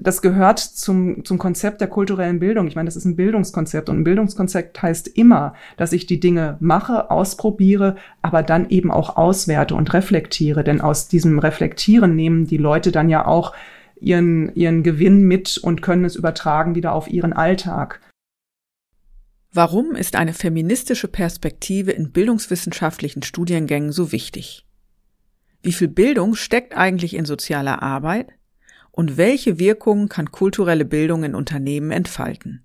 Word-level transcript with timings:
Das 0.00 0.22
gehört 0.22 0.58
zum, 0.58 1.24
zum 1.24 1.38
Konzept 1.38 1.80
der 1.80 1.88
kulturellen 1.88 2.38
Bildung. 2.38 2.66
Ich 2.66 2.76
meine, 2.76 2.86
das 2.86 2.96
ist 2.96 3.04
ein 3.04 3.16
Bildungskonzept 3.16 3.88
und 3.88 3.98
ein 3.98 4.04
Bildungskonzept 4.04 4.82
heißt 4.82 5.08
immer, 5.08 5.54
dass 5.76 5.92
ich 5.92 6.06
die 6.06 6.20
Dinge 6.20 6.56
mache, 6.60 7.10
ausprobiere, 7.10 7.96
aber 8.22 8.42
dann 8.42 8.68
eben 8.70 8.90
auch 8.90 9.16
auswerte 9.16 9.74
und 9.74 9.92
reflektiere. 9.92 10.64
Denn 10.64 10.80
aus 10.80 11.08
diesem 11.08 11.38
Reflektieren 11.38 12.14
nehmen 12.14 12.46
die 12.46 12.56
Leute 12.56 12.92
dann 12.92 13.08
ja 13.08 13.26
auch 13.26 13.54
ihren, 14.00 14.54
ihren 14.54 14.82
Gewinn 14.82 15.22
mit 15.22 15.58
und 15.58 15.82
können 15.82 16.04
es 16.04 16.16
übertragen 16.16 16.74
wieder 16.74 16.92
auf 16.92 17.08
ihren 17.08 17.32
Alltag. 17.32 18.00
Warum 19.52 19.94
ist 19.94 20.14
eine 20.14 20.34
feministische 20.34 21.08
Perspektive 21.08 21.90
in 21.90 22.12
bildungswissenschaftlichen 22.12 23.22
Studiengängen 23.22 23.92
so 23.92 24.12
wichtig? 24.12 24.66
Wie 25.62 25.72
viel 25.72 25.88
Bildung 25.88 26.34
steckt 26.34 26.76
eigentlich 26.76 27.14
in 27.14 27.24
sozialer 27.24 27.82
Arbeit? 27.82 28.37
Und 28.98 29.16
welche 29.16 29.60
Wirkungen 29.60 30.08
kann 30.08 30.32
kulturelle 30.32 30.84
Bildung 30.84 31.22
in 31.22 31.36
Unternehmen 31.36 31.92
entfalten? 31.92 32.64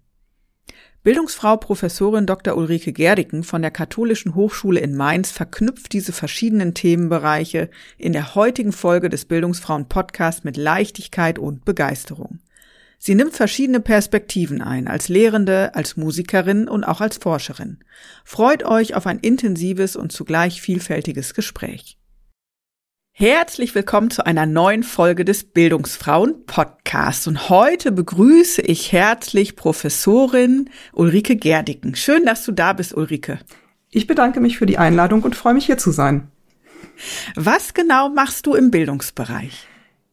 Bildungsfrau 1.03 1.57
Professorin 1.57 2.25
Dr. 2.25 2.57
Ulrike 2.57 2.91
Gerdiken 2.91 3.43
von 3.43 3.61
der 3.61 3.69
Katholischen 3.69 4.33
Hochschule 4.33 4.79
in 4.79 4.95
Mainz 4.95 5.29
verknüpft 5.29 5.93
diese 5.93 6.11
verschiedenen 6.11 6.73
Themenbereiche 6.73 7.69
in 7.99 8.13
der 8.13 8.33
heutigen 8.33 8.71
Folge 8.71 9.09
des 9.09 9.25
Bildungsfrauen 9.25 9.87
Podcast 9.87 10.43
mit 10.43 10.57
Leichtigkeit 10.57 11.37
und 11.37 11.65
Begeisterung. 11.65 12.39
Sie 12.97 13.13
nimmt 13.13 13.35
verschiedene 13.35 13.79
Perspektiven 13.79 14.63
ein, 14.63 14.87
als 14.87 15.09
Lehrende, 15.09 15.75
als 15.75 15.97
Musikerin 15.97 16.67
und 16.67 16.83
auch 16.83 16.99
als 16.99 17.17
Forscherin. 17.17 17.77
Freut 18.25 18.63
euch 18.63 18.95
auf 18.95 19.05
ein 19.05 19.19
intensives 19.19 19.95
und 19.95 20.11
zugleich 20.11 20.63
vielfältiges 20.63 21.35
Gespräch. 21.35 21.99
Herzlich 23.15 23.75
willkommen 23.75 24.09
zu 24.09 24.25
einer 24.25 24.47
neuen 24.47 24.81
Folge 24.81 25.23
des 25.23 25.43
Bildungsfrauen 25.43 26.47
Podcasts. 26.47 27.27
Und 27.27 27.47
heute 27.47 27.91
begrüße 27.91 28.63
ich 28.63 28.91
herzlich 28.91 29.55
Professorin 29.55 30.71
Ulrike 30.93 31.35
Gerdicken. 31.35 31.93
Schön, 31.93 32.25
dass 32.25 32.43
du 32.43 32.51
da 32.51 32.73
bist, 32.73 32.97
Ulrike. 32.97 33.37
Ich 33.91 34.07
bedanke 34.07 34.39
mich 34.39 34.57
für 34.57 34.65
die 34.65 34.79
Einladung 34.79 35.21
und 35.21 35.35
freue 35.35 35.53
mich 35.53 35.67
hier 35.67 35.77
zu 35.77 35.91
sein. 35.91 36.27
Was 37.35 37.75
genau 37.75 38.09
machst 38.09 38.47
du 38.47 38.55
im 38.55 38.71
Bildungsbereich? 38.71 39.67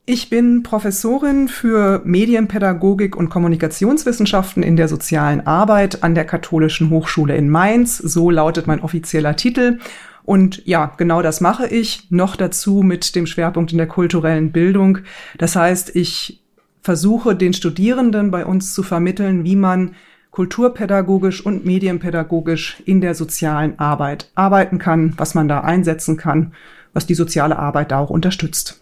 Ich 0.05 0.29
bin 0.29 0.63
Professorin 0.63 1.49
für 1.49 2.03
Medienpädagogik 2.05 3.17
und 3.17 3.31
Kommunikationswissenschaften 3.31 4.63
in 4.63 4.77
der 4.77 4.89
sozialen 4.89 5.47
Arbeit 5.47 6.03
an 6.03 6.15
der 6.15 6.27
Katholischen 6.27 6.91
Hochschule 6.91 7.35
in 7.35 7.49
Mainz. 7.49 7.97
So 7.97 8.31
lautet 8.31 8.67
mein 8.67 8.81
offizieller 8.81 9.37
Titel. 9.37 9.79
Und 10.25 10.67
ja, 10.67 10.93
genau 10.97 11.23
das 11.23 11.41
mache 11.41 11.67
ich. 11.67 12.11
Noch 12.11 12.37
dazu 12.37 12.83
mit 12.83 13.15
dem 13.15 13.27
Schwerpunkt 13.27 13.73
in 13.73 13.79
der 13.79 13.89
kulturellen 13.89 14.53
Bildung. 14.53 14.99
Das 15.39 15.57
heißt, 15.57 15.97
ich 15.97 16.43
versuche 16.83 17.35
den 17.35 17.53
Studierenden 17.53 18.31
bei 18.31 18.45
uns 18.45 18.75
zu 18.75 18.83
vermitteln, 18.83 19.45
wie 19.45 19.57
man 19.57 19.95
kulturpädagogisch 20.31 21.45
und 21.45 21.65
medienpädagogisch 21.65 22.83
in 22.87 23.01
der 23.01 23.15
sozialen 23.15 23.79
Arbeit 23.79 24.31
arbeiten 24.35 24.79
kann, 24.79 25.15
was 25.17 25.35
man 25.35 25.49
da 25.49 25.61
einsetzen 25.61 26.17
kann, 26.17 26.55
was 26.93 27.07
die 27.07 27.15
soziale 27.15 27.59
Arbeit 27.59 27.91
da 27.91 27.99
auch 27.99 28.11
unterstützt. 28.11 28.81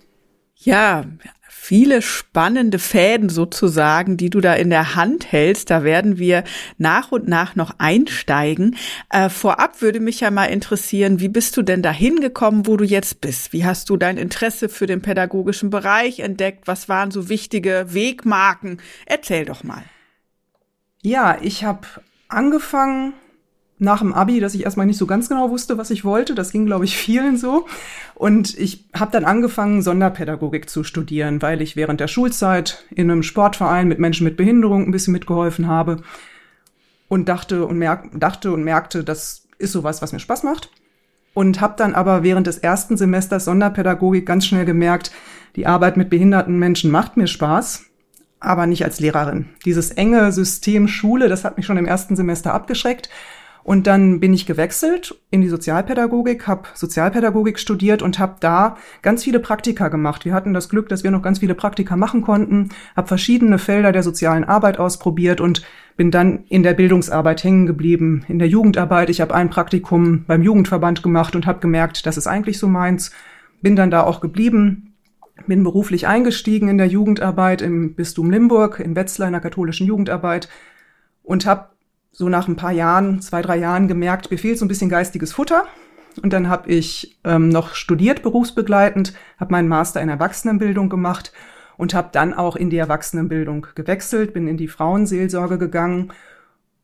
Ja, 0.56 1.04
viele 1.68 2.00
spannende 2.00 2.78
Fäden 2.78 3.28
sozusagen, 3.28 4.16
die 4.16 4.30
du 4.30 4.40
da 4.40 4.54
in 4.54 4.70
der 4.70 4.94
Hand 4.94 5.30
hältst. 5.30 5.68
Da 5.68 5.84
werden 5.84 6.16
wir 6.16 6.44
nach 6.78 7.12
und 7.12 7.28
nach 7.28 7.56
noch 7.56 7.74
einsteigen. 7.76 8.76
Äh, 9.10 9.28
vorab 9.28 9.82
würde 9.82 10.00
mich 10.00 10.20
ja 10.20 10.30
mal 10.30 10.46
interessieren, 10.46 11.20
wie 11.20 11.28
bist 11.28 11.58
du 11.58 11.62
denn 11.62 11.82
dahin 11.82 12.22
gekommen, 12.22 12.66
wo 12.66 12.78
du 12.78 12.86
jetzt 12.86 13.20
bist? 13.20 13.52
Wie 13.52 13.66
hast 13.66 13.90
du 13.90 13.98
dein 13.98 14.16
Interesse 14.16 14.70
für 14.70 14.86
den 14.86 15.02
pädagogischen 15.02 15.68
Bereich 15.68 16.20
entdeckt? 16.20 16.66
Was 16.66 16.88
waren 16.88 17.10
so 17.10 17.28
wichtige 17.28 17.84
Wegmarken? 17.90 18.80
Erzähl 19.04 19.44
doch 19.44 19.62
mal. 19.62 19.84
Ja, 21.02 21.36
ich 21.42 21.64
habe 21.64 21.86
angefangen 22.28 23.12
nach 23.78 24.00
dem 24.00 24.12
Abi, 24.12 24.40
dass 24.40 24.54
ich 24.54 24.64
erstmal 24.64 24.86
nicht 24.86 24.98
so 24.98 25.06
ganz 25.06 25.28
genau 25.28 25.50
wusste, 25.50 25.78
was 25.78 25.90
ich 25.90 26.04
wollte. 26.04 26.34
Das 26.34 26.50
ging, 26.50 26.66
glaube 26.66 26.84
ich, 26.84 26.96
vielen 26.96 27.36
so. 27.36 27.66
Und 28.14 28.58
ich 28.58 28.84
habe 28.92 29.12
dann 29.12 29.24
angefangen, 29.24 29.82
Sonderpädagogik 29.82 30.68
zu 30.68 30.82
studieren, 30.82 31.40
weil 31.42 31.62
ich 31.62 31.76
während 31.76 32.00
der 32.00 32.08
Schulzeit 32.08 32.84
in 32.90 33.10
einem 33.10 33.22
Sportverein 33.22 33.86
mit 33.86 33.98
Menschen 33.98 34.24
mit 34.24 34.36
Behinderung 34.36 34.84
ein 34.84 34.90
bisschen 34.90 35.12
mitgeholfen 35.12 35.68
habe 35.68 36.02
und 37.06 37.28
dachte 37.28 37.66
und, 37.66 37.78
merk 37.78 38.08
dachte 38.14 38.52
und 38.52 38.64
merkte, 38.64 39.04
das 39.04 39.46
ist 39.58 39.72
sowas, 39.72 40.02
was 40.02 40.12
mir 40.12 40.20
Spaß 40.20 40.42
macht. 40.42 40.70
Und 41.34 41.60
habe 41.60 41.74
dann 41.76 41.94
aber 41.94 42.24
während 42.24 42.48
des 42.48 42.58
ersten 42.58 42.96
Semesters 42.96 43.44
Sonderpädagogik 43.44 44.26
ganz 44.26 44.44
schnell 44.44 44.64
gemerkt, 44.64 45.12
die 45.54 45.66
Arbeit 45.66 45.96
mit 45.96 46.10
behinderten 46.10 46.58
Menschen 46.58 46.90
macht 46.90 47.16
mir 47.16 47.28
Spaß, 47.28 47.84
aber 48.40 48.66
nicht 48.66 48.84
als 48.84 48.98
Lehrerin. 48.98 49.50
Dieses 49.64 49.92
enge 49.92 50.32
System 50.32 50.88
Schule, 50.88 51.28
das 51.28 51.44
hat 51.44 51.56
mich 51.56 51.66
schon 51.66 51.76
im 51.76 51.86
ersten 51.86 52.16
Semester 52.16 52.54
abgeschreckt. 52.54 53.08
Und 53.68 53.86
dann 53.86 54.18
bin 54.18 54.32
ich 54.32 54.46
gewechselt 54.46 55.14
in 55.30 55.42
die 55.42 55.48
Sozialpädagogik, 55.50 56.46
habe 56.46 56.68
Sozialpädagogik 56.72 57.58
studiert 57.58 58.00
und 58.00 58.18
habe 58.18 58.36
da 58.40 58.78
ganz 59.02 59.24
viele 59.24 59.40
Praktika 59.40 59.88
gemacht. 59.88 60.24
Wir 60.24 60.32
hatten 60.32 60.54
das 60.54 60.70
Glück, 60.70 60.88
dass 60.88 61.04
wir 61.04 61.10
noch 61.10 61.20
ganz 61.20 61.40
viele 61.40 61.54
Praktika 61.54 61.94
machen 61.94 62.22
konnten, 62.22 62.70
habe 62.96 63.08
verschiedene 63.08 63.58
Felder 63.58 63.92
der 63.92 64.02
sozialen 64.02 64.44
Arbeit 64.44 64.78
ausprobiert 64.78 65.42
und 65.42 65.66
bin 65.98 66.10
dann 66.10 66.44
in 66.48 66.62
der 66.62 66.72
Bildungsarbeit 66.72 67.44
hängen 67.44 67.66
geblieben, 67.66 68.24
in 68.26 68.38
der 68.38 68.48
Jugendarbeit. 68.48 69.10
Ich 69.10 69.20
habe 69.20 69.34
ein 69.34 69.50
Praktikum 69.50 70.24
beim 70.26 70.40
Jugendverband 70.40 71.02
gemacht 71.02 71.36
und 71.36 71.44
habe 71.44 71.60
gemerkt, 71.60 72.06
das 72.06 72.16
ist 72.16 72.26
eigentlich 72.26 72.58
so 72.58 72.68
meins. 72.68 73.10
Bin 73.60 73.76
dann 73.76 73.90
da 73.90 74.02
auch 74.02 74.22
geblieben, 74.22 74.94
bin 75.46 75.62
beruflich 75.62 76.06
eingestiegen 76.06 76.68
in 76.68 76.78
der 76.78 76.88
Jugendarbeit 76.88 77.60
im 77.60 77.92
Bistum 77.92 78.30
Limburg, 78.30 78.80
in 78.80 78.96
Wetzlar 78.96 79.28
in 79.28 79.32
der 79.32 79.42
katholischen 79.42 79.86
Jugendarbeit 79.86 80.48
und 81.22 81.44
habe 81.44 81.66
so 82.18 82.28
nach 82.28 82.48
ein 82.48 82.56
paar 82.56 82.72
Jahren, 82.72 83.20
zwei, 83.20 83.42
drei 83.42 83.56
Jahren 83.58 83.86
gemerkt, 83.86 84.32
mir 84.32 84.38
fehlt 84.38 84.58
so 84.58 84.64
ein 84.64 84.68
bisschen 84.68 84.90
geistiges 84.90 85.32
Futter. 85.32 85.68
Und 86.20 86.32
dann 86.32 86.48
habe 86.48 86.68
ich 86.68 87.16
ähm, 87.22 87.48
noch 87.48 87.76
studiert, 87.76 88.24
berufsbegleitend, 88.24 89.12
habe 89.38 89.52
meinen 89.52 89.68
Master 89.68 90.00
in 90.02 90.08
Erwachsenenbildung 90.08 90.88
gemacht 90.88 91.32
und 91.76 91.94
habe 91.94 92.08
dann 92.10 92.34
auch 92.34 92.56
in 92.56 92.70
die 92.70 92.76
Erwachsenenbildung 92.76 93.68
gewechselt, 93.76 94.34
bin 94.34 94.48
in 94.48 94.56
die 94.56 94.66
Frauenseelsorge 94.66 95.58
gegangen 95.58 96.12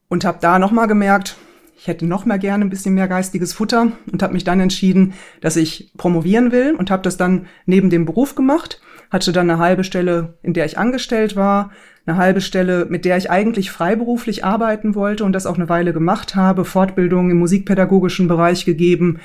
und 0.07 0.25
habe 0.25 0.39
da 0.41 0.61
nochmal 0.61 0.87
gemerkt, 0.87 1.37
ich 1.77 1.89
hätte 1.89 2.07
noch 2.07 2.27
mal 2.27 2.39
gerne 2.39 2.65
ein 2.65 2.71
bisschen 2.71 2.95
mehr 2.95 3.09
geistiges 3.09 3.53
Futter 3.53 3.91
und 4.13 4.23
habe 4.23 4.35
mich 4.35 4.45
dann 4.45 4.61
entschieden, 4.61 5.15
dass 5.41 5.57
ich 5.57 5.91
promovieren 5.97 6.53
will 6.53 6.77
und 6.77 6.93
habe 6.93 7.03
das 7.03 7.17
dann 7.17 7.47
neben 7.67 7.91
dem 7.91 8.05
Beruf 8.05 8.37
gemacht, 8.37 8.81
hatte 9.15 9.31
dann 9.31 9.49
eine 9.49 9.61
halbe 9.61 9.85
Stelle, 9.85 10.35
in 10.43 10.55
der 10.55 10.67
ich 10.67 10.77
angestellt 10.77 11.37
war, 11.37 11.71
eine 12.05 12.17
halbe 12.17 12.41
Stelle, 12.41 12.87
mit 12.91 13.05
der 13.05 13.17
ich 13.17 13.31
eigentlich 13.31 13.71
freiberuflich 13.71 14.45
arbeiten 14.45 14.97
wollte 14.97 15.23
und 15.23 15.33
das 15.33 15.47
auch 15.47 15.55
eine 15.55 15.69
Weile 15.69 15.93
gemacht 15.93 16.35
habe, 16.35 16.65
Fortbildungen 16.65 17.31
im 17.31 17.39
musikpädagogischen 17.39 18.27
Bereich 18.27 18.65
gegeben, 18.65 19.21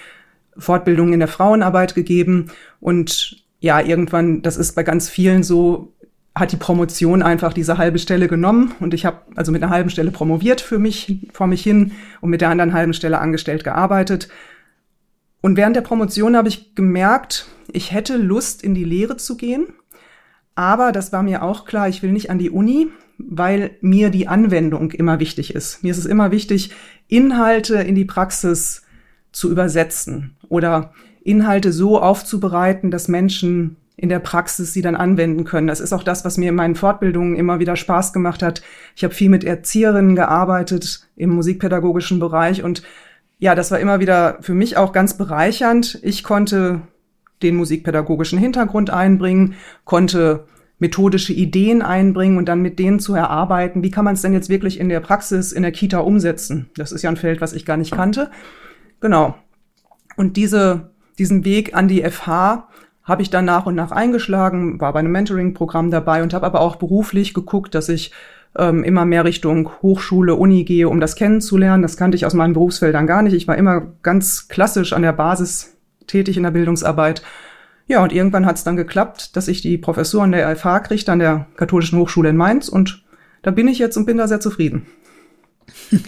Fortbildungen 0.56 1.14
in 1.14 1.20
der 1.20 1.28
Frauenarbeit 1.28 1.96
gegeben 1.96 2.52
und 2.80 3.44
ja, 3.62 3.82
irgendwann, 3.82 4.44
das 4.44 4.58
ist 4.58 4.76
bei 4.76 4.84
ganz 4.84 5.10
vielen 5.10 5.42
so, 5.42 5.92
hat 6.36 6.52
die 6.52 6.58
Promotion 6.58 7.24
einfach 7.24 7.52
diese 7.52 7.80
halbe 7.80 7.98
Stelle 7.98 8.28
genommen 8.28 8.76
und 8.80 8.94
ich 8.94 9.08
habe 9.08 9.24
also 9.36 9.52
mit 9.52 9.64
einer 9.64 9.72
halben 9.72 9.90
Stelle 9.90 10.12
promoviert 10.12 10.62
für 10.62 10.78
mich, 10.78 11.28
vor 11.34 11.48
mich 11.48 11.64
hin 11.64 11.94
und 12.22 12.30
mit 12.30 12.42
der 12.42 12.50
anderen 12.50 12.74
halben 12.74 12.94
Stelle 12.94 13.18
angestellt 13.18 13.64
gearbeitet. 13.64 14.30
Und 15.42 15.58
während 15.58 15.76
der 15.76 15.82
Promotion 15.82 16.38
habe 16.38 16.48
ich 16.48 16.76
gemerkt, 16.76 17.48
ich 17.72 17.92
hätte 17.92 18.18
Lust, 18.18 18.64
in 18.64 18.76
die 18.76 18.84
Lehre 18.84 19.18
zu 19.18 19.36
gehen, 19.36 19.68
Aber 20.60 20.92
das 20.92 21.14
war 21.14 21.24
mir 21.24 21.42
auch 21.42 21.64
klar, 21.64 21.88
ich 21.88 22.04
will 22.04 22.12
nicht 22.12 22.30
an 22.30 22.38
die 22.38 22.50
Uni, 22.50 22.90
weil 23.18 23.72
mir 23.80 24.10
die 24.10 24.28
Anwendung 24.28 24.92
immer 24.92 25.22
wichtig 25.22 25.56
ist. 25.56 25.84
Mir 25.86 25.92
ist 25.92 26.00
es 26.00 26.06
immer 26.06 26.32
wichtig, 26.32 26.72
Inhalte 27.08 27.76
in 27.76 27.96
die 27.96 28.04
Praxis 28.04 28.82
zu 29.32 29.50
übersetzen 29.50 30.36
oder 30.50 30.92
Inhalte 31.24 31.72
so 31.72 32.02
aufzubereiten, 32.02 32.92
dass 32.92 33.08
Menschen 33.08 33.78
in 33.96 34.10
der 34.10 34.20
Praxis 34.20 34.74
sie 34.74 34.82
dann 34.82 34.98
anwenden 34.98 35.46
können. 35.46 35.68
Das 35.68 35.80
ist 35.80 35.94
auch 35.94 36.04
das, 36.04 36.26
was 36.26 36.38
mir 36.38 36.50
in 36.50 36.56
meinen 36.56 36.76
Fortbildungen 36.76 37.38
immer 37.38 37.60
wieder 37.60 37.78
Spaß 37.78 38.12
gemacht 38.12 38.44
hat. 38.44 38.62
Ich 38.98 39.06
habe 39.06 39.14
viel 39.14 39.30
mit 39.30 39.46
Erzieherinnen 39.46 40.18
gearbeitet 40.18 41.08
im 41.16 41.30
musikpädagogischen 41.30 42.20
Bereich 42.20 42.66
und 42.66 42.84
ja, 43.38 43.56
das 43.56 43.72
war 43.72 43.80
immer 43.80 44.02
wieder 44.02 44.40
für 44.42 44.56
mich 44.56 44.76
auch 44.76 44.92
ganz 44.92 45.16
bereichernd. 45.16 46.00
Ich 46.02 46.26
konnte 46.26 46.82
den 47.42 47.56
musikpädagogischen 47.56 48.40
Hintergrund 48.40 48.90
einbringen, 48.90 49.56
konnte 49.86 50.46
methodische 50.80 51.34
Ideen 51.34 51.82
einbringen 51.82 52.38
und 52.38 52.48
dann 52.48 52.62
mit 52.62 52.80
denen 52.80 53.00
zu 53.00 53.14
erarbeiten, 53.14 53.84
wie 53.84 53.92
kann 53.92 54.06
man 54.06 54.16
es 54.16 54.22
denn 54.22 54.34
jetzt 54.34 54.50
wirklich 54.50 54.80
in 54.80 54.90
der 54.90 55.02
Praxis, 55.02 55.52
in 55.52 55.62
der 55.62 55.74
Kita 55.74 56.00
umsetzen. 56.00 56.70
Das 56.76 56.92
ist 56.92 57.02
ja 57.02 57.10
ein 57.10 57.18
Feld, 57.18 57.42
was 57.42 57.54
ich 57.54 57.66
gar 57.66 57.78
nicht 57.78 57.92
kannte. 57.92 58.32
Genau. 59.02 59.36
Und 60.16 60.38
diese, 60.38 60.92
diesen 61.18 61.44
Weg 61.46 61.76
an 61.76 61.88
die 61.88 62.02
FH 62.04 62.70
habe 63.04 63.22
ich 63.22 63.30
dann 63.30 63.46
nach 63.46 63.66
und 63.66 63.76
nach 63.76 63.92
eingeschlagen, 63.92 64.80
war 64.80 64.94
bei 64.94 65.00
einem 65.00 65.12
Mentoring-Programm 65.12 65.92
dabei 65.92 66.24
und 66.24 66.34
habe 66.34 66.46
aber 66.46 66.62
auch 66.62 66.78
beruflich 66.78 67.34
geguckt, 67.34 67.76
dass 67.76 67.90
ich 67.90 68.12
ähm, 68.58 68.84
immer 68.84 69.06
mehr 69.06 69.26
Richtung 69.26 69.70
Hochschule, 69.82 70.36
Uni 70.36 70.64
gehe, 70.64 70.88
um 70.88 71.00
das 71.00 71.16
kennenzulernen. 71.16 71.82
Das 71.82 71.98
kannte 71.98 72.16
ich 72.16 72.26
aus 72.26 72.34
meinen 72.34 72.54
Berufsfeldern 72.54 73.08
gar 73.08 73.22
nicht. 73.22 73.34
Ich 73.34 73.48
war 73.48 73.58
immer 73.58 73.82
ganz 74.02 74.48
klassisch 74.48 74.94
an 74.94 75.02
der 75.02 75.14
Basis 75.14 75.78
tätig 76.10 76.38
in 76.38 76.44
der 76.44 76.52
Bildungsarbeit. 76.52 77.22
Ja, 77.88 78.04
und 78.04 78.14
irgendwann 78.14 78.46
hat 78.46 78.58
es 78.58 78.64
dann 78.64 78.76
geklappt, 78.76 79.36
dass 79.36 79.48
ich 79.48 79.62
die 79.62 79.78
Professur 79.78 80.24
an 80.24 80.32
der 80.32 80.56
FH 80.56 80.82
kriegte, 80.82 81.12
an 81.12 81.20
der 81.20 81.48
Katholischen 81.56 81.98
Hochschule 81.98 82.30
in 82.30 82.38
Mainz. 82.38 82.70
Und 82.70 83.04
da 83.42 83.52
bin 83.52 83.68
ich 83.68 83.80
jetzt 83.80 83.98
und 83.98 84.06
bin 84.06 84.18
da 84.18 84.28
sehr 84.28 84.40
zufrieden. 84.40 84.86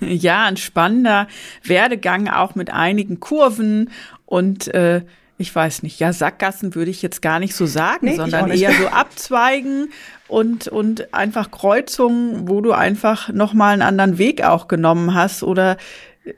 Ja, 0.01 0.45
ein 0.45 0.57
spannender 0.57 1.27
Werdegang 1.63 2.27
auch 2.27 2.56
mit 2.56 2.71
einigen 2.71 3.19
Kurven 3.19 3.89
und 4.25 4.68
äh, 4.74 5.01
ich 5.42 5.53
weiß 5.53 5.83
nicht, 5.83 6.00
ja, 6.00 6.13
Sackgassen 6.13 6.75
würde 6.75 6.92
ich 6.92 7.01
jetzt 7.01 7.21
gar 7.21 7.39
nicht 7.39 7.56
so 7.56 7.65
sagen, 7.65 8.07
nee, 8.07 8.15
sondern 8.15 8.51
eher 8.51 8.71
so 8.74 8.88
Abzweigen 8.88 9.92
und, 10.27 10.68
und 10.68 11.13
einfach 11.13 11.51
Kreuzungen, 11.51 12.47
wo 12.47 12.62
du 12.62 12.71
einfach 12.71 13.30
nochmal 13.30 13.74
einen 13.74 13.81
anderen 13.81 14.18
Weg 14.18 14.44
auch 14.44 14.68
genommen 14.68 15.13
hast 15.13 15.44
oder 15.44 15.77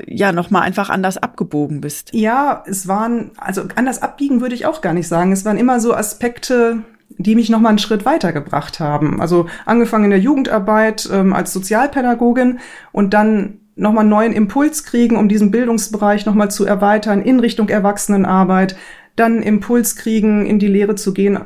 ja 0.07 0.31
nochmal 0.31 0.63
einfach 0.63 0.89
anders 0.89 1.17
abgebogen 1.17 1.81
bist. 1.81 2.13
Ja, 2.13 2.63
es 2.67 2.87
waren, 2.87 3.31
also 3.37 3.63
anders 3.75 4.01
abbiegen 4.01 4.41
würde 4.41 4.55
ich 4.55 4.65
auch 4.65 4.81
gar 4.81 4.93
nicht 4.93 5.07
sagen. 5.07 5.31
Es 5.31 5.45
waren 5.45 5.57
immer 5.57 5.79
so 5.79 5.93
Aspekte, 5.93 6.83
die 7.17 7.35
mich 7.35 7.49
nochmal 7.49 7.71
einen 7.71 7.79
Schritt 7.79 8.05
weitergebracht 8.05 8.79
haben. 8.79 9.21
Also 9.21 9.47
angefangen 9.65 10.05
in 10.05 10.09
der 10.11 10.19
Jugendarbeit 10.19 11.09
ähm, 11.11 11.33
als 11.33 11.53
Sozialpädagogin 11.53 12.59
und 12.91 13.13
dann 13.13 13.59
nochmal 13.75 14.05
neuen 14.05 14.33
Impuls 14.33 14.83
kriegen, 14.83 15.17
um 15.17 15.27
diesen 15.27 15.51
Bildungsbereich 15.51 16.25
nochmal 16.25 16.51
zu 16.51 16.65
erweitern 16.65 17.21
in 17.21 17.39
Richtung 17.39 17.69
Erwachsenenarbeit, 17.69 18.77
dann 19.15 19.41
Impuls 19.41 19.95
kriegen, 19.95 20.45
in 20.45 20.59
die 20.59 20.67
Lehre 20.67 20.95
zu 20.95 21.13
gehen 21.13 21.39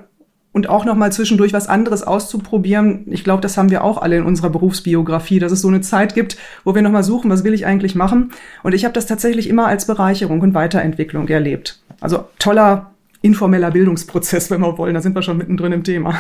und 0.52 0.70
auch 0.70 0.86
nochmal 0.86 1.12
zwischendurch 1.12 1.54
was 1.54 1.68
anderes 1.68 2.04
auszuprobieren. 2.04 3.06
Ich 3.08 3.24
glaube, 3.24 3.42
das 3.42 3.58
haben 3.58 3.70
wir 3.70 3.84
auch 3.84 4.02
alle 4.02 4.18
in 4.18 4.24
unserer 4.24 4.50
Berufsbiografie, 4.50 5.40
dass 5.40 5.52
es 5.52 5.62
so 5.62 5.68
eine 5.68 5.82
Zeit 5.82 6.16
gibt, 6.16 6.38
wo 6.64 6.74
wir 6.74 6.82
nochmal 6.82 7.04
suchen, 7.04 7.30
was 7.30 7.44
will 7.44 7.54
ich 7.54 7.66
eigentlich 7.66 7.96
machen. 7.96 8.32
Und 8.64 8.74
ich 8.74 8.84
habe 8.84 8.94
das 8.94 9.06
tatsächlich 9.06 9.50
immer 9.50 9.68
als 9.68 9.86
Bereicherung 9.86 10.42
und 10.42 10.54
Weiterentwicklung 10.54 11.28
erlebt. 11.28 11.82
Also 12.00 12.26
toller 12.40 12.92
informeller 13.22 13.72
Bildungsprozess, 13.72 14.50
wenn 14.50 14.62
wir 14.62 14.78
wollen. 14.78 14.94
Da 14.96 15.02
sind 15.02 15.16
wir 15.16 15.22
schon 15.22 15.38
mittendrin 15.38 15.74
im 15.74 15.84
Thema. 15.84 16.20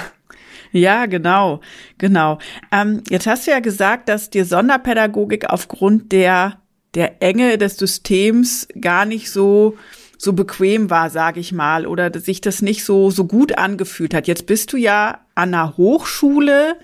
Ja, 0.72 1.06
genau, 1.06 1.62
genau. 1.98 2.40
Ähm, 2.72 3.02
jetzt 3.10 3.26
hast 3.26 3.48
du 3.48 3.52
ja 3.52 3.62
gesagt, 3.62 4.10
dass 4.10 4.30
dir 4.30 4.46
Sonderpädagogik 4.46 5.50
aufgrund 5.50 6.12
der 6.12 6.58
der 6.98 7.22
Enge 7.22 7.58
des 7.58 7.78
Systems 7.78 8.68
gar 8.80 9.06
nicht 9.06 9.30
so 9.32 9.78
so 10.18 10.34
bequem 10.34 10.90
war, 10.90 11.10
sage 11.10 11.40
ich 11.40 11.52
mal, 11.52 11.86
oder 11.86 12.18
sich 12.20 12.42
das 12.42 12.62
nicht 12.62 12.84
so 12.84 13.12
so 13.12 13.26
gut 13.26 13.58
angefühlt 13.58 14.14
hat. 14.14 14.28
Jetzt 14.28 14.46
bist 14.46 14.74
du 14.74 14.78
ja 14.78 15.22
an 15.36 15.54
einer 15.54 15.78
Hochschule, 15.78 16.76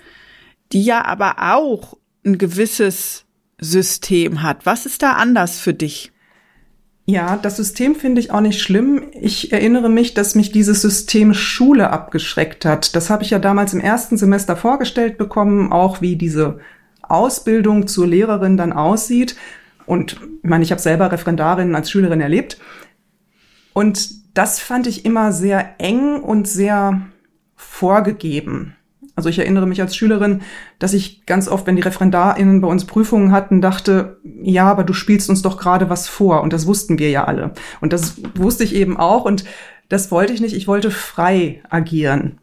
die 0.72 0.84
ja 0.84 1.06
aber 1.06 1.36
auch 1.54 1.98
ein 2.26 2.38
gewisses 2.38 3.26
System 3.60 4.42
hat. 4.42 4.66
Was 4.66 4.86
ist 4.86 5.02
da 5.02 5.14
anders 5.14 5.60
für 5.60 5.74
dich? 5.74 6.12
Ja, 7.06 7.36
das 7.36 7.58
System 7.58 7.96
finde 7.96 8.22
ich 8.22 8.32
auch 8.32 8.40
nicht 8.40 8.62
schlimm. 8.62 9.10
Ich 9.12 9.52
erinnere 9.52 9.90
mich, 9.90 10.14
dass 10.14 10.36
mich 10.36 10.54
dieses 10.54 10.82
System 10.82 11.34
Schule 11.34 11.90
abgeschreckt 11.90 12.64
hat. 12.64 12.96
Das 12.96 13.10
habe 13.10 13.24
ich 13.24 13.32
ja 13.32 13.40
damals 13.40 13.74
im 13.74 13.82
ersten 13.82 14.18
Semester 14.18 14.56
vorgestellt 14.56 15.18
bekommen, 15.18 15.74
auch 15.74 16.00
wie 16.00 16.16
diese 16.16 16.60
Ausbildung 17.02 17.88
zur 17.88 18.08
Lehrerin 18.08 18.56
dann 18.56 18.72
aussieht. 18.72 19.36
Und 19.86 20.14
ich 20.44 20.50
meine, 20.50 20.64
ich 20.64 20.72
habe 20.72 20.82
selber 20.82 21.12
Referendarin 21.12 21.76
als 21.76 21.92
Schülerin 21.92 22.22
erlebt. 22.22 22.58
Und 23.74 24.38
das 24.38 24.60
fand 24.60 24.88
ich 24.88 25.06
immer 25.06 25.32
sehr 25.32 25.76
eng 25.80 26.22
und 26.22 26.48
sehr 26.48 27.02
vorgegeben. 27.56 28.76
Also 29.16 29.30
ich 29.30 29.38
erinnere 29.38 29.68
mich 29.68 29.80
als 29.80 29.96
Schülerin, 29.96 30.42
dass 30.80 30.94
ich 30.94 31.26
ganz 31.26 31.48
oft, 31.48 31.68
wenn 31.68 31.76
die 31.76 31.84
ReferendarInnen 31.84 32.62
bei 32.62 32.68
uns 32.68 32.86
Prüfungen 32.86 33.32
hatten, 33.32 33.62
dachte, 33.62 34.18
ja, 34.42 34.70
aber 34.70 34.84
du 34.84 34.94
spielst 34.94 35.30
uns 35.30 35.44
doch 35.44 35.58
gerade 35.58 35.90
was 35.90 36.08
vor. 36.08 36.42
Und 36.42 36.52
das 36.52 36.66
wussten 36.66 36.98
wir 36.98 37.12
ja 37.12 37.26
alle. 37.26 37.52
Und 37.80 37.94
das 37.94 38.16
wusste 38.36 38.64
ich 38.64 38.74
eben 38.74 38.98
auch. 38.98 39.26
Und 39.26 39.46
das 39.88 40.10
wollte 40.10 40.34
ich 40.34 40.42
nicht. 40.42 40.56
Ich 40.56 40.68
wollte 40.68 40.90
frei 40.90 41.62
agieren. 41.70 42.40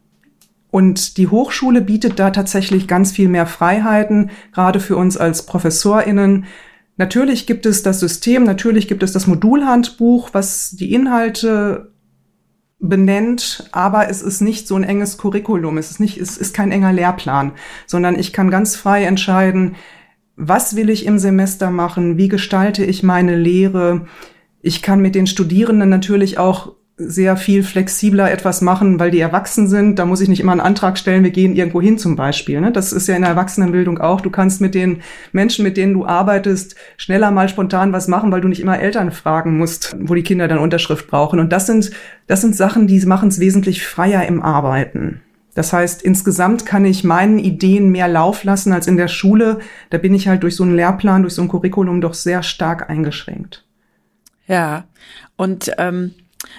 Und 0.70 1.16
die 1.16 1.26
Hochschule 1.26 1.80
bietet 1.80 2.20
da 2.20 2.30
tatsächlich 2.30 2.86
ganz 2.86 3.10
viel 3.10 3.28
mehr 3.28 3.46
Freiheiten, 3.46 4.30
gerade 4.52 4.78
für 4.78 4.96
uns 4.96 5.16
als 5.16 5.44
ProfessorInnen, 5.46 6.44
Natürlich 7.00 7.47
gibt 7.47 7.64
es 7.64 7.82
das 7.82 7.99
System, 7.99 8.44
natürlich 8.44 8.87
gibt 8.87 9.02
es 9.02 9.12
das 9.12 9.26
Modulhandbuch, 9.26 10.35
was 10.35 10.73
die 10.73 10.93
Inhalte 10.93 11.94
benennt, 12.79 13.70
aber 13.73 14.11
es 14.11 14.20
ist 14.20 14.43
nicht 14.43 14.69
so 14.69 14.76
ein 14.76 14.85
enges 14.85 15.17
Curriculum, 15.17 15.79
es 15.79 15.91
ist 15.91 15.99
nicht, 15.99 16.19
es 16.19 16.37
ist 16.37 16.52
kein 16.52 16.70
enger 16.70 16.93
Lehrplan, 16.93 17.52
sondern 17.87 18.19
ich 18.19 18.35
kann 18.35 18.50
ganz 18.50 18.76
frei 18.76 19.05
entscheiden, 19.05 19.76
was 20.37 20.76
will 20.76 20.91
ich 20.91 21.06
im 21.06 21.19
Semester 21.19 21.70
machen, 21.70 22.19
wie 22.19 22.29
gestalte 22.29 22.85
ich 22.85 23.02
meine 23.02 23.35
Lehre. 23.35 24.07
Ich 24.61 24.83
kann 24.83 25.00
mit 25.00 25.14
den 25.14 25.26
Studierenden 25.26 25.88
natürlich 25.88 26.37
auch 26.37 26.75
sehr 27.02 27.37
viel 27.37 27.62
flexibler 27.62 28.30
etwas 28.30 28.61
machen, 28.61 29.00
weil 29.00 29.11
die 29.11 29.21
erwachsen 29.21 29.69
sind. 29.69 29.99
Da 29.99 30.04
muss 30.04 30.21
ich 30.21 30.28
nicht 30.28 30.40
immer 30.40 30.52
einen 30.52 30.61
Antrag 30.61 30.99
stellen, 30.99 31.25
wir 31.25 31.30
gehen 31.30 31.57
irgendwo 31.57 31.80
hin 31.80 31.97
zum 31.99 32.14
Beispiel. 32.14 32.61
Ne? 32.61 32.73
Das 32.73 32.92
ist 32.92 33.09
ja 33.09 33.16
in 33.16 33.23
der 33.23 33.30
Erwachsenenbildung 33.30 33.99
auch. 33.99 34.21
Du 34.21 34.30
kannst 34.30 34.61
mit 34.61 34.75
den 34.75 35.00
Menschen, 35.33 35.62
mit 35.62 35.76
denen 35.76 35.95
du 35.95 36.04
arbeitest, 36.04 36.76
schneller 36.97 37.30
mal 37.30 37.49
spontan 37.49 37.92
was 37.92 38.07
machen, 38.07 38.30
weil 38.30 38.42
du 38.42 38.49
nicht 38.49 38.61
immer 38.61 38.78
Eltern 38.78 39.12
fragen 39.12 39.57
musst, 39.57 39.97
wo 39.99 40.14
die 40.14 40.23
Kinder 40.23 40.47
dann 40.47 40.59
Unterschrift 40.59 41.09
brauchen. 41.09 41.40
Und 41.40 41.50
das 41.52 41.66
sind, 41.66 41.90
das 42.26 42.42
sind 42.42 42.54
Sachen, 42.54 42.87
die 42.87 43.00
machen 43.07 43.30
es 43.30 43.40
wesentlich 43.40 43.85
freier 43.87 44.26
im 44.26 44.42
Arbeiten. 44.42 45.23
Das 45.54 45.73
heißt, 45.73 46.02
insgesamt 46.02 46.64
kann 46.64 46.85
ich 46.85 47.02
meinen 47.02 47.38
Ideen 47.38 47.90
mehr 47.90 48.09
Lauf 48.09 48.45
lassen 48.45 48.73
als 48.73 48.87
in 48.87 48.97
der 48.97 49.09
Schule. 49.09 49.59
Da 49.90 49.99
bin 49.99 50.14
ich 50.14 50.28
halt 50.28 50.42
durch 50.42 50.54
so 50.54 50.62
einen 50.62 50.76
Lehrplan, 50.76 51.23
durch 51.23 51.35
so 51.35 51.42
ein 51.42 51.49
Curriculum 51.49 52.00
doch 52.00 52.14
sehr 52.14 52.42
stark 52.42 52.88
eingeschränkt. 52.88 53.64
Ja, 54.47 54.85
und 55.37 55.73
ähm, 55.78 56.14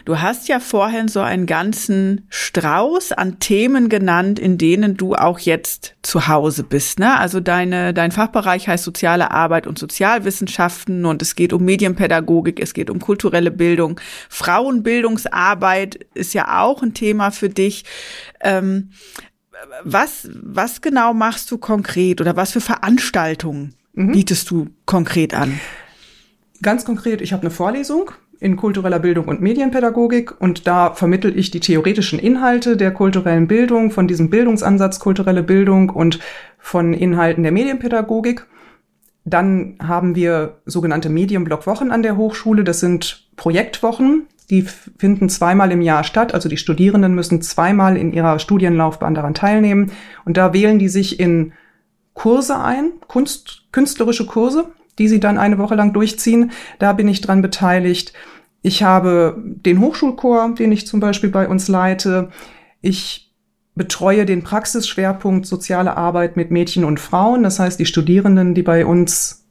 Du 0.06 0.22
hast 0.22 0.48
ja 0.48 0.60
vorhin 0.60 1.08
so 1.08 1.22
einen 1.22 1.46
ganzen 1.46 2.26
Strauß 2.30 3.14
an 3.14 3.40
Themen 3.40 3.90
genannt, 3.90 4.38
in 4.38 4.58
denen 4.58 4.96
du 4.96 5.16
auch 5.16 5.40
jetzt 5.40 5.96
zu 6.04 6.28
Hause 6.28 6.64
bist. 6.64 7.00
Ne? 7.00 7.18
Also 7.18 7.40
deine, 7.40 7.94
dein 7.94 8.12
Fachbereich 8.12 8.68
heißt 8.68 8.84
soziale 8.84 9.32
Arbeit 9.32 9.66
und 9.66 9.80
Sozialwissenschaften 9.80 11.06
und 11.06 11.22
es 11.22 11.36
geht 11.36 11.52
um 11.52 11.66
Medienpädagogik, 11.66 12.60
es 12.60 12.74
geht 12.74 12.90
um 12.90 13.00
kulturelle 13.00 13.52
Bildung. 13.52 14.00
Frauenbildungsarbeit 14.30 15.96
ist 16.14 16.34
ja 16.34 16.62
auch 16.62 16.84
ein 16.84 16.94
Thema 16.94 17.32
für 17.32 17.50
dich. 17.50 17.84
Ähm, 18.40 18.92
was, 19.84 20.30
was 20.34 20.82
genau 20.82 21.14
machst 21.14 21.50
du 21.52 21.58
konkret 21.58 22.22
oder 22.22 22.36
was 22.36 22.52
für 22.52 22.62
Veranstaltungen 22.62 23.76
mhm. 23.94 24.12
bietest 24.12 24.50
du 24.50 24.70
konkret 24.86 25.34
an? 25.34 25.60
Ganz 26.62 26.86
konkret, 26.86 27.22
ich 27.22 27.34
habe 27.34 27.42
eine 27.42 27.52
Vorlesung 27.52 28.12
in 28.42 28.56
kultureller 28.56 28.98
Bildung 28.98 29.28
und 29.28 29.40
Medienpädagogik 29.40 30.42
und 30.42 30.66
da 30.66 30.96
vermittel 30.96 31.38
ich 31.38 31.52
die 31.52 31.60
theoretischen 31.60 32.18
Inhalte 32.18 32.76
der 32.76 32.92
kulturellen 32.92 33.48
Bildung, 33.48 33.92
von 33.92 34.08
diesem 34.08 34.32
Bildungsansatz 34.32 35.00
kulturelle 35.00 35.44
Bildung 35.44 35.92
und 35.92 36.20
von 36.58 36.94
Inhalten 36.94 37.44
der 37.44 37.52
Medienpädagogik. 37.52 38.48
Dann 39.26 39.76
haben 39.80 40.16
wir 40.16 40.58
sogenannte 40.66 41.10
Medienblockwochen 41.10 41.92
an 41.92 42.02
der 42.02 42.18
Hochschule. 42.18 42.64
Das 42.64 42.80
sind 42.80 43.30
Projektwochen, 43.36 44.24
die 44.50 44.64
finden 44.64 45.30
zweimal 45.30 45.72
im 45.72 45.84
Jahr 45.84 46.04
statt. 46.04 46.34
Also 46.34 46.50
die 46.50 46.58
Studierenden 46.58 47.14
müssen 47.14 47.44
zweimal 47.44 47.96
in 47.96 48.12
ihrer 48.12 48.40
Studienlaufbahn 48.40 49.14
daran 49.14 49.36
teilnehmen. 49.36 49.92
Und 50.26 50.38
da 50.38 50.52
wählen 50.52 50.80
die 50.80 50.90
sich 50.90 51.20
in 51.20 51.54
Kurse 52.16 52.60
ein, 52.60 52.94
Kunst, 53.08 53.68
künstlerische 53.72 54.26
Kurse, 54.26 54.66
die 55.00 55.08
sie 55.08 55.20
dann 55.20 55.38
eine 55.38 55.58
Woche 55.58 55.76
lang 55.76 55.94
durchziehen. 55.94 56.52
Da 56.80 56.94
bin 56.94 57.08
ich 57.08 57.22
dran 57.22 57.42
beteiligt. 57.42 58.14
Ich 58.62 58.84
habe 58.84 59.42
den 59.44 59.80
Hochschulchor, 59.80 60.54
den 60.58 60.72
ich 60.72 60.88
zum 60.88 61.00
Beispiel 61.00 61.30
bei 61.30 61.48
uns 61.48 61.68
leite. 61.68 62.30
Ich 62.82 63.32
betreue 63.76 64.26
den 64.26 64.44
Praxisschwerpunkt 64.44 65.46
soziale 65.46 65.98
Arbeit 65.98 66.36
mit 66.36 66.52
Mädchen 66.52 66.84
und 66.84 67.00
Frauen. 67.00 67.44
Das 67.44 67.60
heißt, 67.60 67.80
die 67.80 67.86
Studierenden, 67.86 68.54
die 68.54 68.64
bei 68.64 68.86
uns 68.86 69.48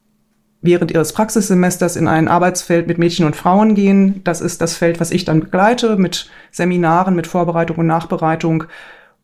während 0.61 0.91
ihres 0.91 1.11
Praxissemesters 1.13 1.95
in 1.95 2.07
ein 2.07 2.27
Arbeitsfeld 2.27 2.87
mit 2.87 2.99
Mädchen 2.99 3.25
und 3.25 3.35
Frauen 3.35 3.73
gehen, 3.73 4.23
das 4.23 4.41
ist 4.41 4.61
das 4.61 4.77
Feld, 4.77 4.99
was 4.99 5.11
ich 5.11 5.25
dann 5.25 5.39
begleite 5.39 5.97
mit 5.97 6.29
Seminaren, 6.51 7.15
mit 7.15 7.25
Vorbereitung 7.25 7.77
und 7.77 7.87
Nachbereitung. 7.87 8.65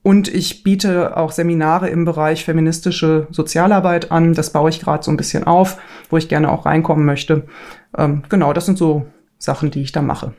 Und 0.07 0.29
ich 0.29 0.63
biete 0.63 1.17
auch 1.17 1.33
Seminare 1.33 1.89
im 1.89 2.05
Bereich 2.05 2.45
feministische 2.45 3.27
Sozialarbeit 3.29 4.09
an. 4.09 4.33
Das 4.33 4.53
baue 4.53 4.69
ich 4.69 4.79
gerade 4.79 5.03
so 5.03 5.11
ein 5.11 5.17
bisschen 5.17 5.43
auf, 5.43 5.81
wo 6.09 6.15
ich 6.15 6.29
gerne 6.29 6.49
auch 6.49 6.65
reinkommen 6.65 7.05
möchte. 7.05 7.45
Ähm, 7.97 8.23
genau, 8.29 8.53
das 8.53 8.65
sind 8.65 8.77
so 8.77 9.05
Sachen, 9.37 9.69
die 9.69 9.81
ich 9.81 9.91
da 9.91 10.01
mache. 10.01 10.33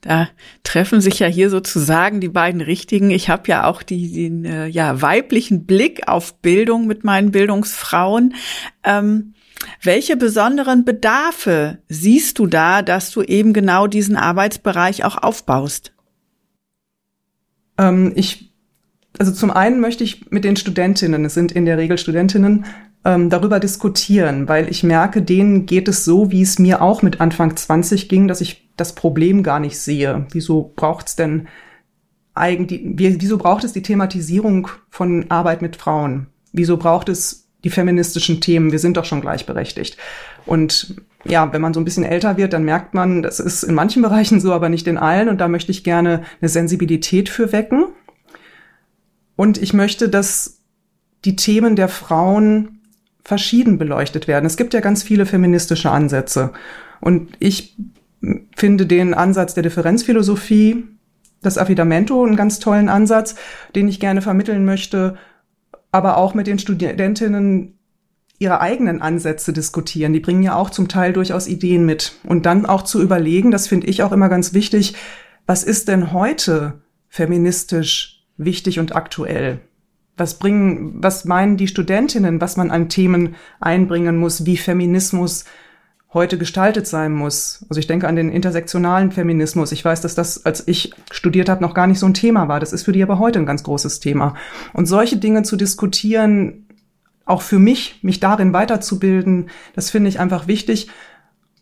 Da 0.00 0.28
treffen 0.62 1.00
sich 1.00 1.18
ja 1.18 1.26
hier 1.26 1.50
sozusagen 1.50 2.20
die 2.20 2.28
beiden 2.28 2.60
Richtigen. 2.60 3.10
Ich 3.10 3.30
habe 3.30 3.48
ja 3.48 3.66
auch 3.66 3.82
die, 3.82 4.12
den 4.12 4.44
äh, 4.44 4.68
ja, 4.68 5.02
weiblichen 5.02 5.66
Blick 5.66 6.06
auf 6.06 6.36
Bildung 6.40 6.86
mit 6.86 7.02
meinen 7.02 7.32
Bildungsfrauen. 7.32 8.36
Ähm, 8.84 9.34
welche 9.82 10.16
besonderen 10.16 10.84
Bedarfe 10.84 11.78
siehst 11.88 12.38
du 12.38 12.46
da, 12.46 12.82
dass 12.82 13.10
du 13.10 13.22
eben 13.22 13.52
genau 13.52 13.88
diesen 13.88 14.14
Arbeitsbereich 14.14 15.04
auch 15.04 15.20
aufbaust? 15.20 15.94
Ähm, 17.78 18.12
ich, 18.14 18.52
also 19.18 19.32
zum 19.32 19.50
einen 19.50 19.80
möchte 19.80 20.04
ich 20.04 20.30
mit 20.30 20.44
den 20.44 20.56
Studentinnen, 20.56 21.24
es 21.24 21.34
sind 21.34 21.52
in 21.52 21.66
der 21.66 21.78
Regel 21.78 21.98
Studentinnen, 21.98 22.66
ähm, 23.04 23.28
darüber 23.30 23.60
diskutieren, 23.60 24.48
weil 24.48 24.68
ich 24.70 24.82
merke, 24.82 25.22
denen 25.22 25.66
geht 25.66 25.88
es 25.88 26.04
so, 26.04 26.30
wie 26.30 26.42
es 26.42 26.58
mir 26.58 26.80
auch 26.80 27.02
mit 27.02 27.20
Anfang 27.20 27.54
20 27.56 28.08
ging, 28.08 28.28
dass 28.28 28.40
ich 28.40 28.70
das 28.76 28.94
Problem 28.94 29.42
gar 29.42 29.60
nicht 29.60 29.78
sehe. 29.78 30.26
Wieso 30.32 30.72
braucht 30.74 31.08
es 31.08 31.16
denn 31.16 31.48
eigentlich, 32.34 32.80
wieso 32.84 33.38
braucht 33.38 33.64
es 33.64 33.72
die 33.72 33.82
Thematisierung 33.82 34.68
von 34.90 35.30
Arbeit 35.30 35.62
mit 35.62 35.76
Frauen? 35.76 36.26
Wieso 36.52 36.76
braucht 36.76 37.08
es 37.08 37.48
die 37.62 37.70
feministischen 37.70 38.40
Themen? 38.40 38.72
Wir 38.72 38.78
sind 38.78 38.96
doch 38.96 39.04
schon 39.04 39.20
gleichberechtigt. 39.20 39.96
Und 40.46 40.96
ja, 41.24 41.52
wenn 41.52 41.62
man 41.62 41.74
so 41.74 41.80
ein 41.80 41.84
bisschen 41.84 42.04
älter 42.04 42.36
wird, 42.36 42.52
dann 42.52 42.64
merkt 42.64 42.94
man, 42.94 43.22
das 43.22 43.40
ist 43.40 43.62
in 43.62 43.74
manchen 43.74 44.02
Bereichen 44.02 44.40
so, 44.40 44.52
aber 44.52 44.68
nicht 44.68 44.86
in 44.86 44.98
allen. 44.98 45.28
Und 45.28 45.40
da 45.40 45.48
möchte 45.48 45.72
ich 45.72 45.84
gerne 45.84 46.22
eine 46.40 46.48
Sensibilität 46.48 47.28
für 47.28 47.52
wecken. 47.52 47.86
Und 49.36 49.58
ich 49.58 49.72
möchte, 49.72 50.08
dass 50.08 50.60
die 51.24 51.36
Themen 51.36 51.76
der 51.76 51.88
Frauen 51.88 52.80
verschieden 53.24 53.78
beleuchtet 53.78 54.28
werden. 54.28 54.44
Es 54.44 54.56
gibt 54.56 54.74
ja 54.74 54.80
ganz 54.80 55.02
viele 55.02 55.24
feministische 55.24 55.90
Ansätze. 55.90 56.52
Und 57.00 57.30
ich 57.38 57.76
finde 58.54 58.86
den 58.86 59.14
Ansatz 59.14 59.54
der 59.54 59.62
Differenzphilosophie, 59.62 60.84
das 61.42 61.58
Affidamento, 61.58 62.24
einen 62.24 62.36
ganz 62.36 62.58
tollen 62.58 62.88
Ansatz, 62.88 63.34
den 63.74 63.88
ich 63.88 64.00
gerne 64.00 64.22
vermitteln 64.22 64.64
möchte, 64.64 65.16
aber 65.90 66.16
auch 66.16 66.34
mit 66.34 66.46
den 66.46 66.58
Studentinnen 66.58 67.78
ihre 68.38 68.60
eigenen 68.60 69.00
Ansätze 69.00 69.52
diskutieren. 69.52 70.12
Die 70.12 70.20
bringen 70.20 70.42
ja 70.42 70.56
auch 70.56 70.70
zum 70.70 70.88
Teil 70.88 71.12
durchaus 71.12 71.46
Ideen 71.46 71.86
mit. 71.86 72.18
Und 72.24 72.46
dann 72.46 72.66
auch 72.66 72.82
zu 72.82 73.00
überlegen, 73.00 73.50
das 73.50 73.68
finde 73.68 73.86
ich 73.86 74.02
auch 74.02 74.12
immer 74.12 74.28
ganz 74.28 74.52
wichtig, 74.52 74.94
was 75.46 75.62
ist 75.62 75.88
denn 75.88 76.12
heute 76.12 76.80
feministisch 77.08 78.24
wichtig 78.36 78.78
und 78.78 78.96
aktuell? 78.96 79.60
Was 80.16 80.38
bringen, 80.38 80.94
was 80.96 81.24
meinen 81.24 81.56
die 81.56 81.68
Studentinnen, 81.68 82.40
was 82.40 82.56
man 82.56 82.70
an 82.70 82.88
Themen 82.88 83.36
einbringen 83.60 84.16
muss, 84.16 84.46
wie 84.46 84.56
Feminismus 84.56 85.44
heute 86.14 86.38
gestaltet 86.38 86.86
sein 86.86 87.12
muss. 87.12 87.66
Also 87.68 87.80
ich 87.80 87.88
denke 87.88 88.06
an 88.06 88.14
den 88.14 88.30
intersektionalen 88.30 89.10
Feminismus. 89.10 89.72
Ich 89.72 89.84
weiß, 89.84 90.00
dass 90.00 90.14
das, 90.14 90.46
als 90.46 90.66
ich 90.68 90.92
studiert 91.10 91.48
habe, 91.48 91.60
noch 91.60 91.74
gar 91.74 91.88
nicht 91.88 91.98
so 91.98 92.06
ein 92.06 92.14
Thema 92.14 92.46
war. 92.46 92.60
Das 92.60 92.72
ist 92.72 92.84
für 92.84 92.92
die 92.92 93.02
aber 93.02 93.18
heute 93.18 93.40
ein 93.40 93.46
ganz 93.46 93.64
großes 93.64 93.98
Thema. 93.98 94.34
Und 94.72 94.86
solche 94.86 95.16
Dinge 95.16 95.42
zu 95.42 95.56
diskutieren, 95.56 96.63
auch 97.26 97.42
für 97.42 97.58
mich, 97.58 98.00
mich 98.02 98.20
darin 98.20 98.52
weiterzubilden, 98.52 99.48
das 99.74 99.90
finde 99.90 100.08
ich 100.08 100.20
einfach 100.20 100.46
wichtig. 100.46 100.88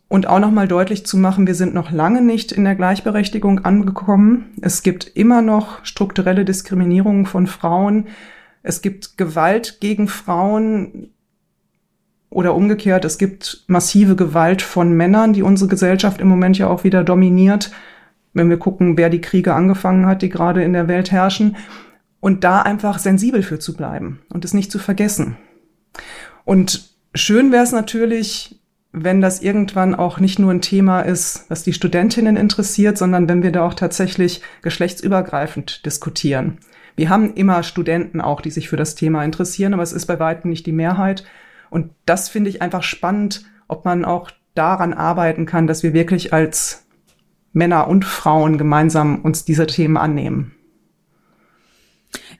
Und 0.08 0.26
auch 0.26 0.40
nochmal 0.40 0.68
deutlich 0.68 1.06
zu 1.06 1.16
machen, 1.16 1.46
wir 1.46 1.54
sind 1.54 1.72
noch 1.72 1.90
lange 1.90 2.20
nicht 2.20 2.52
in 2.52 2.64
der 2.64 2.74
Gleichberechtigung 2.74 3.64
angekommen. 3.64 4.50
Es 4.60 4.82
gibt 4.82 5.10
immer 5.14 5.40
noch 5.40 5.82
strukturelle 5.86 6.44
Diskriminierung 6.44 7.24
von 7.24 7.46
Frauen. 7.46 8.08
Es 8.62 8.82
gibt 8.82 9.16
Gewalt 9.16 9.78
gegen 9.80 10.08
Frauen 10.08 11.08
oder 12.28 12.54
umgekehrt. 12.54 13.06
Es 13.06 13.16
gibt 13.16 13.64
massive 13.68 14.14
Gewalt 14.14 14.60
von 14.60 14.92
Männern, 14.92 15.32
die 15.32 15.42
unsere 15.42 15.70
Gesellschaft 15.70 16.20
im 16.20 16.28
Moment 16.28 16.58
ja 16.58 16.68
auch 16.68 16.84
wieder 16.84 17.04
dominiert. 17.04 17.70
Wenn 18.34 18.50
wir 18.50 18.58
gucken, 18.58 18.98
wer 18.98 19.08
die 19.08 19.20
Kriege 19.22 19.54
angefangen 19.54 20.04
hat, 20.04 20.20
die 20.20 20.28
gerade 20.28 20.62
in 20.62 20.74
der 20.74 20.88
Welt 20.88 21.10
herrschen. 21.10 21.56
Und 22.20 22.44
da 22.44 22.60
einfach 22.60 22.98
sensibel 22.98 23.42
für 23.42 23.58
zu 23.58 23.74
bleiben 23.74 24.20
und 24.28 24.44
es 24.44 24.52
nicht 24.54 24.70
zu 24.70 24.78
vergessen. 24.78 25.38
Und 26.52 26.90
schön 27.14 27.50
wäre 27.50 27.64
es 27.64 27.72
natürlich, 27.72 28.60
wenn 28.92 29.22
das 29.22 29.40
irgendwann 29.40 29.94
auch 29.94 30.20
nicht 30.20 30.38
nur 30.38 30.50
ein 30.50 30.60
Thema 30.60 31.00
ist, 31.00 31.46
was 31.48 31.62
die 31.62 31.72
Studentinnen 31.72 32.36
interessiert, 32.36 32.98
sondern 32.98 33.26
wenn 33.26 33.42
wir 33.42 33.52
da 33.52 33.66
auch 33.66 33.72
tatsächlich 33.72 34.42
geschlechtsübergreifend 34.60 35.86
diskutieren. 35.86 36.58
Wir 36.94 37.08
haben 37.08 37.32
immer 37.32 37.62
Studenten 37.62 38.20
auch, 38.20 38.42
die 38.42 38.50
sich 38.50 38.68
für 38.68 38.76
das 38.76 38.94
Thema 38.94 39.24
interessieren, 39.24 39.72
aber 39.72 39.82
es 39.82 39.94
ist 39.94 40.04
bei 40.04 40.20
weitem 40.20 40.50
nicht 40.50 40.66
die 40.66 40.72
Mehrheit. 40.72 41.24
Und 41.70 41.92
das 42.04 42.28
finde 42.28 42.50
ich 42.50 42.60
einfach 42.60 42.82
spannend, 42.82 43.46
ob 43.66 43.86
man 43.86 44.04
auch 44.04 44.30
daran 44.54 44.92
arbeiten 44.92 45.46
kann, 45.46 45.66
dass 45.66 45.82
wir 45.82 45.94
wirklich 45.94 46.34
als 46.34 46.84
Männer 47.54 47.88
und 47.88 48.04
Frauen 48.04 48.58
gemeinsam 48.58 49.22
uns 49.22 49.46
dieser 49.46 49.66
Themen 49.66 49.96
annehmen. 49.96 50.54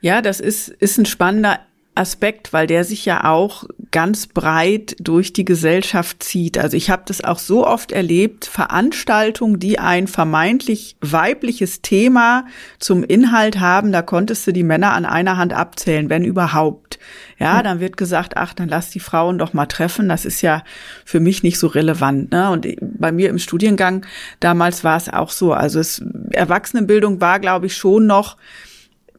Ja, 0.02 0.21
das 0.21 0.38
ist, 0.38 0.69
ist 0.69 0.99
ein 0.99 1.07
spannender 1.07 1.61
Aspekt, 1.94 2.54
weil 2.54 2.66
der 2.66 2.84
sich 2.84 3.04
ja 3.04 3.25
auch 3.25 3.64
ganz 3.90 4.26
breit 4.26 4.96
durch 4.99 5.34
die 5.34 5.44
Gesellschaft 5.44 6.22
zieht. 6.22 6.56
Also 6.56 6.75
ich 6.75 6.88
habe 6.88 7.02
das 7.04 7.22
auch 7.22 7.38
so 7.38 7.66
oft 7.66 7.92
erlebt, 7.92 8.46
Veranstaltungen, 8.46 9.58
die 9.58 9.78
ein 9.78 10.06
vermeintlich 10.06 10.96
weibliches 11.02 11.82
Thema 11.82 12.46
zum 12.78 13.04
Inhalt 13.04 13.61
haben, 13.61 13.92
da 13.92 14.00
konntest 14.00 14.46
du 14.46 14.52
die 14.52 14.62
Männer 14.62 14.92
an 14.92 15.04
einer 15.04 15.37
Hand 15.37 15.52
abzählen, 15.52 16.08
wenn 16.08 16.25
überhaupt. 16.25 16.99
Ja, 17.38 17.62
dann 17.62 17.80
wird 17.80 17.96
gesagt, 17.96 18.37
ach, 18.37 18.54
dann 18.54 18.68
lass 18.68 18.90
die 18.90 19.00
Frauen 19.00 19.37
doch 19.37 19.52
mal 19.52 19.66
treffen. 19.66 20.08
Das 20.08 20.25
ist 20.25 20.42
ja 20.42 20.62
für 21.04 21.18
mich 21.18 21.42
nicht 21.42 21.58
so 21.58 21.66
relevant. 21.66 22.30
Ne? 22.30 22.50
Und 22.50 22.66
bei 22.80 23.11
mir 23.11 23.30
im 23.30 23.38
Studiengang 23.38 24.06
damals 24.38 24.84
war 24.84 24.96
es 24.96 25.08
auch 25.08 25.30
so. 25.30 25.52
Also 25.52 25.80
es, 25.80 26.02
Erwachsenenbildung 26.30 27.20
war, 27.20 27.40
glaube 27.40 27.66
ich, 27.66 27.76
schon 27.76 28.06
noch 28.06 28.37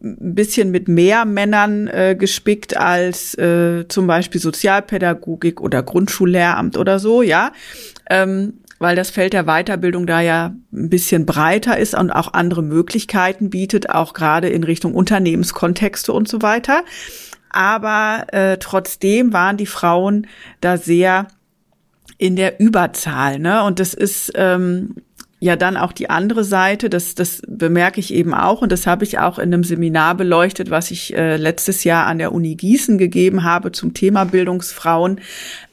ein 0.03 0.35
bisschen 0.35 0.71
mit 0.71 0.87
mehr 0.87 1.25
Männern 1.25 1.87
äh, 1.87 2.15
gespickt 2.17 2.75
als 2.75 3.37
äh, 3.37 3.87
zum 3.87 4.05
Beispiel 4.05 4.41
Sozialpädagogik 4.41 5.61
oder 5.61 5.81
Grundschullehramt 5.81 6.77
oder 6.77 6.99
so, 6.99 7.21
ja. 7.21 7.53
Ähm, 8.09 8.59
weil 8.79 8.97
das 8.97 9.11
Feld 9.11 9.31
der 9.31 9.45
Weiterbildung 9.45 10.05
da 10.05 10.19
ja 10.19 10.53
ein 10.73 10.89
bisschen 10.89 11.25
breiter 11.25 11.77
ist 11.77 11.95
und 11.95 12.11
auch 12.11 12.33
andere 12.33 12.61
Möglichkeiten 12.61 13.49
bietet, 13.49 13.89
auch 13.89 14.13
gerade 14.13 14.49
in 14.49 14.65
Richtung 14.65 14.93
Unternehmenskontexte 14.93 16.11
und 16.11 16.27
so 16.27 16.41
weiter. 16.41 16.83
Aber 17.49 18.25
äh, 18.33 18.57
trotzdem 18.57 19.31
waren 19.31 19.55
die 19.55 19.67
Frauen 19.67 20.27
da 20.59 20.75
sehr 20.75 21.27
in 22.17 22.35
der 22.35 22.59
Überzahl, 22.59 23.39
ne? 23.39 23.63
Und 23.63 23.79
das 23.79 23.93
ist 23.93 24.33
ähm, 24.35 24.95
ja 25.43 25.57
dann 25.57 25.75
auch 25.75 25.91
die 25.91 26.09
andere 26.09 26.45
Seite, 26.45 26.89
das, 26.89 27.15
das 27.15 27.41
bemerke 27.45 27.99
ich 27.99 28.13
eben 28.13 28.33
auch 28.33 28.61
und 28.61 28.71
das 28.71 28.87
habe 28.87 29.03
ich 29.03 29.19
auch 29.19 29.37
in 29.39 29.53
einem 29.53 29.65
Seminar 29.65 30.15
beleuchtet, 30.15 30.69
was 30.69 30.89
ich 30.89 31.13
äh, 31.17 31.35
letztes 31.35 31.83
Jahr 31.83 32.07
an 32.07 32.17
der 32.17 32.31
Uni 32.31 32.55
Gießen 32.55 32.97
gegeben 32.97 33.43
habe 33.43 33.73
zum 33.73 33.93
Thema 33.93 34.23
Bildungsfrauen, 34.23 35.19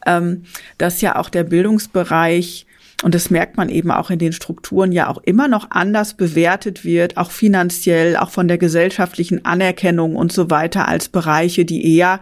ähm, 0.07 0.43
dass 0.77 1.00
ja 1.03 1.15
auch 1.15 1.29
der 1.29 1.45
Bildungsbereich 1.45 2.67
und 3.05 3.15
das 3.15 3.31
merkt 3.31 3.57
man 3.57 3.69
eben 3.69 3.93
auch 3.93 4.11
in 4.11 4.19
den 4.19 4.33
Strukturen 4.33 4.91
ja 4.91 5.07
auch 5.07 5.19
immer 5.23 5.47
noch 5.47 5.71
anders 5.71 6.15
bewertet 6.15 6.85
wird, 6.85 7.17
auch 7.17 7.31
finanziell, 7.31 8.17
auch 8.17 8.31
von 8.31 8.49
der 8.49 8.59
gesellschaftlichen 8.59 9.45
Anerkennung 9.45 10.17
und 10.17 10.33
so 10.33 10.50
weiter 10.50 10.89
als 10.89 11.09
Bereiche, 11.09 11.65
die 11.65 11.97
eher 11.97 12.21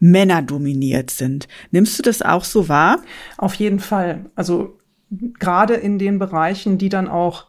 Männer 0.00 0.42
dominiert 0.42 1.10
sind. 1.10 1.48
Nimmst 1.70 1.98
du 1.98 2.02
das 2.02 2.20
auch 2.20 2.44
so 2.44 2.68
wahr? 2.68 3.02
Auf 3.38 3.54
jeden 3.54 3.80
Fall. 3.80 4.26
Also 4.34 4.79
gerade 5.10 5.74
in 5.74 5.98
den 5.98 6.18
Bereichen, 6.18 6.78
die 6.78 6.88
dann 6.88 7.08
auch, 7.08 7.46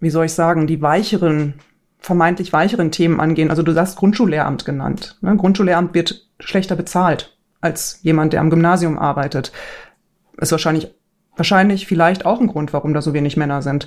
wie 0.00 0.10
soll 0.10 0.26
ich 0.26 0.32
sagen, 0.32 0.66
die 0.66 0.80
weicheren, 0.80 1.54
vermeintlich 1.98 2.52
weicheren 2.52 2.90
Themen 2.90 3.20
angehen. 3.20 3.50
Also 3.50 3.62
du 3.62 3.74
hast 3.74 3.96
Grundschullehramt 3.96 4.64
genannt. 4.64 5.18
Ne? 5.20 5.36
Grundschullehramt 5.36 5.94
wird 5.94 6.28
schlechter 6.40 6.76
bezahlt 6.76 7.36
als 7.60 8.00
jemand, 8.02 8.32
der 8.32 8.40
am 8.40 8.50
Gymnasium 8.50 8.98
arbeitet. 8.98 9.52
Ist 10.36 10.52
wahrscheinlich, 10.52 10.92
wahrscheinlich 11.36 11.86
vielleicht 11.86 12.26
auch 12.26 12.40
ein 12.40 12.48
Grund, 12.48 12.72
warum 12.72 12.94
da 12.94 13.02
so 13.02 13.14
wenig 13.14 13.36
Männer 13.36 13.62
sind. 13.62 13.86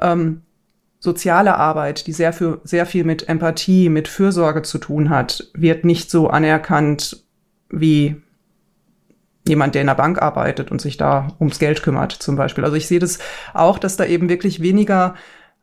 Ähm, 0.00 0.42
soziale 1.00 1.56
Arbeit, 1.56 2.06
die 2.06 2.12
sehr, 2.12 2.32
für, 2.32 2.60
sehr 2.64 2.86
viel 2.86 3.04
mit 3.04 3.28
Empathie, 3.28 3.88
mit 3.88 4.08
Fürsorge 4.08 4.62
zu 4.62 4.78
tun 4.78 5.10
hat, 5.10 5.50
wird 5.54 5.84
nicht 5.84 6.10
so 6.10 6.28
anerkannt 6.28 7.24
wie 7.68 8.22
jemand, 9.48 9.74
der 9.74 9.82
in 9.82 9.86
der 9.86 9.94
Bank 9.94 10.20
arbeitet 10.20 10.70
und 10.70 10.80
sich 10.80 10.96
da 10.96 11.28
ums 11.38 11.58
Geld 11.58 11.82
kümmert, 11.82 12.12
zum 12.12 12.36
Beispiel. 12.36 12.64
Also 12.64 12.76
ich 12.76 12.86
sehe 12.86 12.98
das 12.98 13.18
auch, 13.54 13.78
dass 13.78 13.96
da 13.96 14.04
eben 14.04 14.28
wirklich 14.28 14.60
weniger 14.60 15.14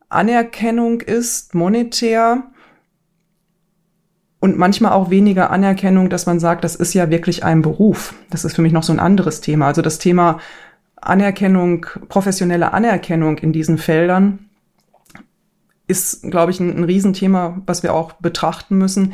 Anerkennung 0.10 1.02
ist, 1.02 1.56
monetär. 1.56 2.44
Und 4.40 4.58
manchmal 4.58 4.92
auch 4.92 5.10
weniger 5.10 5.52
Anerkennung, 5.52 6.10
dass 6.10 6.26
man 6.26 6.40
sagt, 6.40 6.64
das 6.64 6.76
ist 6.76 6.94
ja 6.94 7.10
wirklich 7.10 7.44
ein 7.44 7.62
Beruf. 7.62 8.14
Das 8.30 8.44
ist 8.44 8.56
für 8.56 8.62
mich 8.62 8.74
noch 8.74 8.84
so 8.84 8.92
ein 8.92 9.00
anderes 9.00 9.40
Thema. 9.42 9.68
Also 9.68 9.82
das 9.82 10.00
Thema 10.00 10.40
Anerkennung, 10.98 11.86
professionelle 12.10 12.74
Anerkennung 12.74 13.38
in 13.38 13.54
diesen 13.54 13.78
Feldern 13.78 14.50
ist, 15.88 16.30
glaube 16.30 16.52
ich, 16.52 16.60
ein, 16.60 16.76
ein 16.78 16.84
Riesenthema, 16.84 17.62
was 17.66 17.84
wir 17.84 17.94
auch 17.94 18.14
betrachten 18.14 18.78
müssen. 18.78 19.14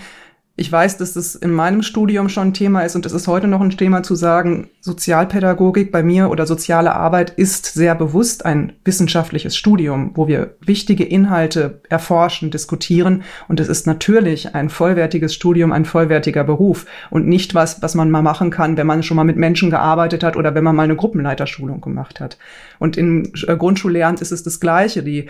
Ich 0.60 0.70
weiß, 0.70 0.98
dass 0.98 1.13
das 1.13 1.36
in 1.36 1.51
meinem 1.51 1.84
Studium 1.84 2.28
schon 2.28 2.50
ein 2.50 2.54
Thema 2.54 2.82
ist 2.82 2.98
und 2.98 3.06
es 3.06 3.13
ist 3.13 3.30
heute 3.30 3.48
noch 3.48 3.62
ein 3.62 3.70
Thema 3.70 4.04
zu 4.04 4.16
sagen, 4.16 4.68
Sozialpädagogik 4.82 5.89
bei 5.89 6.04
mir 6.04 6.30
oder 6.30 6.46
soziale 6.46 6.94
Arbeit 6.94 7.30
ist 7.30 7.66
sehr 7.66 7.96
bewusst 7.96 8.46
ein 8.46 8.74
wissenschaftliches 8.84 9.56
Studium, 9.56 10.12
wo 10.16 10.28
wir 10.28 10.58
wichtige 10.60 11.06
Inhalte 11.06 11.80
erforschen, 11.88 12.51
diskutieren 12.51 13.24
und 13.48 13.62
es 13.62 13.70
ist 13.70 13.88
natürlich 13.88 14.54
ein 14.54 14.70
vollwertiges 14.70 15.34
Studium, 15.34 15.72
ein 15.72 15.86
vollwertiger 15.86 16.44
Beruf 16.44 16.86
und 17.10 17.25
nicht 17.25 17.56
was, 17.56 17.82
was 17.82 17.96
man 17.96 18.12
mal 18.12 18.22
machen 18.22 18.50
kann, 18.50 18.75
wenn 18.75 18.86
man 18.86 19.01
schon 19.01 19.16
mal 19.16 19.24
mit 19.24 19.38
Menschen 19.38 19.70
gearbeitet 19.70 20.25
hat 20.25 20.36
oder 20.36 20.56
wenn 20.56 20.66
man 20.66 20.75
mal 20.75 20.84
eine 20.84 20.98
Gruppenleiterschulung 20.98 21.80
gemacht 21.80 22.20
hat. 22.20 22.38
Und 22.80 22.98
in 22.98 23.32
äh, 23.48 23.56
Grundschullehramt 23.56 24.20
ist 24.20 24.34
es 24.34 24.44
das 24.44 24.60
Gleiche. 24.60 25.04
Die 25.04 25.30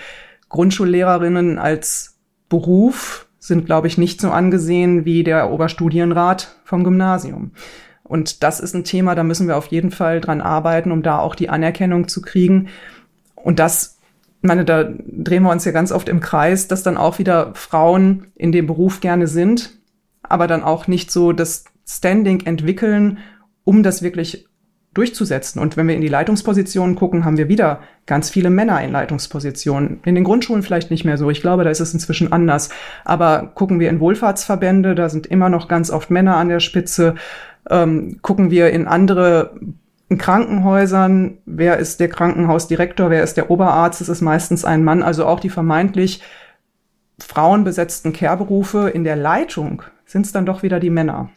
Grundschullehrerinnen 0.50 1.60
als 1.60 2.16
Beruf 2.50 3.29
sind, 3.40 3.66
glaube 3.66 3.88
ich, 3.88 3.98
nicht 3.98 4.22
so 4.22 4.32
angesehen 4.32 5.06
wie 5.06 5.24
der 5.24 5.52
Oberstudienrat 5.52 6.56
vom 6.64 6.84
Gymnasium. 6.84 7.52
Und 8.04 8.44
das 8.44 8.60
ist 8.60 8.74
ein 8.74 8.84
Thema, 8.84 9.16
da 9.16 9.24
müssen 9.24 9.48
wir 9.48 9.56
auf 9.56 9.68
jeden 9.68 9.92
Fall 9.92 10.20
dran 10.20 10.42
arbeiten, 10.42 10.92
um 10.92 11.04
da 11.04 11.20
auch 11.20 11.36
die 11.36 11.50
Anerkennung 11.50 12.08
zu 12.08 12.22
kriegen. 12.22 12.68
Und 13.36 13.60
das, 13.60 14.00
meine, 14.42 14.66
da 14.66 14.90
drehen 15.06 15.44
wir 15.44 15.52
uns 15.52 15.64
ja 15.64 15.72
ganz 15.72 15.92
oft 15.92 16.10
im 16.10 16.20
Kreis, 16.20 16.68
dass 16.68 16.84
dann 16.84 16.98
auch 16.98 17.20
wieder 17.20 17.52
Frauen 17.54 18.28
in 18.36 18.52
dem 18.52 18.68
Beruf 18.68 19.00
gerne 19.00 19.28
sind, 19.28 19.78
aber 20.24 20.48
dann 20.48 20.64
auch 20.64 20.88
nicht 20.88 21.12
so 21.12 21.34
das 21.34 21.66
Standing 21.88 22.42
entwickeln, 22.46 23.20
um 23.64 23.84
das 23.84 24.02
wirklich 24.02 24.49
durchzusetzen. 24.94 25.62
Und 25.62 25.78
wenn 25.78 25.88
wir 25.88 25.96
in 25.96 26.02
die 26.02 26.08
Leitungspositionen 26.08 26.96
gucken, 26.96 27.24
haben 27.24 27.38
wir 27.38 27.48
wieder 27.48 27.80
ganz 28.06 28.30
viele 28.30 28.50
Männer 28.50 28.82
in 28.84 28.92
Leitungspositionen. 28.92 30.00
In 30.04 30.16
den 30.16 30.24
Grundschulen 30.24 30.64
vielleicht 30.64 30.90
nicht 30.90 31.06
mehr 31.06 31.18
so. 31.18 31.30
Ich 31.30 31.42
glaube, 31.42 31.64
da 31.64 31.70
ist 31.70 31.80
es 31.80 31.94
inzwischen 31.94 32.32
anders. 32.32 32.70
Aber 33.06 33.52
gucken 33.54 33.80
wir 33.80 33.90
in 33.90 34.00
Wohlfahrtsverbände, 34.00 34.96
da 34.96 35.10
sind 35.10 35.28
immer 35.28 35.50
noch 35.50 35.68
ganz 35.68 35.92
oft 35.92 36.10
Männer 36.10 36.38
an 36.38 36.50
der 36.50 36.60
Spitze. 36.60 37.16
Ähm, 37.70 38.18
gucken 38.22 38.50
wir 38.50 38.72
in 38.72 38.88
andere 38.88 39.52
in 40.10 40.18
Krankenhäusern, 40.18 41.38
wer 41.46 41.78
ist 41.78 42.00
der 42.00 42.10
Krankenhausdirektor, 42.10 43.12
wer 43.12 43.22
ist 43.22 43.38
der 43.38 43.52
Oberarzt, 43.52 44.02
es 44.02 44.10
ist 44.10 44.22
meistens 44.22 44.66
ein 44.66 44.84
Mann. 44.84 45.04
Also 45.04 45.28
auch 45.28 45.40
die 45.40 45.52
vermeintlich 45.52 46.24
frauenbesetzten 47.20 48.12
Kehrberufe 48.12 48.90
in 48.90 49.04
der 49.04 49.16
Leitung 49.16 49.84
sind 50.06 50.26
es 50.26 50.32
dann 50.32 50.48
doch 50.48 50.64
wieder 50.64 50.80
die 50.80 50.90
Männer. 50.90 51.30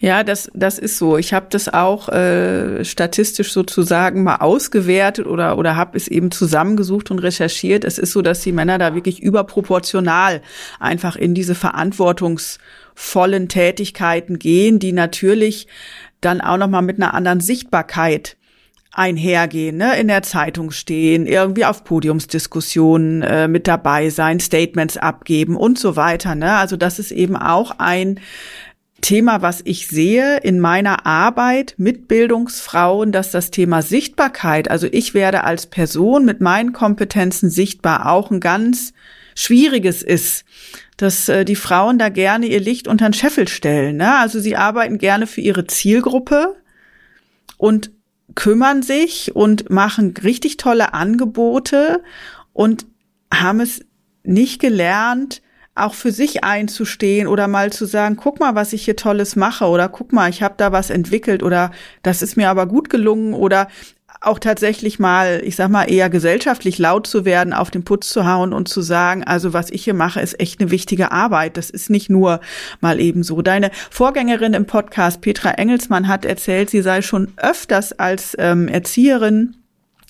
Ja, 0.00 0.24
das, 0.24 0.50
das 0.54 0.78
ist 0.78 0.98
so. 0.98 1.18
Ich 1.18 1.34
habe 1.34 1.46
das 1.50 1.68
auch 1.72 2.08
äh, 2.08 2.84
statistisch 2.84 3.52
sozusagen 3.52 4.22
mal 4.22 4.36
ausgewertet 4.36 5.26
oder, 5.26 5.58
oder 5.58 5.76
habe 5.76 5.96
es 5.96 6.08
eben 6.08 6.30
zusammengesucht 6.30 7.10
und 7.10 7.18
recherchiert. 7.18 7.84
Es 7.84 7.98
ist 7.98 8.12
so, 8.12 8.22
dass 8.22 8.40
die 8.40 8.52
Männer 8.52 8.78
da 8.78 8.94
wirklich 8.94 9.22
überproportional 9.22 10.40
einfach 10.80 11.16
in 11.16 11.34
diese 11.34 11.54
verantwortungsvollen 11.54 13.48
Tätigkeiten 13.48 14.38
gehen, 14.38 14.78
die 14.78 14.92
natürlich 14.92 15.66
dann 16.22 16.40
auch 16.40 16.56
noch 16.56 16.68
mal 16.68 16.82
mit 16.82 16.96
einer 16.96 17.12
anderen 17.12 17.40
Sichtbarkeit 17.40 18.36
einhergehen, 18.94 19.76
ne? 19.76 19.96
in 19.98 20.08
der 20.08 20.22
Zeitung 20.22 20.70
stehen, 20.70 21.26
irgendwie 21.26 21.64
auf 21.64 21.84
Podiumsdiskussionen 21.84 23.22
äh, 23.22 23.48
mit 23.48 23.66
dabei 23.66 24.08
sein, 24.08 24.40
Statements 24.40 24.96
abgeben 24.96 25.56
und 25.56 25.78
so 25.78 25.96
weiter. 25.96 26.34
Ne? 26.34 26.54
Also 26.54 26.76
das 26.76 26.98
ist 26.98 27.10
eben 27.10 27.36
auch 27.36 27.72
ein 27.78 28.20
Thema, 29.04 29.42
was 29.42 29.60
ich 29.66 29.88
sehe 29.88 30.38
in 30.38 30.60
meiner 30.60 31.04
Arbeit 31.04 31.74
mit 31.76 32.08
Bildungsfrauen, 32.08 33.12
dass 33.12 33.30
das 33.30 33.50
Thema 33.50 33.82
Sichtbarkeit, 33.82 34.70
also 34.70 34.86
ich 34.90 35.12
werde 35.12 35.44
als 35.44 35.66
Person 35.66 36.24
mit 36.24 36.40
meinen 36.40 36.72
Kompetenzen 36.72 37.50
sichtbar, 37.50 38.10
auch 38.10 38.30
ein 38.30 38.40
ganz 38.40 38.94
schwieriges 39.34 40.02
ist, 40.02 40.46
dass 40.96 41.28
äh, 41.28 41.44
die 41.44 41.54
Frauen 41.54 41.98
da 41.98 42.08
gerne 42.08 42.46
ihr 42.46 42.60
Licht 42.60 42.88
unter 42.88 43.06
den 43.06 43.12
Scheffel 43.12 43.46
stellen. 43.46 43.98
Ne? 43.98 44.16
Also 44.16 44.40
sie 44.40 44.56
arbeiten 44.56 44.96
gerne 44.96 45.26
für 45.26 45.42
ihre 45.42 45.66
Zielgruppe 45.66 46.56
und 47.58 47.90
kümmern 48.34 48.82
sich 48.82 49.36
und 49.36 49.68
machen 49.68 50.14
richtig 50.24 50.56
tolle 50.56 50.94
Angebote 50.94 52.02
und 52.54 52.86
haben 53.30 53.60
es 53.60 53.84
nicht 54.22 54.62
gelernt, 54.62 55.42
auch 55.74 55.94
für 55.94 56.12
sich 56.12 56.44
einzustehen 56.44 57.26
oder 57.26 57.48
mal 57.48 57.72
zu 57.72 57.84
sagen, 57.84 58.16
guck 58.16 58.38
mal, 58.40 58.54
was 58.54 58.72
ich 58.72 58.84
hier 58.84 58.96
tolles 58.96 59.34
mache 59.34 59.66
oder 59.66 59.88
guck 59.88 60.12
mal, 60.12 60.30
ich 60.30 60.42
habe 60.42 60.54
da 60.56 60.72
was 60.72 60.90
entwickelt 60.90 61.42
oder 61.42 61.72
das 62.02 62.22
ist 62.22 62.36
mir 62.36 62.48
aber 62.48 62.66
gut 62.66 62.90
gelungen 62.90 63.34
oder 63.34 63.68
auch 64.20 64.38
tatsächlich 64.38 64.98
mal, 64.98 65.42
ich 65.44 65.56
sag 65.56 65.70
mal, 65.70 65.84
eher 65.84 66.08
gesellschaftlich 66.08 66.78
laut 66.78 67.06
zu 67.06 67.24
werden, 67.24 67.52
auf 67.52 67.70
den 67.70 67.84
Putz 67.84 68.08
zu 68.08 68.26
hauen 68.26 68.52
und 68.52 68.68
zu 68.68 68.80
sagen, 68.80 69.24
also 69.24 69.52
was 69.52 69.70
ich 69.70 69.84
hier 69.84 69.94
mache, 69.94 70.20
ist 70.20 70.40
echt 70.40 70.60
eine 70.60 70.70
wichtige 70.70 71.12
Arbeit. 71.12 71.56
Das 71.56 71.70
ist 71.70 71.90
nicht 71.90 72.10
nur 72.10 72.40
mal 72.80 73.00
eben 73.00 73.22
so. 73.22 73.42
Deine 73.42 73.70
Vorgängerin 73.90 74.54
im 74.54 74.66
Podcast, 74.66 75.20
Petra 75.20 75.50
Engelsmann, 75.52 76.08
hat 76.08 76.24
erzählt, 76.24 76.70
sie 76.70 76.82
sei 76.82 77.02
schon 77.02 77.32
öfters 77.36 77.92
als 77.92 78.34
ähm, 78.38 78.68
Erzieherin 78.68 79.56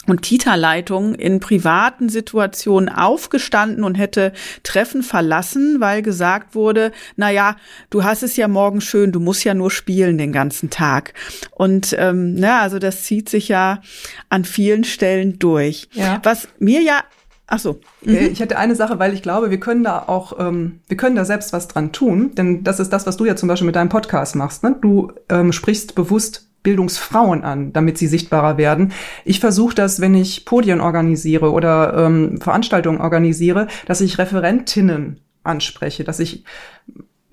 und 0.06 0.22
Kita-Leitung 0.22 1.14
in 1.14 1.40
privaten 1.40 2.08
Situationen 2.08 2.88
aufgestanden 2.88 3.84
und 3.84 3.96
hätte 3.96 4.32
Treffen 4.62 5.02
verlassen, 5.02 5.80
weil 5.80 6.02
gesagt 6.02 6.54
wurde, 6.54 6.92
na 7.16 7.30
ja, 7.30 7.56
du 7.90 8.04
hast 8.04 8.22
es 8.22 8.36
ja 8.36 8.48
morgen 8.48 8.80
schön, 8.80 9.12
du 9.12 9.20
musst 9.20 9.44
ja 9.44 9.54
nur 9.54 9.70
spielen 9.70 10.18
den 10.18 10.32
ganzen 10.32 10.70
Tag. 10.70 11.14
Und 11.50 11.94
ähm, 11.98 12.34
na, 12.34 12.60
also 12.60 12.78
das 12.78 13.02
zieht 13.04 13.28
sich 13.28 13.48
ja 13.48 13.80
an 14.28 14.44
vielen 14.44 14.84
Stellen 14.84 15.38
durch. 15.38 15.88
Ja. 15.92 16.20
Was 16.22 16.48
mir 16.58 16.82
ja 16.82 17.00
Ach 17.46 17.58
so. 17.58 17.78
Mhm. 18.02 18.16
Ich 18.32 18.40
hätte 18.40 18.56
eine 18.56 18.74
Sache, 18.74 18.98
weil 18.98 19.12
ich 19.12 19.22
glaube, 19.22 19.50
wir 19.50 19.60
können 19.60 19.84
da 19.84 20.04
auch, 20.06 20.38
ähm, 20.38 20.80
wir 20.88 20.96
können 20.96 21.14
da 21.14 21.24
selbst 21.24 21.52
was 21.52 21.68
dran 21.68 21.92
tun, 21.92 22.34
denn 22.34 22.64
das 22.64 22.80
ist 22.80 22.90
das, 22.90 23.06
was 23.06 23.16
du 23.16 23.26
ja 23.26 23.36
zum 23.36 23.48
Beispiel 23.48 23.66
mit 23.66 23.76
deinem 23.76 23.90
Podcast 23.90 24.34
machst. 24.34 24.62
Ne? 24.62 24.76
Du 24.80 25.12
ähm, 25.28 25.52
sprichst 25.52 25.94
bewusst 25.94 26.48
Bildungsfrauen 26.64 27.44
an, 27.44 27.72
damit 27.72 27.96
sie 27.98 28.08
sichtbarer 28.08 28.58
werden. 28.58 28.92
Ich 29.24 29.38
versuche 29.38 29.76
das, 29.76 30.00
wenn 30.00 30.16
ich 30.16 30.44
Podien 30.44 30.80
organisiere 30.80 31.52
oder 31.52 31.94
ähm, 31.96 32.40
Veranstaltungen 32.40 33.00
organisiere, 33.00 33.68
dass 33.86 34.00
ich 34.00 34.18
Referentinnen 34.18 35.20
anspreche, 35.44 36.02
dass 36.02 36.18
ich 36.18 36.44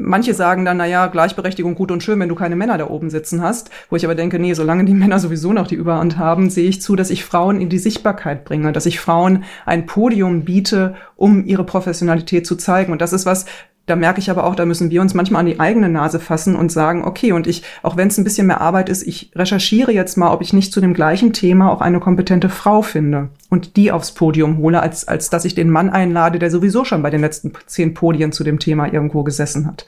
Manche 0.04 0.34
sagen 0.34 0.66
dann, 0.66 0.78
na 0.78 0.88
ja, 0.88 1.08
Gleichberechtigung 1.08 1.76
gut 1.76 1.92
und 1.92 2.02
schön, 2.02 2.20
wenn 2.20 2.30
du 2.30 2.34
keine 2.34 2.56
Männer 2.56 2.78
da 2.78 2.90
oben 2.90 3.12
sitzen 3.12 3.42
hast. 3.42 3.70
Wo 3.90 3.96
ich 3.96 4.04
aber 4.04 4.16
denke, 4.16 4.40
nee, 4.40 4.54
solange 4.54 4.86
die 4.86 4.94
Männer 4.96 5.20
sowieso 5.20 5.54
noch 5.54 5.68
die 5.68 5.76
Überhand 5.76 6.18
haben, 6.18 6.50
sehe 6.50 6.68
ich 6.68 6.82
zu, 6.82 6.96
dass 6.96 7.12
ich 7.12 7.24
Frauen 7.24 7.62
in 7.62 7.70
die 7.70 7.78
Sichtbarkeit 7.78 8.44
bringe, 8.44 8.72
dass 8.72 8.88
ich 8.88 9.00
Frauen 9.00 9.44
ein 9.66 9.86
Podium 9.86 10.44
biete, 10.44 10.96
um 11.16 11.46
ihre 11.46 11.66
Professionalität 11.66 12.48
zu 12.48 12.56
zeigen. 12.56 12.92
Und 12.92 13.02
das 13.02 13.14
ist 13.14 13.26
was, 13.26 13.46
da 13.92 13.98
merke 13.98 14.22
ich 14.22 14.32
aber 14.32 14.46
auch, 14.46 14.56
da 14.56 14.66
müssen 14.66 14.90
wir 14.90 15.02
uns 15.02 15.14
manchmal 15.14 15.42
an 15.42 15.48
die 15.48 15.60
eigene 15.60 15.90
Nase 15.90 16.22
fassen 16.22 16.56
und 16.56 16.72
sagen, 16.72 17.04
okay, 17.04 17.34
und 17.34 17.46
ich, 17.46 17.64
auch 17.84 17.98
wenn 17.98 18.08
es 18.08 18.18
ein 18.18 18.24
bisschen 18.24 18.48
mehr 18.48 18.62
Arbeit 18.62 18.88
ist, 18.88 19.06
ich 19.06 19.32
recherchiere 19.36 19.92
jetzt 19.92 20.18
mal, 20.18 20.32
ob 20.32 20.42
ich 20.42 20.54
nicht 20.54 20.72
zu 20.72 20.80
dem 20.80 20.94
gleichen 20.94 21.34
Thema 21.34 21.70
auch 21.70 21.82
eine 21.82 22.00
kompetente 22.00 22.48
Frau 22.48 22.84
finde 22.84 23.32
und 23.50 23.76
die 23.76 23.92
aufs 23.92 24.14
Podium 24.14 24.60
hole, 24.60 24.82
als, 24.82 25.10
als 25.10 25.30
dass 25.30 25.44
ich 25.44 25.56
den 25.56 25.70
Mann 25.70 25.90
einlade, 25.90 26.40
der 26.40 26.50
sowieso 26.50 26.86
schon 26.86 27.04
bei 27.04 27.10
den 27.10 27.20
letzten 27.20 27.52
zehn 27.66 27.94
Podien 27.94 28.32
zu 28.32 28.46
dem 28.46 28.60
Thema 28.60 28.86
irgendwo 28.86 29.24
gesessen 29.24 29.68
hat. 29.68 29.86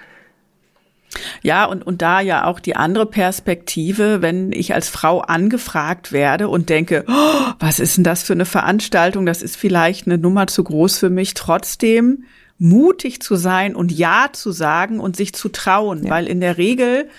Ja, 1.42 1.63
und, 1.63 1.88
und 1.88 2.02
da 2.02 2.20
ja 2.20 2.44
auch 2.44 2.60
die 2.60 2.76
andere 2.76 3.06
Perspektive, 3.06 4.22
wenn 4.22 4.52
ich 4.52 4.74
als 4.74 4.89
Frau 4.89 5.22
angefragt 5.22 6.12
werde 6.12 6.50
und 6.50 6.68
denke, 6.68 7.06
oh, 7.08 7.54
was 7.58 7.80
ist 7.80 7.96
denn 7.96 8.04
das 8.04 8.22
für 8.22 8.34
eine 8.34 8.46
Veranstaltung? 8.46 9.26
Das 9.26 9.42
ist 9.42 9.56
vielleicht 9.56 10.08
eine 10.08 10.18
Nummer 10.18 10.48
zu 10.48 10.62
groß 10.62 10.98
für 10.98 11.10
mich. 11.10 11.36
Trotzdem 11.36 12.26
mutig 12.63 13.21
zu 13.21 13.36
sein 13.36 13.76
und 13.76 13.91
Ja 13.91 14.30
zu 14.32 14.54
sagen 14.54 15.02
und 15.02 15.17
sich 15.17 15.34
zu 15.34 15.49
trauen, 15.49 16.06
ja. 16.06 16.12
weil 16.12 16.28
in 16.28 16.39
der 16.39 16.58
Regel 16.58 17.10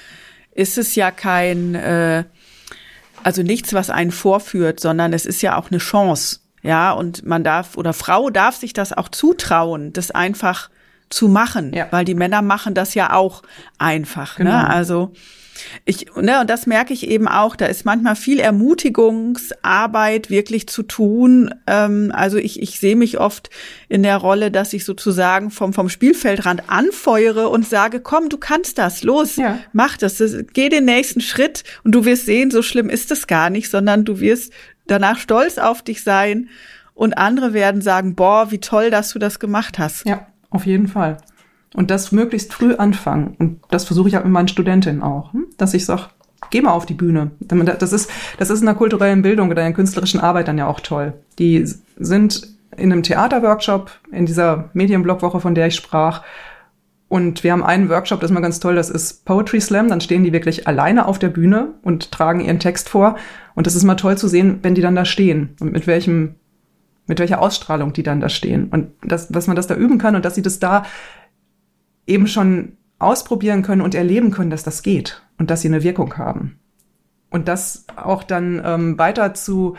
ist 0.55 0.79
es 0.79 0.95
ja 0.95 1.11
kein, 1.11 1.75
äh, 1.75 2.25
also 3.23 3.43
nichts, 3.43 3.75
was 3.75 3.91
einen 3.91 4.11
vorführt, 4.11 4.81
sondern 4.81 5.13
es 5.13 5.27
ist 5.27 5.43
ja 5.43 5.57
auch 5.57 5.71
eine 5.71 5.79
Chance. 5.79 6.41
Ja, 6.63 6.93
und 6.93 7.27
man 7.27 7.45
darf 7.45 7.77
oder 7.77 7.93
Frau 7.93 8.31
darf 8.31 8.57
sich 8.57 8.73
das 8.73 8.95
auch 8.95 9.11
zutrauen, 9.11 9.93
das 9.93 10.11
einfach 10.11 10.71
zu 11.11 11.29
machen, 11.29 11.75
ja. 11.75 11.89
weil 11.91 12.07
die 12.07 12.15
Männer 12.15 12.41
machen 12.41 12.73
das 12.73 12.95
ja 12.95 13.13
auch 13.13 13.43
einfach. 13.77 14.39
Ne? 14.39 14.47
Genau. 14.47 14.57
Ne? 14.57 14.71
Also 14.71 15.13
ich, 15.85 16.07
ne, 16.17 16.41
und 16.41 16.51
das 16.51 16.67
merke 16.67 16.93
ich 16.93 17.09
eben 17.09 17.29
auch, 17.29 17.57
da 17.57 17.67
ist 17.67 17.85
manchmal 17.85 18.17
viel 18.17 18.41
Ermutigungsarbeit 18.41 20.31
wirklich 20.31 20.69
zu 20.69 20.83
tun. 20.83 21.55
Ähm, 21.67 22.13
also 22.15 22.39
ich, 22.39 22.63
ich 22.63 22.81
sehe 22.81 22.97
mich 22.97 23.19
oft 23.19 23.51
in 23.89 24.03
der 24.03 24.17
Rolle, 24.17 24.51
dass 24.51 24.73
ich 24.73 24.85
sozusagen 24.85 25.51
vom, 25.51 25.73
vom 25.73 25.89
Spielfeldrand 25.89 26.65
anfeuere 26.69 27.49
und 27.49 27.67
sage, 27.69 28.01
komm, 28.01 28.29
du 28.29 28.39
kannst 28.39 28.79
das, 28.79 29.03
los, 29.03 29.37
ja. 29.37 29.59
mach 29.73 29.97
das, 29.97 30.19
das, 30.19 30.37
geh 30.53 30.69
den 30.69 30.85
nächsten 30.85 31.21
Schritt 31.21 31.65
und 31.85 31.93
du 31.93 32.05
wirst 32.05 32.27
sehen, 32.27 32.51
so 32.51 32.63
schlimm 32.63 32.89
ist 32.89 33.11
es 33.11 33.27
gar 33.27 33.51
nicht, 33.51 33.71
sondern 33.71 34.05
du 34.05 34.21
wirst 34.21 34.53
danach 34.87 35.19
stolz 35.19 35.59
auf 35.59 35.83
dich 35.83 36.03
sein 36.03 36.49
und 36.95 37.19
andere 37.19 37.53
werden 37.53 37.83
sagen, 37.83 38.15
boah, 38.15 38.51
wie 38.51 38.59
toll, 38.59 38.91
dass 38.91 39.11
du 39.11 39.19
das 39.19 39.41
gemacht 39.41 39.79
hast. 39.79 40.07
Ja, 40.07 40.27
auf 40.51 40.67
jeden 40.67 40.89
Fall. 40.89 41.17
Und 41.75 41.91
das 41.91 42.13
möglichst 42.13 42.55
früh 42.55 42.75
anfangen. 42.75 43.35
Und 43.39 43.61
das 43.71 43.85
versuche 43.85 44.09
ich 44.09 44.17
auch 44.17 44.25
mit 44.25 44.33
meinen 44.33 44.49
Studentinnen 44.49 45.03
auch, 45.03 45.33
hm? 45.33 45.47
dass 45.57 45.75
ich 45.75 45.85
sage, 45.85 46.05
geh 46.51 46.61
mal 46.61 46.73
auf 46.73 46.87
die 46.87 46.95
Bühne. 46.95 47.33
Das 47.41 47.93
ist, 47.93 48.11
das 48.39 48.51
ist 48.51 48.61
in 48.61 48.67
der 48.67 48.75
kulturellen 48.75 49.23
Bildung 49.23 49.51
oder 49.51 49.63
in 49.63 49.69
der 49.69 49.75
künstlerischen 49.75 50.21
Arbeit 50.21 50.49
dann 50.49 50.59
ja 50.59 50.67
auch 50.67 50.81
toll. 50.81 51.15
Die 51.39 51.67
sind 51.97 52.49
in 52.77 52.93
einem 52.93 53.03
Theaterworkshop, 53.03 53.91
in 54.11 54.27
dieser 54.27 54.71
Medienblockwoche, 54.73 55.41
von 55.41 55.55
der 55.55 55.67
ich 55.67 55.75
sprach. 55.75 56.23
Und 57.09 57.45
wir 57.45 57.53
haben 57.53 57.63
einen 57.63 57.89
Workshop, 57.89 58.21
das 58.21 58.31
ist 58.31 58.35
mal 58.35 58.41
ganz 58.41 58.61
toll, 58.61 58.75
das 58.75 58.91
ist 58.91 59.25
Poetry 59.25 59.61
Slam. 59.61 59.89
Dann 59.89 60.01
stehen 60.01 60.25
die 60.25 60.33
wirklich 60.33 60.67
alleine 60.67 61.07
auf 61.07 61.19
der 61.19 61.29
Bühne 61.29 61.75
und 61.83 62.11
tragen 62.11 62.41
ihren 62.41 62.59
Text 62.59 62.89
vor. 62.89 63.17
Und 63.55 63.67
das 63.67 63.77
ist 63.77 63.85
mal 63.85 63.95
toll 63.95 64.19
zu 64.19 64.29
sehen, 64.29 64.59
wenn 64.63 64.75
die 64.75 64.81
dann 64.81 64.97
da 64.97 65.05
stehen 65.05 65.57
und 65.61 65.73
mit 65.73 65.87
welchem, 65.87 66.37
mit 67.07 67.21
welcher 67.21 67.41
Ausstrahlung 67.41 67.93
die 67.93 68.03
dann 68.03 68.21
da 68.21 68.29
stehen. 68.29 68.69
Und 68.69 68.89
das, 69.03 69.29
dass 69.29 69.47
man 69.47 69.57
das 69.57 69.67
da 69.67 69.75
üben 69.75 69.99
kann 69.99 70.17
und 70.17 70.25
dass 70.25 70.35
sie 70.35 70.43
das 70.43 70.59
da 70.59 70.85
eben 72.07 72.27
schon 72.27 72.77
ausprobieren 72.99 73.63
können 73.63 73.83
und 73.83 73.95
erleben 73.95 74.31
können, 74.31 74.51
dass 74.51 74.63
das 74.63 74.83
geht 74.83 75.23
und 75.39 75.51
dass 75.51 75.63
sie 75.63 75.69
eine 75.69 75.83
Wirkung 75.83 76.17
haben. 76.17 76.59
Und 77.31 77.49
das 77.49 77.87
auch 77.97 78.23
dann 78.23 78.63
ähm, 78.65 78.99
weiter 78.99 79.35
zu 79.35 79.77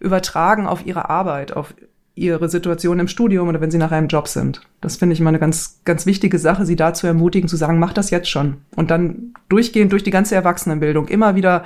übertragen 0.00 0.66
auf 0.66 0.86
ihre 0.86 1.10
Arbeit, 1.10 1.52
auf 1.54 1.74
ihre 2.14 2.48
Situation 2.48 3.00
im 3.00 3.08
Studium 3.08 3.48
oder 3.48 3.60
wenn 3.60 3.70
sie 3.70 3.78
nachher 3.78 3.98
im 3.98 4.08
Job 4.08 4.28
sind. 4.28 4.60
Das 4.80 4.96
finde 4.96 5.14
ich 5.14 5.20
immer 5.20 5.30
eine 5.30 5.40
ganz, 5.40 5.80
ganz 5.84 6.06
wichtige 6.06 6.38
Sache, 6.38 6.64
sie 6.64 6.76
dazu 6.76 7.06
ermutigen, 7.06 7.48
zu 7.48 7.56
sagen, 7.56 7.78
mach 7.78 7.92
das 7.92 8.10
jetzt 8.10 8.30
schon. 8.30 8.58
Und 8.76 8.90
dann 8.90 9.34
durchgehend 9.48 9.92
durch 9.92 10.04
die 10.04 10.12
ganze 10.12 10.34
Erwachsenenbildung 10.34 11.08
immer 11.08 11.34
wieder 11.34 11.64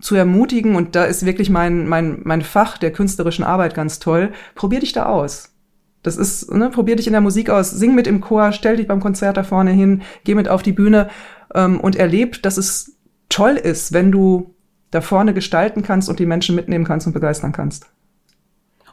zu 0.00 0.14
ermutigen, 0.14 0.76
und 0.76 0.94
da 0.94 1.04
ist 1.04 1.26
wirklich 1.26 1.50
mein, 1.50 1.88
mein, 1.88 2.20
mein 2.24 2.42
Fach 2.42 2.78
der 2.78 2.92
künstlerischen 2.92 3.44
Arbeit 3.44 3.74
ganz 3.74 3.98
toll, 3.98 4.32
probier 4.54 4.80
dich 4.80 4.92
da 4.92 5.06
aus. 5.06 5.52
Das 6.02 6.16
ist, 6.16 6.52
ne, 6.52 6.70
probier 6.70 6.96
dich 6.96 7.06
in 7.06 7.12
der 7.12 7.20
Musik 7.20 7.50
aus, 7.50 7.70
sing 7.70 7.94
mit 7.94 8.06
im 8.06 8.20
Chor, 8.20 8.52
stell 8.52 8.76
dich 8.76 8.86
beim 8.86 9.00
Konzert 9.00 9.36
da 9.36 9.42
vorne 9.42 9.72
hin, 9.72 10.02
geh 10.24 10.34
mit 10.34 10.48
auf 10.48 10.62
die 10.62 10.72
Bühne 10.72 11.08
ähm, 11.54 11.80
und 11.80 11.96
erleb, 11.96 12.42
dass 12.42 12.56
es 12.56 12.96
toll 13.28 13.56
ist, 13.56 13.92
wenn 13.92 14.12
du 14.12 14.54
da 14.90 15.00
vorne 15.00 15.34
gestalten 15.34 15.82
kannst 15.82 16.08
und 16.08 16.18
die 16.18 16.26
Menschen 16.26 16.54
mitnehmen 16.54 16.84
kannst 16.84 17.06
und 17.06 17.12
begeistern 17.12 17.52
kannst. 17.52 17.86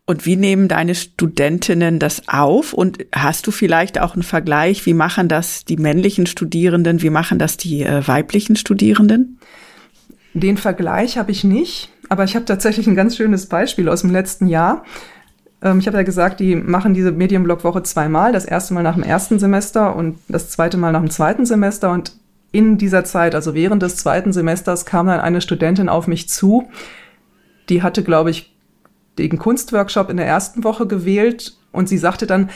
Und 0.08 0.26
wie 0.26 0.36
nehmen 0.36 0.68
deine 0.68 0.94
Studentinnen 0.94 1.98
das 1.98 2.28
auf? 2.28 2.74
Und 2.74 3.00
hast 3.14 3.48
du 3.48 3.52
vielleicht 3.52 4.00
auch 4.00 4.14
einen 4.14 4.24
Vergleich? 4.24 4.86
Wie 4.86 4.94
machen 4.94 5.28
das 5.28 5.66
die 5.66 5.78
männlichen 5.78 6.28
Studierenden? 6.28 7.02
Wie 7.02 7.10
machen 7.10 7.40
das 7.40 7.58
die 7.58 7.82
äh, 7.82 8.08
weiblichen 8.08 8.56
Studierenden? 8.56 9.40
Den 10.36 10.58
Vergleich 10.58 11.18
habe 11.18 11.32
ich 11.32 11.44
nicht, 11.44 11.90
aber 12.10 12.24
ich 12.24 12.36
habe 12.36 12.46
tatsächlich 12.46 12.86
ein 12.88 12.96
ganz 12.96 13.16
schönes 13.16 13.48
Beispiel 13.48 13.90
aus 13.90 14.02
dem 14.02 14.12
letzten 14.12 14.48
Jahr. 14.48 14.84
Ähm, 15.66 15.80
ich 15.80 15.88
habe 15.88 15.98
ja 15.98 16.04
gesagt, 16.04 16.40
die 16.40 16.56
machen 16.56 16.94
diese 16.94 17.12
Medienblockwoche 17.12 17.84
zweimal. 17.84 18.32
Das 18.32 18.46
erste 18.46 18.74
Mal 18.74 18.84
nach 18.84 18.94
dem 18.94 19.04
ersten 19.04 19.40
Semester 19.40 19.96
und 19.96 20.18
das 20.30 20.50
zweite 20.50 20.78
Mal 20.78 20.94
nach 20.94 21.02
dem 21.02 21.10
zweiten 21.10 21.46
Semester. 21.46 21.92
Und 21.92 22.14
in 22.54 22.78
dieser 22.78 23.04
Zeit, 23.04 23.36
also 23.36 23.54
während 23.54 23.82
des 23.82 23.98
zweiten 23.98 24.32
Semesters, 24.32 24.86
kam 24.86 25.08
dann 25.08 25.20
eine 25.20 25.42
Studentin 25.42 25.90
auf 25.90 26.08
mich 26.08 26.30
zu. 26.30 26.70
Die 27.68 27.84
hatte, 27.84 28.04
glaube 28.04 28.30
ich, 28.30 28.56
den 29.18 29.38
Kunstworkshop 29.38 30.10
in 30.10 30.18
der 30.18 30.28
ersten 30.28 30.64
Woche 30.64 30.88
gewählt 30.88 31.58
und 31.72 31.90
sie 31.90 31.98
sagte 31.98 32.28
dann, 32.28 32.50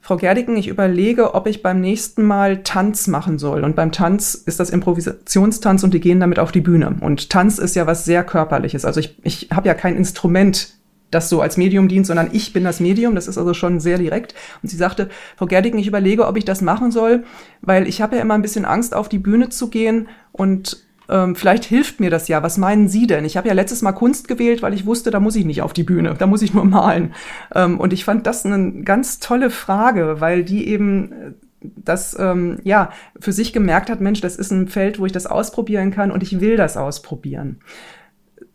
Frau 0.00 0.16
Gerdiken, 0.16 0.56
ich 0.56 0.68
überlege, 0.68 1.34
ob 1.34 1.48
ich 1.48 1.62
beim 1.62 1.80
nächsten 1.80 2.22
Mal 2.22 2.62
Tanz 2.62 3.08
machen 3.08 3.38
soll. 3.38 3.64
Und 3.64 3.74
beim 3.74 3.90
Tanz 3.90 4.34
ist 4.34 4.60
das 4.60 4.70
Improvisationstanz 4.70 5.82
und 5.82 5.94
die 5.94 6.00
gehen 6.00 6.20
damit 6.20 6.38
auf 6.38 6.52
die 6.52 6.60
Bühne. 6.60 6.94
Und 7.00 7.28
Tanz 7.28 7.58
ist 7.58 7.74
ja 7.74 7.88
was 7.88 8.04
sehr 8.04 8.22
körperliches. 8.22 8.84
Also 8.84 9.00
ich, 9.00 9.18
ich 9.24 9.48
habe 9.52 9.66
ja 9.66 9.74
kein 9.74 9.96
Instrument, 9.96 10.75
das 11.10 11.28
so 11.28 11.40
als 11.40 11.56
Medium 11.56 11.88
dient, 11.88 12.06
sondern 12.06 12.30
ich 12.32 12.52
bin 12.52 12.64
das 12.64 12.80
Medium. 12.80 13.14
Das 13.14 13.28
ist 13.28 13.38
also 13.38 13.54
schon 13.54 13.80
sehr 13.80 13.98
direkt. 13.98 14.34
Und 14.62 14.68
sie 14.68 14.76
sagte, 14.76 15.08
Frau 15.36 15.46
Gerdiken, 15.46 15.78
ich 15.78 15.86
überlege, 15.86 16.26
ob 16.26 16.36
ich 16.36 16.44
das 16.44 16.62
machen 16.62 16.90
soll, 16.90 17.24
weil 17.62 17.86
ich 17.86 18.02
habe 18.02 18.16
ja 18.16 18.22
immer 18.22 18.34
ein 18.34 18.42
bisschen 18.42 18.64
Angst, 18.64 18.94
auf 18.94 19.08
die 19.08 19.18
Bühne 19.18 19.48
zu 19.48 19.68
gehen 19.68 20.08
und 20.32 20.84
ähm, 21.08 21.36
vielleicht 21.36 21.64
hilft 21.64 22.00
mir 22.00 22.10
das 22.10 22.28
ja. 22.28 22.42
Was 22.42 22.58
meinen 22.58 22.88
Sie 22.88 23.06
denn? 23.06 23.24
Ich 23.24 23.36
habe 23.36 23.48
ja 23.48 23.54
letztes 23.54 23.82
Mal 23.82 23.92
Kunst 23.92 24.28
gewählt, 24.28 24.62
weil 24.62 24.74
ich 24.74 24.86
wusste, 24.86 25.10
da 25.10 25.20
muss 25.20 25.36
ich 25.36 25.44
nicht 25.44 25.62
auf 25.62 25.72
die 25.72 25.84
Bühne, 25.84 26.14
da 26.18 26.26
muss 26.26 26.42
ich 26.42 26.54
nur 26.54 26.64
malen. 26.64 27.14
Ähm, 27.54 27.78
und 27.78 27.92
ich 27.92 28.04
fand 28.04 28.26
das 28.26 28.44
eine 28.44 28.82
ganz 28.82 29.20
tolle 29.20 29.50
Frage, 29.50 30.20
weil 30.20 30.42
die 30.42 30.68
eben 30.68 31.12
äh, 31.12 31.32
das 31.60 32.16
ähm, 32.18 32.58
ja 32.64 32.90
für 33.18 33.32
sich 33.32 33.52
gemerkt 33.52 33.90
hat, 33.90 34.00
Mensch, 34.00 34.20
das 34.20 34.36
ist 34.36 34.50
ein 34.50 34.68
Feld, 34.68 34.98
wo 34.98 35.06
ich 35.06 35.12
das 35.12 35.26
ausprobieren 35.26 35.90
kann 35.90 36.10
und 36.10 36.22
ich 36.22 36.40
will 36.40 36.56
das 36.56 36.76
ausprobieren. 36.76 37.60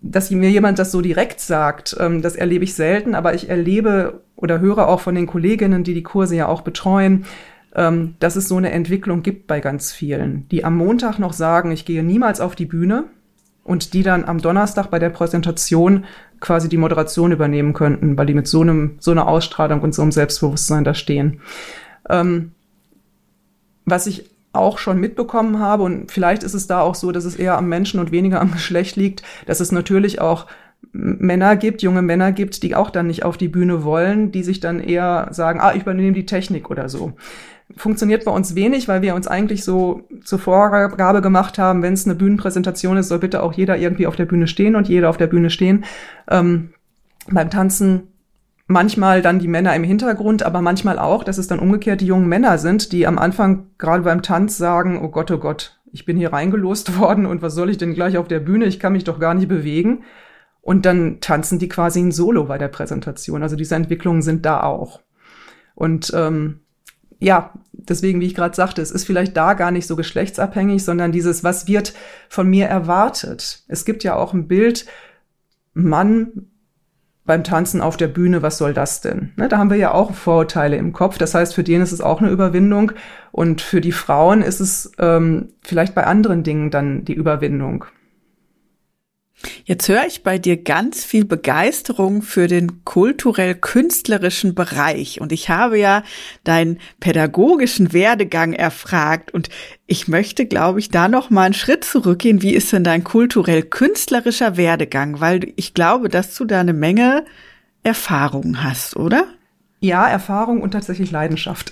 Dass 0.01 0.31
mir 0.31 0.49
jemand 0.49 0.79
das 0.79 0.91
so 0.91 1.01
direkt 1.01 1.39
sagt, 1.39 1.95
ähm, 1.99 2.21
das 2.21 2.35
erlebe 2.35 2.63
ich 2.63 2.73
selten, 2.73 3.15
aber 3.15 3.33
ich 3.33 3.49
erlebe 3.49 4.21
oder 4.35 4.59
höre 4.59 4.87
auch 4.87 4.99
von 4.99 5.15
den 5.15 5.27
Kolleginnen, 5.27 5.83
die 5.83 5.93
die 5.93 6.03
Kurse 6.03 6.35
ja 6.35 6.47
auch 6.47 6.61
betreuen, 6.61 7.25
ähm, 7.75 8.15
dass 8.19 8.35
es 8.35 8.47
so 8.47 8.57
eine 8.57 8.71
Entwicklung 8.71 9.23
gibt 9.23 9.47
bei 9.47 9.59
ganz 9.59 9.91
vielen, 9.91 10.47
die 10.49 10.63
am 10.65 10.75
Montag 10.75 11.19
noch 11.19 11.33
sagen, 11.33 11.71
ich 11.71 11.85
gehe 11.85 12.03
niemals 12.03 12.41
auf 12.41 12.55
die 12.55 12.65
Bühne 12.65 13.05
und 13.63 13.93
die 13.93 14.03
dann 14.03 14.25
am 14.25 14.41
Donnerstag 14.41 14.87
bei 14.87 14.99
der 14.99 15.09
Präsentation 15.09 16.05
quasi 16.39 16.67
die 16.67 16.77
Moderation 16.77 17.31
übernehmen 17.31 17.73
könnten, 17.73 18.17
weil 18.17 18.25
die 18.25 18.33
mit 18.33 18.47
so 18.47 18.61
einem 18.61 18.95
so 18.99 19.11
einer 19.11 19.27
Ausstrahlung 19.27 19.81
und 19.81 19.93
so 19.93 20.01
einem 20.01 20.11
Selbstbewusstsein 20.11 20.83
da 20.83 20.93
stehen. 20.93 21.41
Ähm, 22.09 22.51
was 23.85 24.07
ich 24.07 24.30
auch 24.53 24.77
schon 24.77 24.99
mitbekommen 24.99 25.59
habe, 25.59 25.83
und 25.83 26.11
vielleicht 26.11 26.43
ist 26.43 26.53
es 26.53 26.67
da 26.67 26.81
auch 26.81 26.95
so, 26.95 27.11
dass 27.11 27.25
es 27.25 27.35
eher 27.35 27.57
am 27.57 27.69
Menschen 27.69 27.99
und 27.99 28.11
weniger 28.11 28.41
am 28.41 28.51
Geschlecht 28.53 28.95
liegt, 28.95 29.23
dass 29.45 29.59
es 29.59 29.71
natürlich 29.71 30.21
auch 30.21 30.47
Männer 30.93 31.55
gibt, 31.55 31.83
junge 31.83 32.01
Männer 32.01 32.31
gibt, 32.31 32.63
die 32.63 32.75
auch 32.75 32.89
dann 32.89 33.07
nicht 33.07 33.23
auf 33.23 33.37
die 33.37 33.47
Bühne 33.47 33.83
wollen, 33.83 34.31
die 34.31 34.43
sich 34.43 34.59
dann 34.59 34.79
eher 34.79 35.29
sagen, 35.31 35.59
ah, 35.61 35.73
ich 35.73 35.83
übernehme 35.83 36.13
die 36.13 36.25
Technik 36.25 36.69
oder 36.69 36.89
so 36.89 37.13
funktioniert 37.77 38.25
bei 38.25 38.31
uns 38.31 38.55
wenig, 38.55 38.87
weil 38.87 39.01
wir 39.01 39.15
uns 39.15 39.27
eigentlich 39.27 39.63
so 39.63 40.03
zur 40.23 40.39
Vorgabe 40.39 41.21
gemacht 41.21 41.57
haben, 41.57 41.81
wenn 41.81 41.93
es 41.93 42.05
eine 42.05 42.15
Bühnenpräsentation 42.15 42.97
ist, 42.97 43.07
soll 43.07 43.19
bitte 43.19 43.43
auch 43.43 43.53
jeder 43.53 43.77
irgendwie 43.77 44.07
auf 44.07 44.15
der 44.15 44.25
Bühne 44.25 44.47
stehen 44.47 44.75
und 44.75 44.89
jeder 44.89 45.09
auf 45.09 45.17
der 45.17 45.27
Bühne 45.27 45.49
stehen. 45.49 45.85
Ähm, 46.29 46.73
beim 47.29 47.49
Tanzen 47.49 48.10
manchmal 48.71 49.21
dann 49.21 49.39
die 49.39 49.47
Männer 49.47 49.75
im 49.75 49.83
Hintergrund, 49.83 50.43
aber 50.43 50.61
manchmal 50.61 50.99
auch, 50.99 51.23
dass 51.23 51.37
es 51.37 51.47
dann 51.47 51.59
umgekehrt 51.59 52.01
die 52.01 52.07
jungen 52.07 52.27
Männer 52.27 52.57
sind, 52.57 52.91
die 52.91 53.07
am 53.07 53.17
Anfang 53.17 53.67
gerade 53.77 54.03
beim 54.03 54.21
Tanz 54.21 54.57
sagen, 54.57 54.99
oh 55.01 55.09
Gott, 55.09 55.31
oh 55.31 55.37
Gott, 55.37 55.79
ich 55.91 56.05
bin 56.05 56.17
hier 56.17 56.33
reingelost 56.33 56.97
worden 56.99 57.25
und 57.25 57.41
was 57.41 57.55
soll 57.55 57.69
ich 57.69 57.77
denn 57.77 57.93
gleich 57.93 58.17
auf 58.17 58.27
der 58.27 58.39
Bühne? 58.39 58.65
Ich 58.65 58.79
kann 58.79 58.93
mich 58.93 59.03
doch 59.03 59.19
gar 59.19 59.33
nicht 59.33 59.47
bewegen. 59.47 60.03
Und 60.63 60.85
dann 60.85 61.19
tanzen 61.21 61.57
die 61.57 61.69
quasi 61.69 61.99
ein 61.99 62.11
Solo 62.11 62.45
bei 62.45 62.59
der 62.59 62.67
Präsentation. 62.67 63.41
Also 63.41 63.55
diese 63.55 63.73
Entwicklungen 63.73 64.21
sind 64.21 64.45
da 64.45 64.61
auch. 64.61 65.01
Und 65.73 66.11
ähm, 66.15 66.59
ja, 67.19 67.53
deswegen, 67.71 68.21
wie 68.21 68.27
ich 68.27 68.35
gerade 68.35 68.55
sagte, 68.55 68.81
es 68.81 68.91
ist 68.91 69.05
vielleicht 69.05 69.35
da 69.35 69.53
gar 69.53 69.71
nicht 69.71 69.87
so 69.87 69.95
geschlechtsabhängig, 69.95 70.83
sondern 70.83 71.11
dieses, 71.11 71.43
was 71.43 71.67
wird 71.67 71.93
von 72.29 72.47
mir 72.47 72.67
erwartet. 72.67 73.63
Es 73.67 73.85
gibt 73.85 74.03
ja 74.03 74.15
auch 74.15 74.33
ein 74.33 74.47
Bild, 74.47 74.85
Mann 75.73 76.51
beim 77.25 77.43
Tanzen 77.43 77.81
auf 77.81 77.97
der 77.97 78.07
Bühne, 78.07 78.41
was 78.41 78.57
soll 78.57 78.73
das 78.73 79.01
denn? 79.01 79.31
Ne, 79.35 79.47
da 79.47 79.57
haben 79.57 79.69
wir 79.69 79.77
ja 79.77 79.93
auch 79.93 80.13
Vorurteile 80.13 80.77
im 80.77 80.91
Kopf. 80.91 81.17
Das 81.17 81.35
heißt, 81.35 81.53
für 81.53 81.63
den 81.63 81.81
ist 81.81 81.91
es 81.91 82.01
auch 82.01 82.19
eine 82.21 82.31
Überwindung 82.31 82.93
und 83.31 83.61
für 83.61 83.81
die 83.81 83.91
Frauen 83.91 84.41
ist 84.41 84.59
es 84.59 84.91
ähm, 84.97 85.49
vielleicht 85.61 85.93
bei 85.93 86.05
anderen 86.05 86.43
Dingen 86.43 86.71
dann 86.71 87.05
die 87.05 87.13
Überwindung. 87.13 87.85
Jetzt 89.65 89.87
höre 89.87 90.05
ich 90.05 90.23
bei 90.23 90.37
dir 90.37 90.57
ganz 90.57 91.03
viel 91.03 91.25
Begeisterung 91.25 92.21
für 92.21 92.47
den 92.47 92.83
kulturell-künstlerischen 92.85 94.55
Bereich. 94.55 95.21
Und 95.21 95.31
ich 95.31 95.49
habe 95.49 95.79
ja 95.79 96.03
deinen 96.43 96.79
pädagogischen 96.99 97.93
Werdegang 97.93 98.53
erfragt. 98.53 99.33
Und 99.33 99.49
ich 99.87 100.07
möchte, 100.07 100.45
glaube 100.45 100.79
ich, 100.79 100.89
da 100.89 101.07
noch 101.07 101.29
mal 101.29 101.43
einen 101.43 101.53
Schritt 101.53 101.83
zurückgehen. 101.83 102.41
Wie 102.41 102.53
ist 102.53 102.71
denn 102.73 102.83
dein 102.83 103.03
kulturell-künstlerischer 103.03 104.57
Werdegang? 104.57 105.19
Weil 105.19 105.53
ich 105.55 105.73
glaube, 105.73 106.09
dass 106.09 106.35
du 106.35 106.45
da 106.45 106.59
eine 106.59 106.73
Menge 106.73 107.25
Erfahrung 107.83 108.63
hast, 108.63 108.95
oder? 108.95 109.25
Ja, 109.79 110.07
Erfahrung 110.07 110.61
und 110.61 110.71
tatsächlich 110.71 111.09
Leidenschaft. 111.11 111.71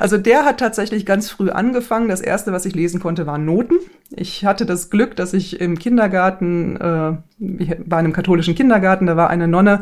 Also 0.00 0.18
der 0.18 0.44
hat 0.44 0.58
tatsächlich 0.58 1.06
ganz 1.06 1.30
früh 1.30 1.50
angefangen. 1.50 2.08
Das 2.08 2.20
erste, 2.20 2.52
was 2.52 2.66
ich 2.66 2.74
lesen 2.74 3.00
konnte, 3.00 3.26
waren 3.26 3.44
Noten. 3.44 3.74
Ich 4.14 4.44
hatte 4.44 4.66
das 4.66 4.90
Glück, 4.90 5.16
dass 5.16 5.32
ich 5.32 5.60
im 5.60 5.78
Kindergarten, 5.78 6.76
äh, 6.76 7.12
in 7.38 7.92
einem 7.92 8.12
katholischen 8.12 8.54
Kindergarten, 8.54 9.06
da 9.06 9.16
war 9.16 9.30
eine 9.30 9.48
Nonne, 9.48 9.80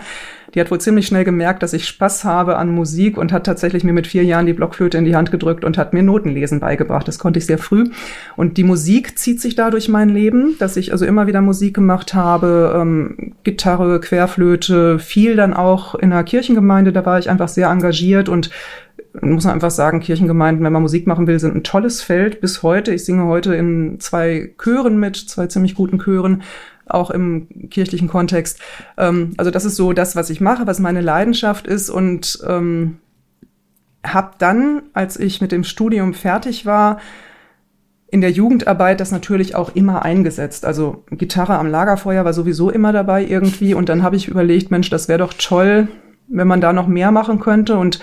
die 0.54 0.60
hat 0.60 0.70
wohl 0.70 0.80
ziemlich 0.80 1.06
schnell 1.06 1.24
gemerkt, 1.24 1.62
dass 1.62 1.72
ich 1.72 1.86
Spaß 1.86 2.24
habe 2.24 2.56
an 2.56 2.70
Musik 2.70 3.18
und 3.18 3.32
hat 3.32 3.44
tatsächlich 3.44 3.84
mir 3.84 3.92
mit 3.92 4.06
vier 4.06 4.24
Jahren 4.24 4.46
die 4.46 4.52
Blockflöte 4.52 4.96
in 4.96 5.04
die 5.04 5.16
Hand 5.16 5.30
gedrückt 5.30 5.64
und 5.64 5.76
hat 5.76 5.92
mir 5.92 6.02
Notenlesen 6.02 6.60
beigebracht. 6.60 7.06
Das 7.06 7.18
konnte 7.18 7.38
ich 7.38 7.46
sehr 7.46 7.58
früh. 7.58 7.90
Und 8.36 8.56
die 8.56 8.64
Musik 8.64 9.18
zieht 9.18 9.40
sich 9.40 9.56
da 9.56 9.70
durch 9.70 9.88
mein 9.88 10.08
Leben, 10.08 10.56
dass 10.58 10.76
ich 10.76 10.92
also 10.92 11.04
immer 11.04 11.26
wieder 11.26 11.42
Musik 11.42 11.74
gemacht 11.74 12.14
habe, 12.14 12.74
ähm, 12.80 13.34
Gitarre, 13.42 14.00
Querflöte, 14.00 14.98
viel 14.98 15.36
dann 15.36 15.54
auch 15.54 15.94
in 15.96 16.10
der 16.10 16.24
Kirchengemeinde, 16.24 16.92
da 16.92 17.04
war 17.04 17.18
ich 17.18 17.28
einfach 17.28 17.48
sehr 17.48 17.68
engagiert 17.68 18.28
und 18.28 18.50
muss 19.20 19.44
man 19.44 19.54
einfach 19.54 19.70
sagen, 19.70 20.00
Kirchengemeinden, 20.00 20.64
wenn 20.64 20.72
man 20.72 20.82
Musik 20.82 21.06
machen 21.06 21.26
will, 21.26 21.38
sind 21.38 21.54
ein 21.54 21.64
tolles 21.64 22.02
Feld 22.02 22.40
bis 22.40 22.62
heute. 22.62 22.92
Ich 22.92 23.04
singe 23.04 23.26
heute 23.26 23.54
in 23.54 24.00
zwei 24.00 24.54
Chören 24.62 24.98
mit, 24.98 25.16
zwei 25.16 25.46
ziemlich 25.46 25.74
guten 25.74 26.00
Chören. 26.00 26.42
auch 26.86 27.10
im 27.10 27.70
kirchlichen 27.70 28.08
Kontext. 28.08 28.60
Ähm, 28.98 29.32
also 29.36 29.50
das 29.50 29.64
ist 29.64 29.76
so 29.76 29.92
das, 29.92 30.16
was 30.16 30.30
ich 30.30 30.40
mache, 30.40 30.66
was 30.66 30.80
meine 30.80 31.00
Leidenschaft 31.00 31.66
ist 31.66 31.90
und 31.90 32.38
ähm, 32.46 32.98
habe 34.04 34.32
dann, 34.38 34.82
als 34.92 35.18
ich 35.18 35.40
mit 35.40 35.52
dem 35.52 35.64
Studium 35.64 36.12
fertig 36.12 36.66
war, 36.66 36.98
in 38.08 38.20
der 38.20 38.30
Jugendarbeit 38.30 39.00
das 39.00 39.10
natürlich 39.10 39.54
auch 39.54 39.74
immer 39.74 40.04
eingesetzt. 40.04 40.64
Also 40.64 41.04
Gitarre 41.10 41.58
am 41.58 41.66
Lagerfeuer 41.66 42.24
war 42.24 42.32
sowieso 42.32 42.70
immer 42.70 42.92
dabei 42.92 43.24
irgendwie. 43.24 43.74
Und 43.74 43.88
dann 43.88 44.02
habe 44.02 44.16
ich 44.16 44.28
überlegt, 44.28 44.70
Mensch, 44.70 44.88
das 44.90 45.08
wäre 45.08 45.18
doch 45.18 45.32
toll, 45.32 45.88
wenn 46.28 46.46
man 46.46 46.60
da 46.60 46.72
noch 46.72 46.86
mehr 46.86 47.10
machen 47.10 47.40
könnte. 47.40 47.76
Und 47.76 47.98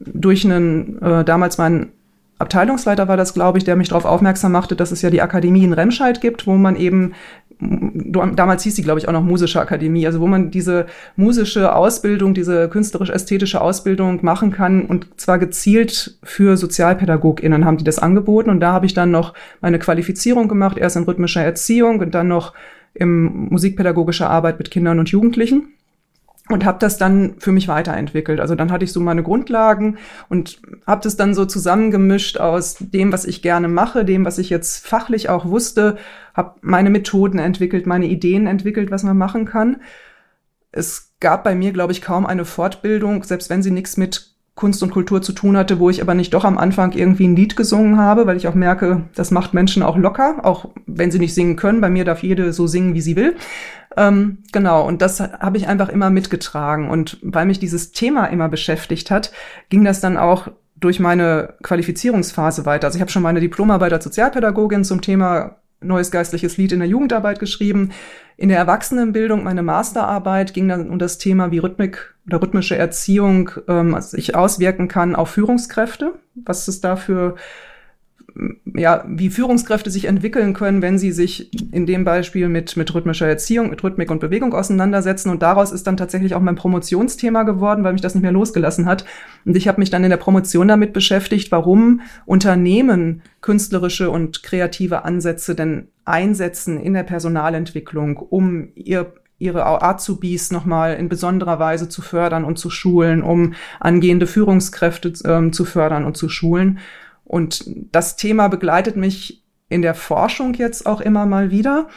durch 0.00 0.44
einen, 0.44 1.00
äh, 1.02 1.24
damals 1.24 1.58
meinen 1.58 1.92
Abteilungsleiter 2.38 3.08
war 3.08 3.16
das, 3.16 3.34
glaube 3.34 3.58
ich, 3.58 3.64
der 3.64 3.74
mich 3.74 3.88
darauf 3.88 4.04
aufmerksam 4.04 4.52
machte, 4.52 4.76
dass 4.76 4.92
es 4.92 5.02
ja 5.02 5.10
die 5.10 5.22
Akademie 5.22 5.64
in 5.64 5.72
Remscheid 5.72 6.20
gibt, 6.20 6.46
wo 6.46 6.54
man 6.54 6.76
eben, 6.76 7.14
damals 7.60 8.62
hieß 8.62 8.76
sie, 8.76 8.82
glaube 8.82 9.00
ich, 9.00 9.08
auch 9.08 9.12
noch 9.12 9.24
Musische 9.24 9.60
Akademie, 9.60 10.06
also 10.06 10.20
wo 10.20 10.28
man 10.28 10.52
diese 10.52 10.86
musische 11.16 11.74
Ausbildung, 11.74 12.34
diese 12.34 12.68
künstlerisch-ästhetische 12.68 13.60
Ausbildung 13.60 14.20
machen 14.22 14.52
kann 14.52 14.82
und 14.84 15.08
zwar 15.16 15.40
gezielt 15.40 16.18
für 16.22 16.56
SozialpädagogInnen 16.56 17.64
haben 17.64 17.78
die 17.78 17.84
das 17.84 17.98
angeboten 17.98 18.50
und 18.50 18.60
da 18.60 18.72
habe 18.72 18.86
ich 18.86 18.94
dann 18.94 19.10
noch 19.10 19.34
meine 19.60 19.80
Qualifizierung 19.80 20.46
gemacht, 20.46 20.78
erst 20.78 20.96
in 20.96 21.02
rhythmischer 21.02 21.42
Erziehung 21.42 21.98
und 21.98 22.14
dann 22.14 22.28
noch 22.28 22.54
im 22.94 23.48
musikpädagogischer 23.50 24.30
Arbeit 24.30 24.58
mit 24.58 24.70
Kindern 24.70 25.00
und 25.00 25.08
Jugendlichen 25.08 25.72
und 26.50 26.64
habe 26.64 26.78
das 26.78 26.96
dann 26.98 27.34
für 27.38 27.52
mich 27.52 27.68
weiterentwickelt. 27.68 28.40
Also 28.40 28.54
dann 28.54 28.72
hatte 28.72 28.84
ich 28.84 28.92
so 28.92 29.00
meine 29.00 29.22
Grundlagen 29.22 29.98
und 30.28 30.60
habe 30.86 31.02
das 31.02 31.16
dann 31.16 31.34
so 31.34 31.44
zusammengemischt 31.44 32.38
aus 32.38 32.76
dem, 32.78 33.12
was 33.12 33.24
ich 33.24 33.42
gerne 33.42 33.68
mache, 33.68 34.04
dem, 34.04 34.24
was 34.24 34.38
ich 34.38 34.50
jetzt 34.50 34.86
fachlich 34.86 35.28
auch 35.28 35.46
wusste, 35.46 35.98
habe 36.34 36.56
meine 36.62 36.90
Methoden 36.90 37.38
entwickelt, 37.38 37.86
meine 37.86 38.06
Ideen 38.06 38.46
entwickelt, 38.46 38.90
was 38.90 39.02
man 39.02 39.18
machen 39.18 39.44
kann. 39.44 39.82
Es 40.72 41.14
gab 41.20 41.44
bei 41.44 41.54
mir, 41.54 41.72
glaube 41.72 41.92
ich, 41.92 42.02
kaum 42.02 42.26
eine 42.26 42.44
Fortbildung, 42.44 43.22
selbst 43.24 43.50
wenn 43.50 43.62
sie 43.62 43.70
nichts 43.70 43.96
mit 43.96 44.37
Kunst 44.58 44.82
und 44.82 44.90
Kultur 44.90 45.22
zu 45.22 45.32
tun 45.32 45.56
hatte, 45.56 45.78
wo 45.78 45.88
ich 45.88 46.02
aber 46.02 46.14
nicht 46.14 46.34
doch 46.34 46.44
am 46.44 46.58
Anfang 46.58 46.90
irgendwie 46.90 47.28
ein 47.28 47.36
Lied 47.36 47.54
gesungen 47.54 47.96
habe, 47.96 48.26
weil 48.26 48.36
ich 48.36 48.48
auch 48.48 48.56
merke, 48.56 49.04
das 49.14 49.30
macht 49.30 49.54
Menschen 49.54 49.84
auch 49.84 49.96
locker, 49.96 50.40
auch 50.42 50.70
wenn 50.84 51.12
sie 51.12 51.20
nicht 51.20 51.32
singen 51.32 51.54
können. 51.54 51.80
Bei 51.80 51.88
mir 51.88 52.04
darf 52.04 52.24
jede 52.24 52.52
so 52.52 52.66
singen, 52.66 52.92
wie 52.92 53.00
sie 53.00 53.14
will. 53.14 53.36
Ähm, 53.96 54.38
genau, 54.50 54.84
und 54.84 55.00
das 55.00 55.20
habe 55.20 55.58
ich 55.58 55.68
einfach 55.68 55.90
immer 55.90 56.10
mitgetragen. 56.10 56.90
Und 56.90 57.18
weil 57.22 57.46
mich 57.46 57.60
dieses 57.60 57.92
Thema 57.92 58.26
immer 58.26 58.48
beschäftigt 58.48 59.12
hat, 59.12 59.30
ging 59.68 59.84
das 59.84 60.00
dann 60.00 60.16
auch 60.16 60.48
durch 60.74 60.98
meine 60.98 61.54
Qualifizierungsphase 61.62 62.66
weiter. 62.66 62.88
Also 62.88 62.96
ich 62.96 63.00
habe 63.00 63.12
schon 63.12 63.22
meine 63.22 63.38
Diplomarbeit 63.38 63.92
als 63.92 64.02
Sozialpädagogin 64.02 64.82
zum 64.82 65.02
Thema 65.02 65.58
neues 65.80 66.10
geistliches 66.10 66.56
Lied 66.56 66.72
in 66.72 66.80
der 66.80 66.88
Jugendarbeit 66.88 67.38
geschrieben. 67.38 67.90
In 68.36 68.48
der 68.48 68.58
Erwachsenenbildung, 68.58 69.44
meine 69.44 69.62
Masterarbeit, 69.62 70.52
ging 70.52 70.66
dann 70.66 70.90
um 70.90 70.98
das 70.98 71.18
Thema, 71.18 71.52
wie 71.52 71.58
Rhythmik 71.58 72.16
oder 72.28 72.40
rhythmische 72.42 72.76
Erziehung 72.76 73.50
ähm, 73.66 74.00
sich 74.00 74.36
auswirken 74.36 74.86
kann 74.86 75.16
auf 75.16 75.30
Führungskräfte, 75.30 76.12
was 76.34 76.68
es 76.68 76.80
da 76.80 76.96
für 76.96 77.34
ja, 78.76 79.04
wie 79.08 79.30
Führungskräfte 79.30 79.90
sich 79.90 80.04
entwickeln 80.04 80.54
können, 80.54 80.80
wenn 80.82 80.98
sie 80.98 81.10
sich 81.10 81.50
in 81.72 81.86
dem 81.86 82.04
Beispiel 82.04 82.48
mit, 82.48 82.76
mit 82.76 82.94
rhythmischer 82.94 83.26
Erziehung, 83.26 83.70
mit 83.70 83.82
Rhythmik 83.82 84.10
und 84.10 84.20
Bewegung 84.20 84.54
auseinandersetzen. 84.54 85.30
Und 85.30 85.42
daraus 85.42 85.72
ist 85.72 85.86
dann 85.86 85.96
tatsächlich 85.96 86.34
auch 86.34 86.40
mein 86.40 86.54
Promotionsthema 86.54 87.42
geworden, 87.42 87.82
weil 87.82 87.92
mich 87.92 88.02
das 88.02 88.14
nicht 88.14 88.22
mehr 88.22 88.32
losgelassen 88.32 88.86
hat. 88.86 89.04
Und 89.44 89.56
ich 89.56 89.66
habe 89.66 89.80
mich 89.80 89.90
dann 89.90 90.04
in 90.04 90.10
der 90.10 90.18
Promotion 90.18 90.68
damit 90.68 90.92
beschäftigt, 90.92 91.50
warum 91.50 92.02
Unternehmen 92.26 93.22
künstlerische 93.40 94.10
und 94.10 94.42
kreative 94.42 95.04
Ansätze 95.04 95.54
denn 95.54 95.88
einsetzen 96.04 96.78
in 96.78 96.94
der 96.94 97.02
Personalentwicklung, 97.02 98.18
um 98.18 98.68
ihr 98.74 99.12
ihre 99.38 99.82
Azubis 99.82 100.50
nochmal 100.50 100.94
in 100.94 101.08
besonderer 101.08 101.58
Weise 101.58 101.88
zu 101.88 102.02
fördern 102.02 102.44
und 102.44 102.58
zu 102.58 102.70
schulen, 102.70 103.22
um 103.22 103.54
angehende 103.78 104.26
Führungskräfte 104.26 105.12
ähm, 105.24 105.52
zu 105.52 105.64
fördern 105.64 106.04
und 106.04 106.16
zu 106.16 106.28
schulen. 106.28 106.80
Und 107.24 107.64
das 107.92 108.16
Thema 108.16 108.48
begleitet 108.48 108.96
mich 108.96 109.44
in 109.68 109.82
der 109.82 109.94
Forschung 109.94 110.54
jetzt 110.54 110.86
auch 110.86 111.00
immer 111.00 111.26
mal 111.26 111.50
wieder. 111.50 111.88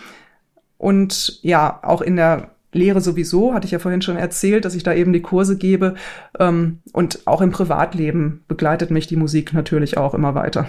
Und 0.77 1.39
ja, 1.41 1.79
auch 1.83 2.01
in 2.01 2.15
der 2.15 2.51
Lehre 2.73 3.01
sowieso, 3.01 3.53
hatte 3.53 3.65
ich 3.65 3.71
ja 3.71 3.79
vorhin 3.79 4.01
schon 4.01 4.17
erzählt, 4.17 4.65
dass 4.65 4.75
ich 4.75 4.83
da 4.83 4.93
eben 4.93 5.13
die 5.13 5.21
Kurse 5.21 5.57
gebe. 5.57 5.95
Ähm, 6.39 6.79
und 6.93 7.25
auch 7.25 7.41
im 7.41 7.51
Privatleben 7.51 8.43
begleitet 8.47 8.91
mich 8.91 9.07
die 9.07 9.15
Musik 9.15 9.53
natürlich 9.53 9.97
auch 9.97 10.13
immer 10.13 10.35
weiter. 10.35 10.67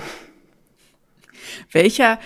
Welcher 1.71 2.19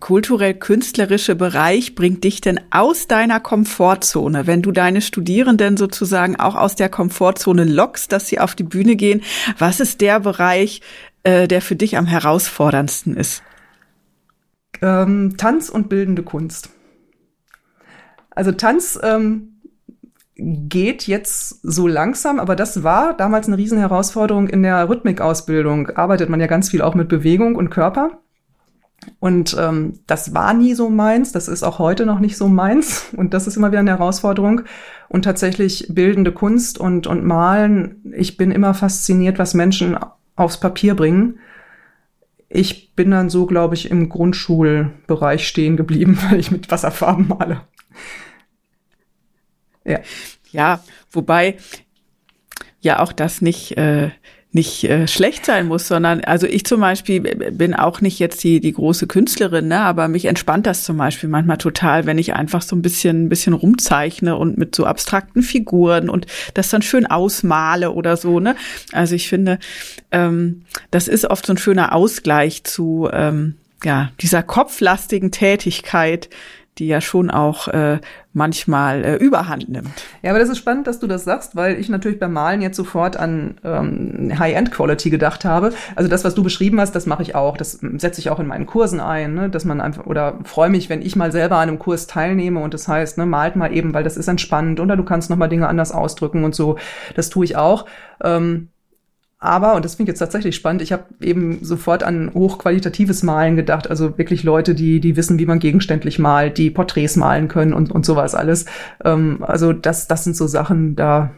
kulturell-künstlerische 0.00 1.34
Bereich 1.34 1.94
bringt 1.94 2.24
dich 2.24 2.40
denn 2.40 2.60
aus 2.70 3.08
deiner 3.08 3.40
Komfortzone, 3.40 4.46
wenn 4.46 4.62
du 4.62 4.72
deine 4.72 5.00
Studierenden 5.00 5.76
sozusagen 5.76 6.36
auch 6.36 6.54
aus 6.54 6.74
der 6.74 6.88
Komfortzone 6.88 7.64
lockst, 7.64 8.12
dass 8.12 8.28
sie 8.28 8.40
auf 8.40 8.54
die 8.54 8.64
Bühne 8.64 8.96
gehen? 8.96 9.22
Was 9.58 9.80
ist 9.80 10.00
der 10.00 10.20
Bereich, 10.20 10.80
äh, 11.22 11.48
der 11.48 11.60
für 11.60 11.76
dich 11.76 11.96
am 11.96 12.06
herausforderndsten 12.06 13.16
ist? 13.16 13.42
Ähm, 14.82 15.34
Tanz 15.36 15.68
und 15.68 15.88
bildende 15.88 16.22
Kunst. 16.22 16.70
Also 18.30 18.52
Tanz 18.52 18.98
ähm, 19.02 19.60
geht 20.36 21.08
jetzt 21.08 21.60
so 21.62 21.88
langsam, 21.88 22.38
aber 22.38 22.54
das 22.54 22.84
war 22.84 23.16
damals 23.16 23.48
eine 23.48 23.58
Riesenherausforderung 23.58 24.48
in 24.48 24.62
der 24.62 24.88
Rhythmikausbildung. 24.88 25.90
Arbeitet 25.90 26.28
man 26.28 26.38
ja 26.38 26.46
ganz 26.46 26.70
viel 26.70 26.80
auch 26.80 26.94
mit 26.94 27.08
Bewegung 27.08 27.56
und 27.56 27.70
Körper. 27.70 28.20
Und 29.20 29.56
ähm, 29.58 30.00
das 30.06 30.34
war 30.34 30.54
nie 30.54 30.74
so 30.74 30.90
meins, 30.90 31.32
das 31.32 31.48
ist 31.48 31.62
auch 31.62 31.78
heute 31.78 32.06
noch 32.06 32.20
nicht 32.20 32.36
so 32.36 32.48
meins. 32.48 33.06
Und 33.16 33.34
das 33.34 33.46
ist 33.46 33.56
immer 33.56 33.70
wieder 33.70 33.80
eine 33.80 33.90
Herausforderung. 33.90 34.62
Und 35.08 35.22
tatsächlich 35.22 35.86
bildende 35.88 36.32
Kunst 36.32 36.78
und, 36.78 37.06
und 37.06 37.24
Malen, 37.24 38.12
ich 38.14 38.36
bin 38.36 38.50
immer 38.50 38.74
fasziniert, 38.74 39.38
was 39.38 39.54
Menschen 39.54 39.96
aufs 40.36 40.60
Papier 40.60 40.94
bringen. 40.94 41.38
Ich 42.50 42.94
bin 42.94 43.10
dann 43.10 43.30
so, 43.30 43.46
glaube 43.46 43.74
ich, 43.74 43.90
im 43.90 44.10
Grundschulbereich 44.10 45.48
stehen 45.48 45.78
geblieben, 45.78 46.18
weil 46.30 46.38
ich 46.38 46.50
mit 46.50 46.70
Wasserfarben 46.70 47.28
male. 47.28 47.62
Ja. 49.84 50.00
Ja, 50.50 50.80
wobei 51.10 51.56
ja 52.80 53.00
auch 53.00 53.12
das 53.12 53.42
nicht 53.42 53.76
äh, 53.76 54.10
nicht 54.50 54.84
äh, 54.84 55.06
schlecht 55.06 55.44
sein 55.44 55.66
muss, 55.66 55.88
sondern 55.88 56.24
also 56.24 56.46
ich 56.46 56.64
zum 56.64 56.80
Beispiel 56.80 57.20
bin 57.20 57.74
auch 57.74 58.00
nicht 58.00 58.18
jetzt 58.18 58.42
die 58.42 58.60
die 58.60 58.72
große 58.72 59.06
Künstlerin, 59.06 59.68
ne, 59.68 59.80
aber 59.80 60.08
mich 60.08 60.24
entspannt 60.24 60.66
das 60.66 60.84
zum 60.84 60.96
Beispiel 60.96 61.28
manchmal 61.28 61.58
total, 61.58 62.06
wenn 62.06 62.16
ich 62.16 62.32
einfach 62.34 62.62
so 62.62 62.74
ein 62.74 62.80
bisschen 62.80 63.24
ein 63.24 63.28
bisschen 63.28 63.52
rumzeichne 63.52 64.36
und 64.36 64.56
mit 64.56 64.74
so 64.74 64.86
abstrakten 64.86 65.42
Figuren 65.42 66.08
und 66.08 66.26
das 66.54 66.70
dann 66.70 66.80
schön 66.80 67.04
ausmale 67.04 67.92
oder 67.92 68.16
so, 68.16 68.40
ne. 68.40 68.56
Also 68.92 69.14
ich 69.14 69.28
finde, 69.28 69.58
ähm, 70.12 70.62
das 70.90 71.08
ist 71.08 71.26
oft 71.26 71.44
so 71.44 71.52
ein 71.52 71.58
schöner 71.58 71.94
Ausgleich 71.94 72.64
zu 72.64 73.08
ähm, 73.12 73.56
ja 73.84 74.10
dieser 74.20 74.42
kopflastigen 74.42 75.30
Tätigkeit, 75.30 76.30
die 76.78 76.86
ja 76.86 77.00
schon 77.00 77.30
auch 77.30 77.68
äh, 77.68 77.98
manchmal 78.32 79.04
äh, 79.04 79.16
überhand 79.16 79.68
nimmt. 79.68 79.90
Ja, 80.22 80.30
aber 80.30 80.38
das 80.38 80.48
ist 80.48 80.58
spannend, 80.58 80.86
dass 80.86 81.00
du 81.00 81.06
das 81.06 81.24
sagst, 81.24 81.56
weil 81.56 81.78
ich 81.78 81.88
natürlich 81.88 82.18
beim 82.18 82.32
Malen 82.32 82.62
jetzt 82.62 82.76
sofort 82.76 83.16
an 83.16 83.56
ähm, 83.64 84.32
High-End-Quality 84.38 85.10
gedacht 85.10 85.44
habe. 85.44 85.72
Also 85.96 86.08
das, 86.08 86.24
was 86.24 86.34
du 86.34 86.42
beschrieben 86.42 86.80
hast, 86.80 86.94
das 86.94 87.06
mache 87.06 87.22
ich 87.22 87.34
auch. 87.34 87.56
Das 87.56 87.72
setze 87.72 88.20
ich 88.20 88.30
auch 88.30 88.40
in 88.40 88.46
meinen 88.46 88.66
Kursen 88.66 89.00
ein, 89.00 89.34
ne? 89.34 89.50
dass 89.50 89.64
man 89.64 89.80
einfach 89.80 90.06
oder 90.06 90.38
freue 90.44 90.70
mich, 90.70 90.88
wenn 90.88 91.02
ich 91.02 91.16
mal 91.16 91.32
selber 91.32 91.56
an 91.56 91.68
einem 91.68 91.78
Kurs 91.78 92.06
teilnehme 92.06 92.60
und 92.60 92.74
das 92.74 92.88
heißt, 92.88 93.18
ne, 93.18 93.26
malt 93.26 93.56
mal 93.56 93.74
eben, 93.74 93.92
weil 93.92 94.04
das 94.04 94.16
ist 94.16 94.28
entspannend 94.28 94.80
oder 94.80 94.96
du 94.96 95.04
kannst 95.04 95.30
noch 95.30 95.36
mal 95.36 95.48
Dinge 95.48 95.68
anders 95.68 95.92
ausdrücken 95.92 96.44
und 96.44 96.54
so. 96.54 96.78
Das 97.16 97.30
tue 97.30 97.44
ich 97.44 97.56
auch. 97.56 97.86
Ähm, 98.22 98.68
aber, 99.40 99.74
und 99.74 99.84
das 99.84 99.94
finde 99.94 100.10
ich 100.10 100.14
jetzt 100.14 100.18
tatsächlich 100.18 100.56
spannend, 100.56 100.82
ich 100.82 100.92
habe 100.92 101.04
eben 101.20 101.64
sofort 101.64 102.02
an 102.02 102.32
hochqualitatives 102.34 103.22
Malen 103.22 103.54
gedacht, 103.54 103.88
also 103.88 104.18
wirklich 104.18 104.42
Leute, 104.42 104.74
die, 104.74 104.98
die 104.98 105.16
wissen, 105.16 105.38
wie 105.38 105.46
man 105.46 105.60
gegenständlich 105.60 106.18
malt, 106.18 106.58
die 106.58 106.70
Porträts 106.70 107.14
malen 107.14 107.46
können 107.46 107.72
und, 107.72 107.92
und 107.92 108.04
sowas 108.04 108.34
alles. 108.34 108.66
Ähm, 109.04 109.44
also 109.46 109.72
das, 109.72 110.08
das 110.08 110.24
sind 110.24 110.34
so 110.34 110.48
Sachen, 110.48 110.96
da, 110.96 111.30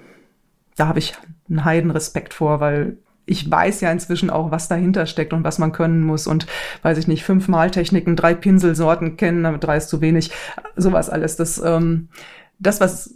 da 0.77 0.89
habe 0.89 0.99
ich 0.99 1.15
einen 1.51 1.67
heiden 1.67 1.91
Respekt 1.91 2.33
vor, 2.33 2.61
weil 2.61 2.97
ich 3.27 3.51
weiß 3.51 3.83
ja 3.83 3.93
inzwischen 3.93 4.31
auch, 4.31 4.51
was 4.51 4.67
dahinter 4.67 5.05
steckt 5.05 5.35
und 5.35 5.45
was 5.45 5.59
man 5.59 5.73
können 5.73 6.01
muss 6.01 6.27
und 6.27 6.47
weiß 6.83 6.97
ich 6.97 7.07
nicht, 7.07 7.23
fünf 7.23 7.49
Maltechniken, 7.49 8.17
drei 8.17 8.33
Pinselsorten 8.33 9.19
kennen, 9.19 9.43
damit 9.43 9.63
drei 9.63 9.77
ist 9.77 9.91
zu 9.91 10.01
wenig, 10.01 10.31
sowas 10.75 11.11
alles. 11.11 11.37
Das, 11.37 11.63
ähm, 11.63 12.09
das 12.59 12.81
was, 12.81 13.15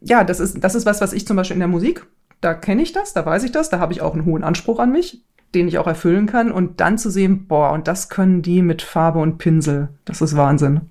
ja, 0.00 0.22
das 0.22 0.38
ist, 0.38 0.62
das 0.62 0.76
ist 0.76 0.86
was, 0.86 1.00
was 1.00 1.12
ich 1.12 1.26
zum 1.26 1.36
Beispiel 1.36 1.54
in 1.54 1.60
der 1.60 1.68
Musik 1.68 2.06
da 2.44 2.52
kenne 2.52 2.82
ich 2.82 2.92
das, 2.92 3.14
da 3.14 3.24
weiß 3.24 3.42
ich 3.44 3.52
das, 3.52 3.70
da 3.70 3.78
habe 3.78 3.92
ich 3.92 4.02
auch 4.02 4.12
einen 4.12 4.26
hohen 4.26 4.44
Anspruch 4.44 4.78
an 4.78 4.92
mich, 4.92 5.22
den 5.54 5.66
ich 5.66 5.78
auch 5.78 5.86
erfüllen 5.86 6.26
kann. 6.26 6.52
Und 6.52 6.80
dann 6.80 6.98
zu 6.98 7.10
sehen, 7.10 7.46
boah, 7.46 7.72
und 7.72 7.88
das 7.88 8.10
können 8.10 8.42
die 8.42 8.60
mit 8.60 8.82
Farbe 8.82 9.18
und 9.18 9.38
Pinsel. 9.38 9.88
Das 10.04 10.20
ist 10.20 10.36
Wahnsinn. 10.36 10.82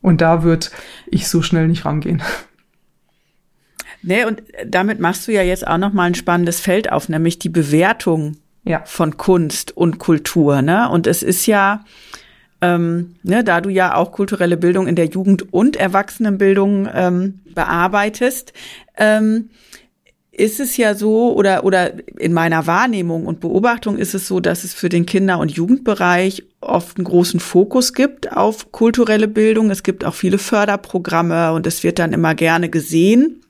Und 0.00 0.20
da 0.22 0.42
wird 0.42 0.70
ich 1.06 1.28
so 1.28 1.42
schnell 1.42 1.68
nicht 1.68 1.84
rangehen. 1.84 2.22
Nee, 4.02 4.24
und 4.24 4.42
damit 4.66 4.98
machst 4.98 5.28
du 5.28 5.32
ja 5.32 5.42
jetzt 5.42 5.64
auch 5.64 5.78
noch 5.78 5.92
mal 5.92 6.04
ein 6.04 6.16
spannendes 6.16 6.58
Feld 6.58 6.90
auf, 6.90 7.08
nämlich 7.08 7.38
die 7.38 7.50
Bewertung 7.50 8.38
ja. 8.64 8.82
von 8.84 9.16
Kunst 9.16 9.76
und 9.76 9.98
Kultur. 9.98 10.60
Ne? 10.60 10.88
Und 10.88 11.06
es 11.06 11.22
ist 11.22 11.46
ja, 11.46 11.84
ähm, 12.60 13.14
ne, 13.22 13.44
da 13.44 13.60
du 13.60 13.68
ja 13.68 13.94
auch 13.94 14.10
kulturelle 14.10 14.56
Bildung 14.56 14.88
in 14.88 14.96
der 14.96 15.06
Jugend- 15.06 15.52
und 15.52 15.76
Erwachsenenbildung 15.76 16.88
ähm, 16.92 17.42
bearbeitest, 17.54 18.52
ähm, 18.96 19.50
ist 20.32 20.60
es 20.60 20.78
ja 20.78 20.94
so 20.94 21.34
oder 21.34 21.62
oder 21.64 21.92
in 22.18 22.32
meiner 22.32 22.66
Wahrnehmung 22.66 23.26
und 23.26 23.40
Beobachtung 23.40 23.98
ist 23.98 24.14
es 24.14 24.26
so, 24.26 24.40
dass 24.40 24.64
es 24.64 24.72
für 24.72 24.88
den 24.88 25.04
Kinder- 25.04 25.38
und 25.38 25.52
Jugendbereich 25.52 26.44
oft 26.62 26.96
einen 26.96 27.04
großen 27.04 27.38
Fokus 27.38 27.92
gibt 27.92 28.32
auf 28.32 28.72
kulturelle 28.72 29.28
Bildung. 29.28 29.70
Es 29.70 29.82
gibt 29.82 30.06
auch 30.06 30.14
viele 30.14 30.38
Förderprogramme 30.38 31.52
und 31.52 31.66
es 31.66 31.84
wird 31.84 31.98
dann 31.98 32.14
immer 32.14 32.34
gerne 32.34 32.70
gesehen, 32.70 33.42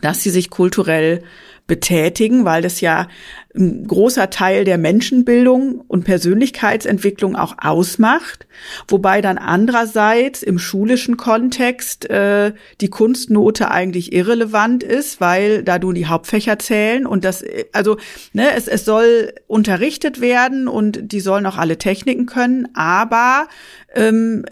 dass 0.00 0.22
sie 0.22 0.30
sich 0.30 0.48
kulturell 0.48 1.22
betätigen, 1.66 2.46
weil 2.46 2.62
das 2.62 2.80
ja 2.80 3.08
ein 3.56 3.86
großer 3.86 4.30
Teil 4.30 4.64
der 4.64 4.78
Menschenbildung 4.78 5.80
und 5.88 6.04
Persönlichkeitsentwicklung 6.04 7.36
auch 7.36 7.56
ausmacht, 7.58 8.46
wobei 8.88 9.20
dann 9.20 9.38
andererseits 9.38 10.42
im 10.42 10.58
schulischen 10.58 11.16
Kontext 11.16 12.08
äh, 12.10 12.52
die 12.80 12.90
Kunstnote 12.90 13.70
eigentlich 13.70 14.12
irrelevant 14.12 14.82
ist, 14.82 15.20
weil 15.20 15.62
da 15.62 15.78
du 15.78 15.92
die 15.92 16.06
Hauptfächer 16.06 16.58
zählen 16.58 17.06
und 17.06 17.24
das, 17.24 17.44
also 17.72 17.96
ne, 18.32 18.54
es, 18.54 18.68
es 18.68 18.84
soll 18.84 19.32
unterrichtet 19.46 20.20
werden 20.20 20.68
und 20.68 21.12
die 21.12 21.20
sollen 21.20 21.46
auch 21.46 21.56
alle 21.56 21.78
Techniken 21.78 22.26
können, 22.26 22.68
aber 22.74 23.48
ähm, 23.94 24.44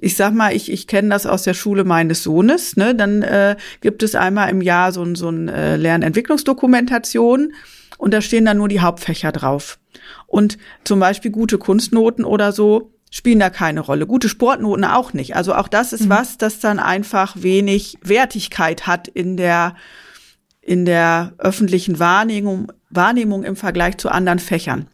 ich 0.00 0.16
sag 0.16 0.34
mal, 0.34 0.54
ich, 0.54 0.70
ich 0.70 0.86
kenne 0.86 1.10
das 1.10 1.26
aus 1.26 1.42
der 1.42 1.54
Schule 1.54 1.84
meines 1.84 2.22
Sohnes, 2.22 2.76
ne, 2.76 2.94
dann 2.94 3.22
äh, 3.22 3.56
gibt 3.80 4.02
es 4.02 4.14
einmal 4.14 4.50
im 4.50 4.60
Jahr 4.60 4.92
so, 4.92 5.14
so 5.14 5.28
ein 5.28 5.48
äh, 5.48 5.76
Lernentwicklungsdokumentation 5.76 7.52
und 8.00 8.14
da 8.14 8.22
stehen 8.22 8.46
dann 8.46 8.56
nur 8.56 8.68
die 8.68 8.80
Hauptfächer 8.80 9.30
drauf. 9.30 9.78
Und 10.26 10.56
zum 10.84 11.00
Beispiel 11.00 11.30
gute 11.30 11.58
Kunstnoten 11.58 12.24
oder 12.24 12.50
so 12.50 12.94
spielen 13.10 13.40
da 13.40 13.50
keine 13.50 13.80
Rolle. 13.80 14.06
Gute 14.06 14.30
Sportnoten 14.30 14.84
auch 14.84 15.12
nicht. 15.12 15.36
Also 15.36 15.54
auch 15.54 15.68
das 15.68 15.92
ist 15.92 16.06
mhm. 16.06 16.10
was, 16.10 16.38
das 16.38 16.60
dann 16.60 16.78
einfach 16.78 17.36
wenig 17.38 17.98
Wertigkeit 18.00 18.86
hat 18.86 19.06
in 19.06 19.36
der, 19.36 19.76
in 20.62 20.86
der 20.86 21.34
öffentlichen 21.36 21.98
Wahrnehmung, 21.98 22.72
Wahrnehmung 22.88 23.44
im 23.44 23.56
Vergleich 23.56 23.98
zu 23.98 24.08
anderen 24.08 24.38
Fächern. 24.38 24.88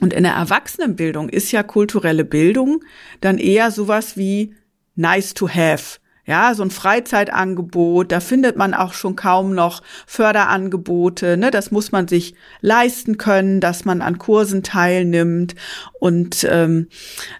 Und 0.00 0.12
in 0.12 0.24
der 0.24 0.34
Erwachsenenbildung 0.34 1.30
ist 1.30 1.50
ja 1.50 1.62
kulturelle 1.62 2.26
Bildung 2.26 2.84
dann 3.22 3.38
eher 3.38 3.70
sowas 3.70 4.18
wie 4.18 4.54
nice 4.96 5.32
to 5.32 5.48
have. 5.48 5.98
Ja, 6.26 6.54
so 6.54 6.62
ein 6.62 6.70
Freizeitangebot, 6.70 8.10
da 8.10 8.20
findet 8.20 8.56
man 8.56 8.72
auch 8.72 8.94
schon 8.94 9.14
kaum 9.14 9.54
noch 9.54 9.82
Förderangebote. 10.06 11.36
Ne? 11.36 11.50
Das 11.50 11.70
muss 11.70 11.92
man 11.92 12.08
sich 12.08 12.34
leisten 12.62 13.18
können, 13.18 13.60
dass 13.60 13.84
man 13.84 14.00
an 14.00 14.16
Kursen 14.16 14.62
teilnimmt. 14.62 15.54
Und 16.00 16.46
ähm, 16.50 16.88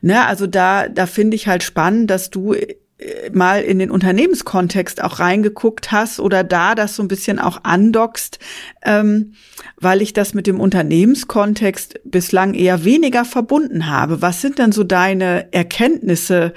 ne, 0.03 0.27
also 0.27 0.47
da, 0.47 0.89
da 0.89 1.07
finde 1.07 1.35
ich 1.35 1.49
halt 1.49 1.63
spannend, 1.63 2.11
dass 2.11 2.29
du 2.29 2.53
äh, 2.53 3.31
mal 3.33 3.63
in 3.63 3.79
den 3.79 3.91
Unternehmenskontext 3.91 5.03
auch 5.03 5.19
reingeguckt 5.19 5.91
hast 5.91 6.21
oder 6.21 6.45
da 6.45 6.75
das 6.75 6.95
so 6.95 7.03
ein 7.03 7.09
bisschen 7.09 7.39
auch 7.39 7.61
andockst, 7.65 8.39
ähm, 8.83 9.33
weil 9.81 10.03
ich 10.03 10.13
das 10.13 10.35
mit 10.35 10.47
dem 10.47 10.61
Unternehmenskontext 10.61 12.01
bislang 12.05 12.53
eher 12.53 12.85
weniger 12.85 13.25
verbunden 13.25 13.89
habe. 13.89 14.21
Was 14.21 14.43
sind 14.43 14.59
denn 14.59 14.73
so 14.73 14.85
deine 14.85 15.53
Erkenntnisse 15.53 16.53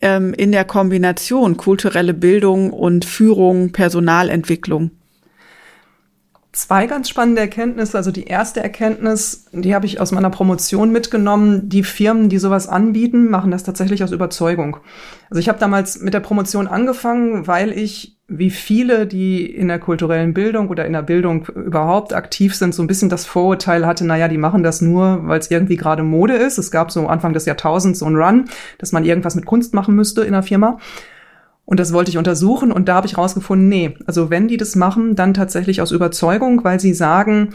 ähm, 0.00 0.34
in 0.34 0.52
der 0.52 0.64
Kombination 0.64 1.56
kulturelle 1.56 2.14
Bildung 2.14 2.72
und 2.72 3.04
Führung, 3.04 3.72
Personalentwicklung? 3.72 4.90
Zwei 6.52 6.86
ganz 6.86 7.08
spannende 7.08 7.42
Erkenntnisse. 7.42 7.96
Also 7.96 8.10
die 8.10 8.24
erste 8.24 8.60
Erkenntnis, 8.60 9.46
die 9.52 9.72
habe 9.72 9.86
ich 9.86 10.00
aus 10.00 10.10
meiner 10.10 10.30
Promotion 10.30 10.90
mitgenommen. 10.90 11.68
Die 11.68 11.84
Firmen, 11.84 12.28
die 12.28 12.38
sowas 12.38 12.66
anbieten, 12.68 13.30
machen 13.30 13.52
das 13.52 13.62
tatsächlich 13.62 14.02
aus 14.02 14.10
Überzeugung. 14.10 14.78
Also 15.30 15.38
ich 15.38 15.48
habe 15.48 15.60
damals 15.60 16.00
mit 16.00 16.12
der 16.12 16.20
Promotion 16.20 16.66
angefangen, 16.66 17.46
weil 17.46 17.70
ich 17.70 18.19
wie 18.32 18.50
viele, 18.50 19.08
die 19.08 19.44
in 19.44 19.66
der 19.66 19.80
kulturellen 19.80 20.32
Bildung 20.32 20.68
oder 20.68 20.86
in 20.86 20.92
der 20.92 21.02
Bildung 21.02 21.46
überhaupt 21.46 22.14
aktiv 22.14 22.54
sind, 22.54 22.72
so 22.72 22.82
ein 22.82 22.86
bisschen 22.86 23.08
das 23.08 23.26
Vorurteil 23.26 23.84
hatte, 23.84 24.06
naja, 24.06 24.28
die 24.28 24.38
machen 24.38 24.62
das 24.62 24.80
nur, 24.80 25.26
weil 25.26 25.40
es 25.40 25.50
irgendwie 25.50 25.76
gerade 25.76 26.04
Mode 26.04 26.34
ist. 26.34 26.56
Es 26.56 26.70
gab 26.70 26.92
so 26.92 27.08
Anfang 27.08 27.32
des 27.32 27.44
Jahrtausends 27.44 27.98
so 27.98 28.06
einen 28.06 28.14
Run, 28.14 28.44
dass 28.78 28.92
man 28.92 29.04
irgendwas 29.04 29.34
mit 29.34 29.46
Kunst 29.46 29.74
machen 29.74 29.96
müsste 29.96 30.22
in 30.22 30.32
der 30.32 30.44
Firma. 30.44 30.78
Und 31.64 31.80
das 31.80 31.92
wollte 31.92 32.10
ich 32.10 32.18
untersuchen 32.18 32.70
und 32.70 32.88
da 32.88 32.94
habe 32.94 33.08
ich 33.08 33.18
rausgefunden, 33.18 33.68
nee, 33.68 33.96
also 34.06 34.30
wenn 34.30 34.46
die 34.46 34.56
das 34.56 34.76
machen, 34.76 35.16
dann 35.16 35.34
tatsächlich 35.34 35.82
aus 35.82 35.90
Überzeugung, 35.90 36.62
weil 36.62 36.78
sie 36.78 36.94
sagen, 36.94 37.50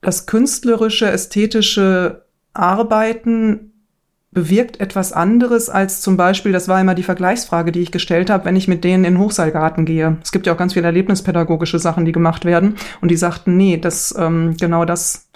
das 0.00 0.26
künstlerische, 0.26 1.10
ästhetische 1.10 2.24
Arbeiten 2.52 3.73
bewirkt 4.34 4.80
etwas 4.80 5.12
anderes 5.12 5.70
als 5.70 6.00
zum 6.00 6.16
Beispiel, 6.16 6.52
das 6.52 6.68
war 6.68 6.80
immer 6.80 6.94
die 6.94 7.02
Vergleichsfrage, 7.02 7.72
die 7.72 7.80
ich 7.80 7.92
gestellt 7.92 8.28
habe, 8.28 8.44
wenn 8.44 8.56
ich 8.56 8.68
mit 8.68 8.84
denen 8.84 9.04
in 9.04 9.14
den 9.14 9.22
Hochseilgarten 9.22 9.86
gehe. 9.86 10.18
Es 10.22 10.32
gibt 10.32 10.46
ja 10.46 10.52
auch 10.52 10.58
ganz 10.58 10.74
viele 10.74 10.86
erlebnispädagogische 10.86 11.78
Sachen, 11.78 12.04
die 12.04 12.12
gemacht 12.12 12.44
werden. 12.44 12.74
Und 13.00 13.10
die 13.10 13.16
sagten, 13.16 13.56
nee, 13.56 13.76
das 13.78 14.14
ähm, 14.18 14.56
genau 14.58 14.84
das 14.84 15.28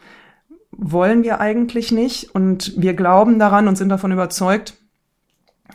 wollen 0.71 1.23
wir 1.23 1.41
eigentlich 1.41 1.93
nicht. 1.93 2.35
Und 2.35 2.75
wir 2.77 2.95
glauben 2.95 3.39
daran 3.39 3.69
und 3.69 3.77
sind 3.77 3.89
davon 3.89 4.13
überzeugt 4.13 4.75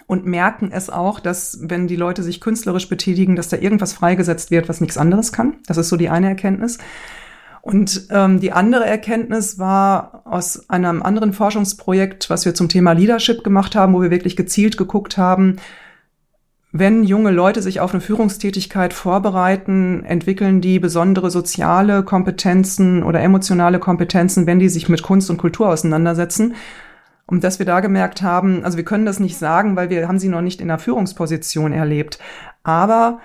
und 0.08 0.26
merken 0.26 0.72
es 0.72 0.90
auch, 0.90 1.20
dass 1.20 1.60
wenn 1.62 1.88
die 1.88 1.96
Leute 1.96 2.24
sich 2.24 2.42
künstlerisch 2.42 2.90
betätigen, 2.90 3.36
dass 3.36 3.50
da 3.50 3.58
irgendwas 3.58 3.94
freigesetzt 3.94 4.52
wird, 4.52 4.70
was 4.70 4.82
nichts 4.82 4.98
anderes 4.98 5.32
kann. 5.32 5.56
Das 5.68 5.78
ist 5.78 5.90
so 5.90 5.98
die 5.98 6.10
eine 6.10 6.28
Erkenntnis. 6.28 6.78
Und 7.64 8.08
ähm, 8.10 8.42
die 8.42 8.52
andere 8.52 8.86
Erkenntnis 8.86 9.58
war 9.58 10.24
aus 10.26 10.70
einem 10.70 11.02
anderen 11.02 11.32
Forschungsprojekt, 11.32 12.30
was 12.30 12.44
wir 12.44 12.54
zum 12.54 12.68
Thema 12.68 12.92
Leadership 12.92 13.42
gemacht 13.42 13.74
haben, 13.74 13.94
wo 13.94 14.02
wir 14.02 14.12
wirklich 14.12 14.36
gezielt 14.36 14.76
geguckt 14.76 15.18
haben, 15.18 15.56
wenn 16.74 17.06
junge 17.06 17.32
Leute 17.32 17.62
sich 17.62 17.80
auf 17.80 17.94
eine 17.94 18.02
Führungstätigkeit 18.02 18.94
vorbereiten, 18.94 20.04
entwickeln 20.04 20.60
die 20.60 20.78
besondere 20.78 21.32
soziale 21.32 22.04
Kompetenzen 22.04 23.02
oder 23.02 23.22
emotionale 23.22 23.80
Kompetenzen, 23.80 24.46
wenn 24.46 24.60
die 24.60 24.68
sich 24.68 24.90
mit 24.90 25.02
Kunst 25.02 25.30
und 25.30 25.38
Kultur 25.38 25.70
auseinandersetzen. 25.70 26.56
Und 27.28 27.46
dass 27.46 27.60
wir 27.60 27.66
da 27.66 27.80
gemerkt 27.80 28.22
haben, 28.24 28.66
also 28.66 28.76
wir 28.76 28.84
können 28.84 29.06
das 29.06 29.22
nicht 29.22 29.38
sagen, 29.38 29.78
weil 29.78 29.90
wir 29.90 30.10
haben 30.10 30.20
sie 30.20 30.28
noch 30.28 30.42
nicht 30.42 30.60
in 30.60 30.68
der 30.68 30.80
Führungsposition 30.80 31.72
erlebt. 31.72 32.20
Aber 32.64 33.20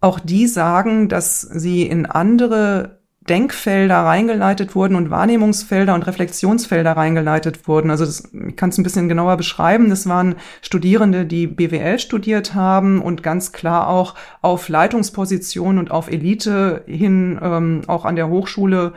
auch 0.00 0.18
die 0.18 0.48
sagen, 0.48 1.08
dass 1.08 1.42
sie 1.42 1.86
in 1.86 2.06
andere 2.06 3.01
Denkfelder 3.28 3.98
reingeleitet 3.98 4.74
wurden 4.74 4.96
und 4.96 5.10
Wahrnehmungsfelder 5.10 5.94
und 5.94 6.06
Reflexionsfelder 6.06 6.92
reingeleitet 6.92 7.68
wurden. 7.68 7.90
Also 7.90 8.04
das, 8.04 8.32
ich 8.32 8.56
kann 8.56 8.70
es 8.70 8.78
ein 8.78 8.82
bisschen 8.82 9.08
genauer 9.08 9.36
beschreiben. 9.36 9.90
Das 9.90 10.08
waren 10.08 10.34
Studierende, 10.60 11.24
die 11.24 11.46
BWL 11.46 12.00
studiert 12.00 12.54
haben 12.54 13.00
und 13.00 13.22
ganz 13.22 13.52
klar 13.52 13.88
auch 13.88 14.16
auf 14.40 14.68
Leitungspositionen 14.68 15.78
und 15.78 15.90
auf 15.92 16.10
Elite 16.10 16.82
hin 16.86 17.38
ähm, 17.40 17.82
auch 17.86 18.04
an 18.04 18.16
der 18.16 18.28
Hochschule 18.28 18.92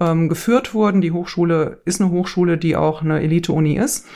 ähm, 0.00 0.28
geführt 0.28 0.72
wurden. 0.72 1.00
Die 1.00 1.12
Hochschule 1.12 1.80
ist 1.84 2.00
eine 2.00 2.10
Hochschule, 2.10 2.58
die 2.58 2.76
auch 2.76 3.02
eine 3.02 3.20
Elite-Uni 3.20 3.76
ist. 3.76 4.06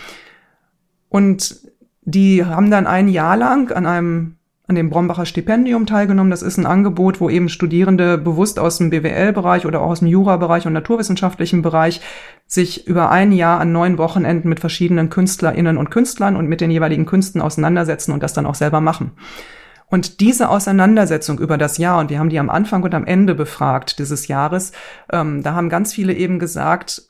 Und 1.09 1.63
die 2.03 2.45
haben 2.45 2.71
dann 2.71 2.87
ein 2.87 3.09
Jahr 3.09 3.37
lang 3.37 3.73
an 3.73 3.87
einem 3.87 4.38
an 4.69 4.75
dem 4.75 4.91
Brombacher 4.91 5.25
Stipendium 5.25 5.87
teilgenommen. 5.87 6.31
Das 6.31 6.43
ist 6.43 6.59
ein 6.59 6.67
Angebot, 6.67 7.21
wo 7.21 7.31
eben 7.31 7.49
Studierende 7.49 8.19
bewusst 8.19 8.59
aus 8.59 8.77
dem 8.77 8.91
BWL-Bereich 8.91 9.65
oder 9.65 9.81
auch 9.81 9.89
aus 9.89 10.01
dem 10.01 10.09
Jura-Bereich 10.09 10.67
und 10.67 10.75
naturwissenschaftlichen 10.75 11.63
Bereich 11.63 12.03
sich 12.47 12.87
über 12.87 13.11
ein 13.11 13.33
Jahr 13.33 13.61
an 13.61 13.73
neun 13.73 13.97
Wochenenden 13.97 14.51
mit 14.51 14.61
verschiedenen 14.61 15.09
KünstlerInnen 15.09 15.79
und 15.79 15.91
Künstlern 15.91 16.37
und 16.37 16.49
mit 16.49 16.61
den 16.61 16.71
jeweiligen 16.71 17.07
Künsten 17.07 17.41
auseinandersetzen 17.41 18.13
und 18.13 18.23
das 18.23 18.35
dann 18.35 18.45
auch 18.45 18.55
selber 18.55 18.83
machen. 18.83 19.13
Und 19.87 20.21
diese 20.21 20.51
Auseinandersetzung 20.51 21.39
über 21.39 21.57
das 21.57 21.79
Jahr, 21.79 21.99
und 21.99 22.11
wir 22.11 22.19
haben 22.19 22.29
die 22.29 22.39
am 22.39 22.51
Anfang 22.51 22.83
und 22.83 22.95
am 22.95 23.07
Ende 23.07 23.35
befragt 23.35 23.99
dieses 23.99 24.29
Jahres, 24.29 24.73
ähm, 25.11 25.43
da 25.43 25.55
haben 25.55 25.71
ganz 25.71 25.95
viele 25.95 26.13
eben 26.13 26.39
gesagt, 26.39 27.05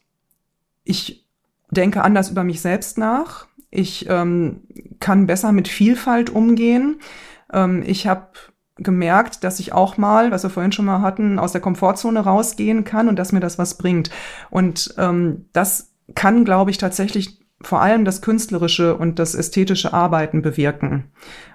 ich 0.85 1.27
denke 1.73 2.03
anders 2.05 2.31
über 2.31 2.45
mich 2.45 2.61
selbst 2.61 2.99
nach, 2.99 3.49
ich 3.71 4.09
ähm, 4.09 4.63
kann 5.01 5.27
besser 5.27 5.51
mit 5.51 5.67
Vielfalt 5.67 6.31
umgehen, 6.31 7.01
ähm, 7.53 7.83
ich 7.87 8.07
habe 8.07 8.29
gemerkt, 8.77 9.45
dass 9.45 9.61
ich 9.61 9.73
auch 9.73 9.97
mal, 9.97 10.31
was 10.31 10.45
wir 10.45 10.51
vorhin 10.51 10.73
schon 10.73 10.85
mal 10.85 11.03
hatten, 11.03 11.39
aus 11.39 11.53
der 11.53 11.61
Komfortzone 11.61 12.21
rausgehen 12.21 12.85
kann 12.85 13.09
und 13.09 13.19
dass 13.19 13.33
mir 13.33 13.41
das 13.41 13.59
was 13.59 13.77
bringt. 13.77 14.11
Und 14.51 14.95
ähm, 14.99 15.47
das 15.53 15.91
kann, 16.15 16.45
glaube 16.45 16.71
ich, 16.71 16.79
tatsächlich 16.79 17.39
vor 17.61 17.81
allem 17.81 18.05
das 18.05 18.23
künstlerische 18.23 18.97
und 18.97 19.19
das 19.19 19.35
ästhetische 19.35 19.93
Arbeiten 19.93 20.43
bewirken. 20.43 21.11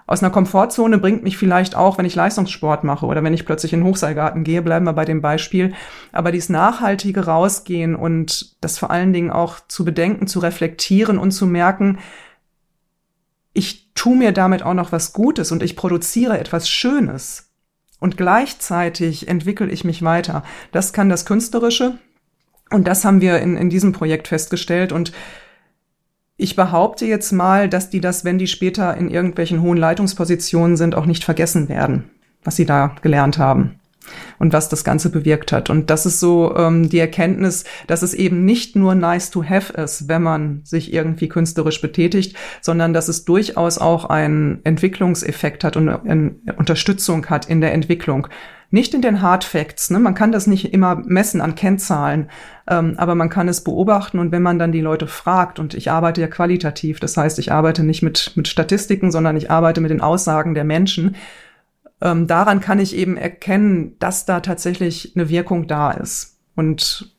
Aus 0.06 0.22
einer 0.22 0.34
Komfortzone 0.34 0.98
bringt 0.98 1.24
mich 1.24 1.38
vielleicht 1.38 1.76
auch, 1.76 1.98
wenn 1.98 2.06
ich 2.06 2.16
Leistungssport 2.16 2.84
mache 2.84 3.06
oder 3.06 3.24
wenn 3.24 3.34
ich 3.34 3.46
plötzlich 3.46 3.72
in 3.72 3.80
den 3.80 3.88
Hochseilgarten 3.88 4.44
gehe, 4.44 4.62
bleiben 4.62 4.86
wir 4.86 4.92
bei 4.92 5.06
dem 5.06 5.22
Beispiel. 5.22 5.74
Aber 6.12 6.34
dieses 6.34 6.50
nachhaltige 6.50 7.26
Rausgehen 7.26 7.96
und 7.96 8.62
das 8.62 8.78
vor 8.78 8.92
allen 8.92 9.14
Dingen 9.14 9.32
auch 9.32 9.62
zu 9.70 9.86
bedenken, 9.86 10.28
zu 10.28 10.40
reflektieren 10.40 11.18
und 11.18 11.32
zu 11.32 11.48
merken, 11.48 12.00
ich 13.54 13.94
tue 13.94 14.16
mir 14.16 14.32
damit 14.32 14.64
auch 14.64 14.74
noch 14.74 14.92
was 14.92 15.14
Gutes 15.14 15.52
und 15.52 15.64
ich 15.64 15.76
produziere 15.76 16.40
etwas 16.40 16.70
Schönes. 16.70 17.52
Und 18.00 18.18
gleichzeitig 18.18 19.28
entwickle 19.28 19.70
ich 19.70 19.86
mich 19.86 20.02
weiter. 20.02 20.44
Das 20.72 20.92
kann 20.92 21.10
das 21.10 21.26
Künstlerische. 21.26 21.98
Und 22.70 22.88
das 22.88 23.06
haben 23.06 23.22
wir 23.22 23.40
in, 23.40 23.56
in 23.56 23.70
diesem 23.70 23.94
Projekt 23.94 24.28
festgestellt. 24.28 24.92
Und 24.92 25.14
ich 26.36 26.56
behaupte 26.56 27.06
jetzt 27.06 27.32
mal, 27.32 27.70
dass 27.70 27.90
die 27.90 28.02
das, 28.02 28.26
wenn 28.26 28.40
die 28.40 28.48
später 28.48 28.98
in 28.98 29.10
irgendwelchen 29.10 29.62
hohen 29.62 29.78
Leitungspositionen 29.78 30.76
sind, 30.76 30.96
auch 30.96 31.06
nicht 31.06 31.24
vergessen 31.24 31.70
werden, 31.70 32.10
was 32.44 32.56
sie 32.56 32.66
da 32.66 32.96
gelernt 33.02 33.38
haben 33.38 33.80
und 34.40 34.54
was 34.54 34.70
das 34.70 34.84
Ganze 34.84 35.10
bewirkt 35.10 35.52
hat. 35.52 35.70
Und 35.70 35.90
das 35.90 36.06
ist 36.06 36.20
so 36.20 36.56
ähm, 36.56 36.90
die 36.90 37.00
Erkenntnis, 37.00 37.64
dass 37.88 38.02
es 38.02 38.14
eben 38.14 38.46
nicht 38.46 38.76
nur 38.76 38.96
nice 38.96 39.30
to 39.30 39.44
have 39.44 39.74
ist, 39.74 40.08
wenn 40.08 40.24
man 40.24 40.62
sich 40.64 40.94
irgendwie 40.94 41.30
künstlerisch 41.30 41.82
betätigt, 41.82 42.36
sondern 42.62 42.94
dass 42.94 43.08
es 43.08 43.26
durchaus 43.26 43.78
auch 43.78 44.06
einen 44.06 44.60
Entwicklungseffekt 44.64 45.64
hat 45.64 45.78
und 45.78 45.90
eine 45.90 46.36
Unterstützung 46.58 47.26
hat 47.28 47.48
in 47.48 47.62
der 47.62 47.74
Entwicklung. 47.74 48.28
Nicht 48.74 48.96
in 48.96 49.04
den 49.04 49.22
Hard 49.22 49.44
Facts, 49.44 49.92
ne? 49.92 50.00
man 50.00 50.16
kann 50.16 50.32
das 50.32 50.48
nicht 50.48 50.74
immer 50.74 50.96
messen 50.96 51.42
an 51.42 51.54
Kennzahlen, 51.54 52.32
ähm, 52.68 52.96
aber 52.98 53.14
man 53.14 53.30
kann 53.30 53.48
es 53.48 53.64
beobachten 53.64 54.18
und 54.18 54.32
wenn 54.32 54.42
man 54.42 54.58
dann 54.58 54.72
die 54.72 54.82
Leute 54.82 55.06
fragt, 55.06 55.60
und 55.60 55.76
ich 55.76 55.92
arbeite 55.92 56.22
ja 56.22 56.28
qualitativ, 56.28 57.00
das 57.00 57.16
heißt, 57.16 57.38
ich 57.38 57.52
arbeite 57.52 57.84
nicht 57.84 58.02
mit, 58.02 58.32
mit 58.34 58.48
Statistiken, 58.48 59.12
sondern 59.12 59.38
ich 59.38 59.52
arbeite 59.52 59.80
mit 59.80 59.92
den 59.92 60.02
Aussagen 60.02 60.56
der 60.56 60.64
Menschen, 60.64 61.16
ähm, 62.04 62.28
daran 62.28 62.60
kann 62.60 62.80
ich 62.80 62.96
eben 62.96 63.16
erkennen, 63.18 63.96
dass 64.00 64.26
da 64.26 64.42
tatsächlich 64.42 65.14
eine 65.16 65.30
Wirkung 65.30 65.68
da 65.68 65.92
ist. 65.92 66.38
Und 66.56 67.14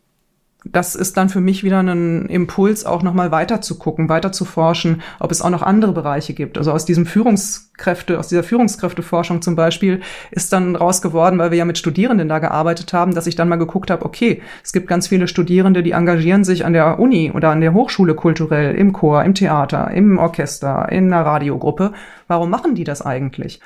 das 0.66 0.95
ist 0.95 1.16
dann 1.16 1.28
für 1.28 1.41
mich 1.41 1.62
wieder 1.62 1.80
ein 1.80 2.26
Impuls, 2.26 2.87
auch 2.87 3.03
nochmal 3.03 3.30
weiter 3.30 3.61
zu 3.61 3.78
gucken, 3.78 4.09
weiter 4.09 4.32
zu 4.32 4.45
forschen, 4.45 5.03
ob 5.20 5.30
es 5.30 5.43
auch 5.43 5.51
noch 5.51 5.62
andere 5.62 5.93
Bereiche 5.93 6.32
gibt. 6.32 6.57
Also 6.57 6.72
aus 6.72 6.87
diesem 6.87 7.05
Führungskräfte, 7.05 8.18
aus 8.18 8.28
dieser 8.28 8.43
Führungskräfteforschung 8.43 9.43
zum 9.43 9.57
Beispiel 9.57 10.01
ist 10.30 10.53
dann 10.53 10.74
raus 10.74 11.03
geworden, 11.03 11.39
weil 11.39 11.51
wir 11.51 11.59
ja 11.59 11.66
mit 11.66 11.76
Studierenden 11.76 12.28
da 12.28 12.39
gearbeitet 12.39 12.93
haben, 12.95 13.14
dass 13.14 13.26
ich 13.26 13.37
dann 13.37 13.49
mal 13.49 13.57
geguckt 13.57 13.91
habe, 13.91 14.05
okay, 14.05 14.43
es 14.62 14.72
gibt 14.72 14.87
ganz 14.87 15.09
viele 15.09 15.28
Studierende, 15.28 15.82
die 15.82 15.93
engagieren 15.93 16.45
sich 16.45 16.64
an 16.64 16.72
der 16.72 16.99
Uni 16.99 17.30
oder 17.30 17.51
an 17.51 17.61
der 17.61 17.74
Hochschule 17.74 18.14
kulturell, 18.14 18.74
im 18.74 18.95
Chor, 18.95 19.22
im 19.22 19.35
Theater, 19.35 19.91
im 19.91 20.18
Orchester, 20.18 20.91
in 20.91 21.12
einer 21.12 21.26
Radiogruppe. 21.26 21.93
Warum 22.26 22.49
machen 22.49 22.74
die 22.74 22.85
das 22.85 23.03
eigentlich? 23.03 23.61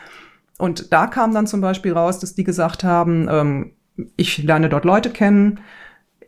Und 0.58 0.92
da 0.92 1.06
kam 1.06 1.32
dann 1.32 1.46
zum 1.46 1.60
Beispiel 1.60 1.92
raus, 1.92 2.18
dass 2.18 2.34
die 2.34 2.44
gesagt 2.44 2.84
haben, 2.84 3.28
ähm, 3.30 3.72
ich 4.16 4.38
lerne 4.38 4.68
dort 4.68 4.84
Leute 4.84 5.10
kennen, 5.10 5.60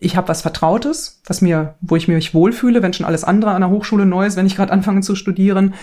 ich 0.00 0.16
habe 0.16 0.28
was 0.28 0.40
Vertrautes, 0.42 1.20
was 1.26 1.42
mir, 1.42 1.74
wo 1.82 1.94
ich 1.94 2.08
mich 2.08 2.32
wohlfühle, 2.32 2.82
wenn 2.82 2.94
schon 2.94 3.06
alles 3.06 3.22
andere 3.22 3.50
an 3.50 3.60
der 3.60 3.70
Hochschule 3.70 4.06
neu 4.06 4.26
ist, 4.26 4.36
wenn 4.36 4.46
ich 4.46 4.56
gerade 4.56 4.72
anfange 4.72 5.02
zu 5.02 5.14
studieren. 5.14 5.74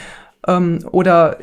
Ähm, 0.47 0.79
oder 0.91 1.37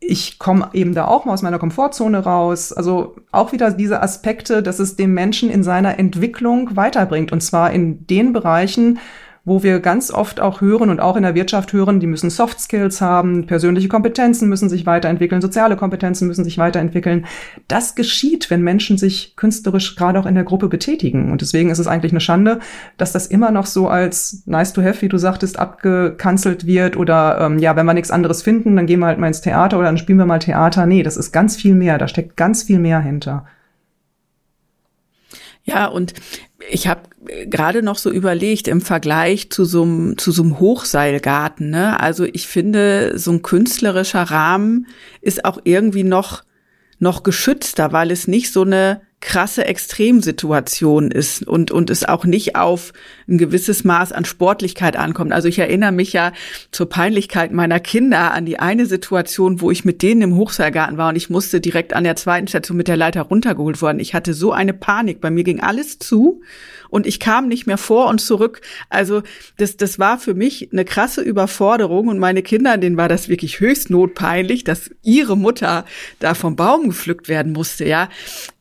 ich 0.00 0.38
komme 0.38 0.70
eben 0.72 0.94
da 0.94 1.06
auch 1.06 1.24
mal 1.24 1.34
aus 1.34 1.42
meiner 1.42 1.58
Komfortzone 1.58 2.18
raus. 2.18 2.72
Also 2.72 3.16
auch 3.32 3.52
wieder 3.52 3.70
diese 3.70 4.02
Aspekte, 4.02 4.62
dass 4.62 4.78
es 4.78 4.96
dem 4.96 5.14
Menschen 5.14 5.50
in 5.50 5.62
seiner 5.62 5.98
Entwicklung 5.98 6.76
weiterbringt. 6.76 7.32
Und 7.32 7.42
zwar 7.42 7.70
in 7.72 8.06
den 8.06 8.32
Bereichen, 8.32 8.98
wo 9.46 9.62
wir 9.62 9.78
ganz 9.78 10.10
oft 10.10 10.40
auch 10.40 10.60
hören 10.60 10.90
und 10.90 10.98
auch 10.98 11.16
in 11.16 11.22
der 11.22 11.36
Wirtschaft 11.36 11.72
hören, 11.72 12.00
die 12.00 12.08
müssen 12.08 12.30
Soft 12.30 12.60
Skills 12.60 13.00
haben, 13.00 13.46
persönliche 13.46 13.86
Kompetenzen 13.86 14.48
müssen 14.48 14.68
sich 14.68 14.86
weiterentwickeln, 14.86 15.40
soziale 15.40 15.76
Kompetenzen 15.76 16.26
müssen 16.26 16.42
sich 16.42 16.58
weiterentwickeln. 16.58 17.26
Das 17.68 17.94
geschieht, 17.94 18.50
wenn 18.50 18.62
Menschen 18.62 18.98
sich 18.98 19.36
künstlerisch 19.36 19.94
gerade 19.94 20.18
auch 20.18 20.26
in 20.26 20.34
der 20.34 20.42
Gruppe 20.42 20.68
betätigen. 20.68 21.30
Und 21.30 21.42
deswegen 21.42 21.70
ist 21.70 21.78
es 21.78 21.86
eigentlich 21.86 22.10
eine 22.10 22.20
Schande, 22.20 22.58
dass 22.96 23.12
das 23.12 23.28
immer 23.28 23.52
noch 23.52 23.66
so 23.66 23.86
als 23.86 24.42
nice 24.46 24.72
to 24.72 24.82
have, 24.82 25.00
wie 25.00 25.08
du 25.08 25.16
sagtest, 25.16 25.60
abgekanzelt 25.60 26.66
wird 26.66 26.96
oder 26.96 27.38
ähm, 27.40 27.60
ja, 27.60 27.76
wenn 27.76 27.86
wir 27.86 27.94
nichts 27.94 28.10
anderes 28.10 28.42
finden, 28.42 28.74
dann 28.74 28.86
gehen 28.86 28.98
wir 28.98 29.06
halt 29.06 29.20
mal 29.20 29.28
ins 29.28 29.42
Theater 29.42 29.78
oder 29.78 29.86
dann 29.86 29.98
spielen 29.98 30.18
wir 30.18 30.26
mal 30.26 30.40
Theater. 30.40 30.86
Nee, 30.86 31.04
das 31.04 31.16
ist 31.16 31.30
ganz 31.30 31.54
viel 31.54 31.76
mehr, 31.76 31.98
da 31.98 32.08
steckt 32.08 32.36
ganz 32.36 32.64
viel 32.64 32.80
mehr 32.80 32.98
hinter. 32.98 33.46
Ja, 35.66 35.86
und 35.86 36.14
ich 36.70 36.88
habe 36.88 37.02
gerade 37.46 37.82
noch 37.82 37.98
so 37.98 38.10
überlegt 38.10 38.68
im 38.68 38.80
Vergleich 38.80 39.50
zu 39.50 39.64
so 39.64 39.82
einem 39.82 40.18
zu 40.18 40.32
so 40.32 40.42
einem 40.42 40.58
Hochseilgarten. 40.58 41.70
Ne? 41.70 42.00
Also 42.00 42.24
ich 42.24 42.46
finde, 42.46 43.18
so 43.18 43.32
ein 43.32 43.42
künstlerischer 43.42 44.22
Rahmen 44.22 44.86
ist 45.20 45.44
auch 45.44 45.60
irgendwie 45.64 46.04
noch 46.04 46.44
noch 46.98 47.22
geschützter, 47.22 47.92
weil 47.92 48.10
es 48.10 48.26
nicht 48.26 48.52
so 48.52 48.62
eine 48.62 49.02
krasse 49.20 49.64
Extremsituation 49.64 51.10
ist 51.10 51.46
und, 51.46 51.70
und 51.70 51.90
es 51.90 52.04
auch 52.04 52.24
nicht 52.24 52.56
auf 52.56 52.92
ein 53.28 53.38
gewisses 53.38 53.84
Maß 53.84 54.12
an 54.12 54.24
Sportlichkeit 54.24 54.96
ankommt. 54.96 55.32
Also 55.32 55.48
ich 55.48 55.58
erinnere 55.58 55.92
mich 55.92 56.12
ja 56.12 56.32
zur 56.70 56.88
Peinlichkeit 56.88 57.52
meiner 57.52 57.80
Kinder 57.80 58.32
an 58.32 58.46
die 58.46 58.58
eine 58.58 58.86
Situation, 58.86 59.60
wo 59.60 59.70
ich 59.70 59.84
mit 59.84 60.02
denen 60.02 60.22
im 60.22 60.36
Hochseilgarten 60.36 60.96
war 60.96 61.08
und 61.08 61.16
ich 61.16 61.30
musste 61.30 61.60
direkt 61.60 61.92
an 61.92 62.04
der 62.04 62.16
zweiten 62.16 62.46
Station 62.46 62.76
mit 62.76 62.88
der 62.88 62.96
Leiter 62.96 63.22
runtergeholt 63.22 63.82
worden. 63.82 63.98
Ich 63.98 64.14
hatte 64.14 64.34
so 64.34 64.52
eine 64.52 64.72
Panik, 64.72 65.20
bei 65.20 65.30
mir 65.30 65.44
ging 65.44 65.60
alles 65.60 65.98
zu 65.98 66.42
und 66.88 67.06
ich 67.06 67.18
kam 67.18 67.48
nicht 67.48 67.66
mehr 67.66 67.78
vor 67.78 68.08
und 68.08 68.20
zurück. 68.20 68.60
Also 68.90 69.22
das, 69.56 69.76
das 69.76 69.98
war 69.98 70.18
für 70.18 70.34
mich 70.34 70.70
eine 70.72 70.84
krasse 70.84 71.20
Überforderung 71.22 72.08
und 72.08 72.18
meine 72.18 72.42
Kinder, 72.42 72.76
denen 72.76 72.96
war 72.96 73.08
das 73.08 73.28
wirklich 73.28 73.60
höchst 73.60 73.90
notpeinlich, 73.90 74.64
dass 74.64 74.90
ihre 75.02 75.36
Mutter 75.36 75.84
da 76.20 76.34
vom 76.34 76.54
Baum 76.54 76.88
gepflückt 76.88 77.28
werden 77.28 77.52
musste, 77.52 77.86
ja. 77.86 78.08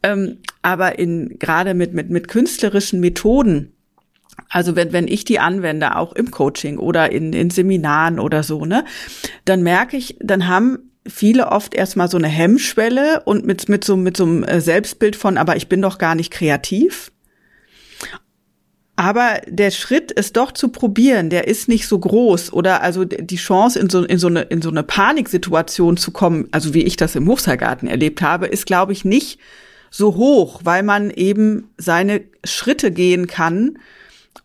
Ähm, 0.02 0.38
aber 0.62 0.98
in, 0.98 1.38
gerade 1.40 1.76
mit, 1.76 1.94
mit, 1.94 2.10
mit 2.10 2.28
künstlerischen 2.28 3.00
Methoden, 3.00 3.75
also 4.50 4.76
wenn, 4.76 4.94
wenn 4.94 5.08
ich 5.08 5.26
die 5.26 5.40
anwende, 5.40 5.96
auch 5.96 6.14
im 6.14 6.32
Coaching 6.32 6.78
oder 6.78 7.12
in, 7.12 7.34
in 7.34 7.50
Seminaren 7.50 8.20
oder 8.20 8.44
so, 8.44 8.66
ne, 8.66 8.86
dann 9.46 9.64
merke 9.64 9.98
ich, 9.98 10.18
dann 10.20 10.48
haben 10.48 10.92
viele 11.08 11.48
oft 11.52 11.74
erstmal 11.74 12.10
so 12.10 12.18
eine 12.18 12.28
Hemmschwelle 12.28 13.22
und 13.26 13.46
mit, 13.46 13.70
mit 13.70 13.84
so, 13.84 13.96
mit 13.96 14.18
so 14.18 14.24
einem 14.24 14.44
äh, 14.44 14.62
Selbstbild 14.62 15.16
von, 15.16 15.38
aber 15.38 15.56
ich 15.56 15.68
bin 15.68 15.82
doch 15.82 15.98
gar 15.98 16.16
nicht 16.16 16.32
kreativ. 16.32 17.12
Aber 18.98 19.42
der 19.48 19.72
Schritt, 19.72 20.14
es 20.16 20.32
doch 20.32 20.54
zu 20.54 20.70
probieren, 20.70 21.30
der 21.30 21.48
ist 21.48 21.68
nicht 21.68 21.86
so 21.86 22.00
groß. 22.00 22.54
Oder 22.54 22.82
also 22.82 23.04
die 23.04 23.36
Chance, 23.36 23.78
in 23.78 23.90
so, 23.90 24.06
in 24.06 24.18
so, 24.20 24.28
eine, 24.28 24.44
in 24.44 24.62
so 24.62 24.70
eine 24.70 24.84
Paniksituation 24.84 25.98
zu 25.98 26.12
kommen, 26.12 26.48
also 26.52 26.74
wie 26.74 26.84
ich 26.84 26.96
das 26.96 27.16
im 27.16 27.28
Hochseilgarten 27.28 27.90
erlebt 27.90 28.22
habe, 28.22 28.48
ist, 28.48 28.66
glaube 28.66 28.94
ich, 28.94 29.04
nicht 29.04 29.38
so 29.92 30.16
hoch, 30.16 30.62
weil 30.64 30.82
man 30.82 31.10
eben 31.10 31.70
seine 31.78 32.22
Schritte 32.46 32.90
gehen 32.92 33.28
kann 33.28 33.78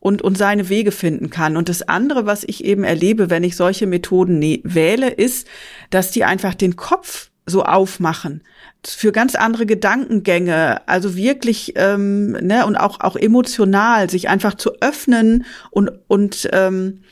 und, 0.01 0.23
und 0.23 0.37
seine 0.37 0.69
Wege 0.69 0.93
finden 0.93 1.31
kann. 1.31 1.57
Und 1.57 1.69
das 1.69 1.83
andere, 1.83 2.27
was 2.27 2.43
ich 2.45 2.65
eben 2.65 2.85
erlebe, 2.85 3.31
wenn 3.31 3.45
ich 3.45 3.57
solche 3.57 3.87
Methoden 3.87 4.41
wähle, 4.65 5.11
ist, 5.11 5.47
dass 5.91 6.11
die 6.11 6.25
einfach 6.25 6.55
den 6.55 6.77
Kopf 6.77 7.31
so 7.47 7.63
aufmachen 7.65 8.43
für 8.87 9.13
ganz 9.13 9.35
andere 9.35 9.67
Gedankengänge, 9.67 10.89
also 10.89 11.15
wirklich 11.15 11.75
ähm, 11.77 12.33
ne 12.33 12.65
und 12.65 12.77
auch 12.77 13.01
auch 13.01 13.17
emotional 13.17 14.09
sich 14.09 14.29
einfach 14.29 14.55
zu 14.55 14.81
öffnen 14.81 15.45
und 15.71 15.91
und 16.09 16.49
ähm, 16.53 17.03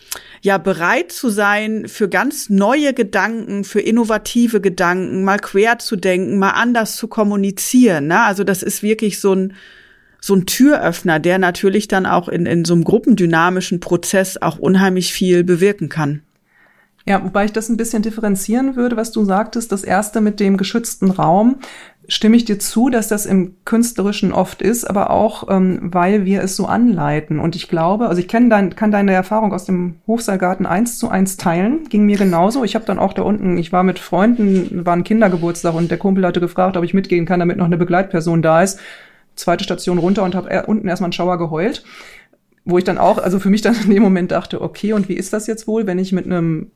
ja 0.40 0.56
bereit 0.56 1.12
zu 1.12 1.28
sein 1.28 1.86
für 1.86 2.08
ganz 2.08 2.48
neue 2.48 2.94
Gedanken, 2.94 3.64
für 3.64 3.80
innovative 3.80 4.60
Gedanken, 4.60 5.24
mal 5.24 5.38
quer 5.38 5.78
zu 5.78 5.96
denken, 5.96 6.38
mal 6.38 6.52
anders 6.52 6.96
zu 6.96 7.08
kommunizieren. 7.08 8.06
Ne? 8.06 8.22
Also 8.22 8.44
das 8.44 8.62
ist 8.62 8.82
wirklich 8.82 9.20
so 9.20 9.34
ein 9.34 9.54
so 10.20 10.34
ein 10.34 10.46
Türöffner, 10.46 11.18
der 11.18 11.38
natürlich 11.38 11.88
dann 11.88 12.06
auch 12.06 12.28
in, 12.28 12.46
in 12.46 12.64
so 12.64 12.74
einem 12.74 12.84
gruppendynamischen 12.84 13.80
Prozess 13.80 14.40
auch 14.40 14.58
unheimlich 14.58 15.12
viel 15.12 15.44
bewirken 15.44 15.88
kann. 15.88 16.22
Ja, 17.06 17.24
wobei 17.24 17.46
ich 17.46 17.52
das 17.52 17.70
ein 17.70 17.78
bisschen 17.78 18.02
differenzieren 18.02 18.76
würde, 18.76 18.96
was 18.96 19.12
du 19.12 19.24
sagtest. 19.24 19.72
Das 19.72 19.82
erste 19.82 20.20
mit 20.20 20.40
dem 20.40 20.58
geschützten 20.58 21.10
Raum 21.10 21.56
stimme 22.06 22.36
ich 22.36 22.46
dir 22.46 22.58
zu, 22.58 22.88
dass 22.88 23.08
das 23.08 23.26
im 23.26 23.54
Künstlerischen 23.64 24.32
oft 24.32 24.62
ist, 24.62 24.84
aber 24.84 25.10
auch, 25.10 25.48
ähm, 25.48 25.78
weil 25.82 26.24
wir 26.24 26.42
es 26.42 26.56
so 26.56 26.66
anleiten. 26.66 27.38
Und 27.38 27.54
ich 27.54 27.68
glaube, 27.68 28.08
also 28.08 28.20
ich 28.20 28.28
kenne 28.28 28.48
dein, 28.48 28.76
kann 28.76 28.90
deine 28.90 29.12
Erfahrung 29.12 29.52
aus 29.52 29.66
dem 29.66 29.96
Hofseilgarten 30.06 30.66
eins 30.66 30.98
zu 30.98 31.08
eins 31.08 31.36
teilen. 31.36 31.84
Ging 31.88 32.04
mir 32.04 32.16
genauso. 32.16 32.64
Ich 32.64 32.74
habe 32.74 32.86
dann 32.86 32.98
auch 32.98 33.12
da 33.12 33.22
unten, 33.22 33.58
ich 33.58 33.72
war 33.72 33.84
mit 33.84 33.98
Freunden, 33.98 34.84
war 34.84 34.94
ein 34.94 35.04
Kindergeburtstag 35.04 35.74
und 35.74 35.90
der 35.90 35.98
Kumpel 35.98 36.26
hatte 36.26 36.40
gefragt, 36.40 36.76
ob 36.76 36.84
ich 36.84 36.94
mitgehen 36.94 37.26
kann, 37.26 37.40
damit 37.40 37.58
noch 37.58 37.66
eine 37.66 37.78
Begleitperson 37.78 38.42
da 38.42 38.62
ist. 38.62 38.80
Zweite 39.38 39.64
Station 39.64 39.98
runter 39.98 40.24
und 40.24 40.34
habe 40.34 40.66
unten 40.66 40.88
erstmal 40.88 41.06
einen 41.06 41.12
Schauer 41.12 41.38
geheult 41.38 41.84
wo 42.68 42.76
ich 42.76 42.84
dann 42.84 42.98
auch, 42.98 43.16
also 43.16 43.40
für 43.40 43.48
mich 43.48 43.62
dann 43.62 43.74
in 43.82 43.90
dem 43.90 44.02
Moment 44.02 44.30
dachte, 44.30 44.60
okay, 44.60 44.92
und 44.92 45.08
wie 45.08 45.14
ist 45.14 45.32
das 45.32 45.46
jetzt 45.46 45.66
wohl, 45.66 45.86
wenn 45.86 45.98
ich 45.98 46.12
mit 46.12 46.26
einem 46.26 46.70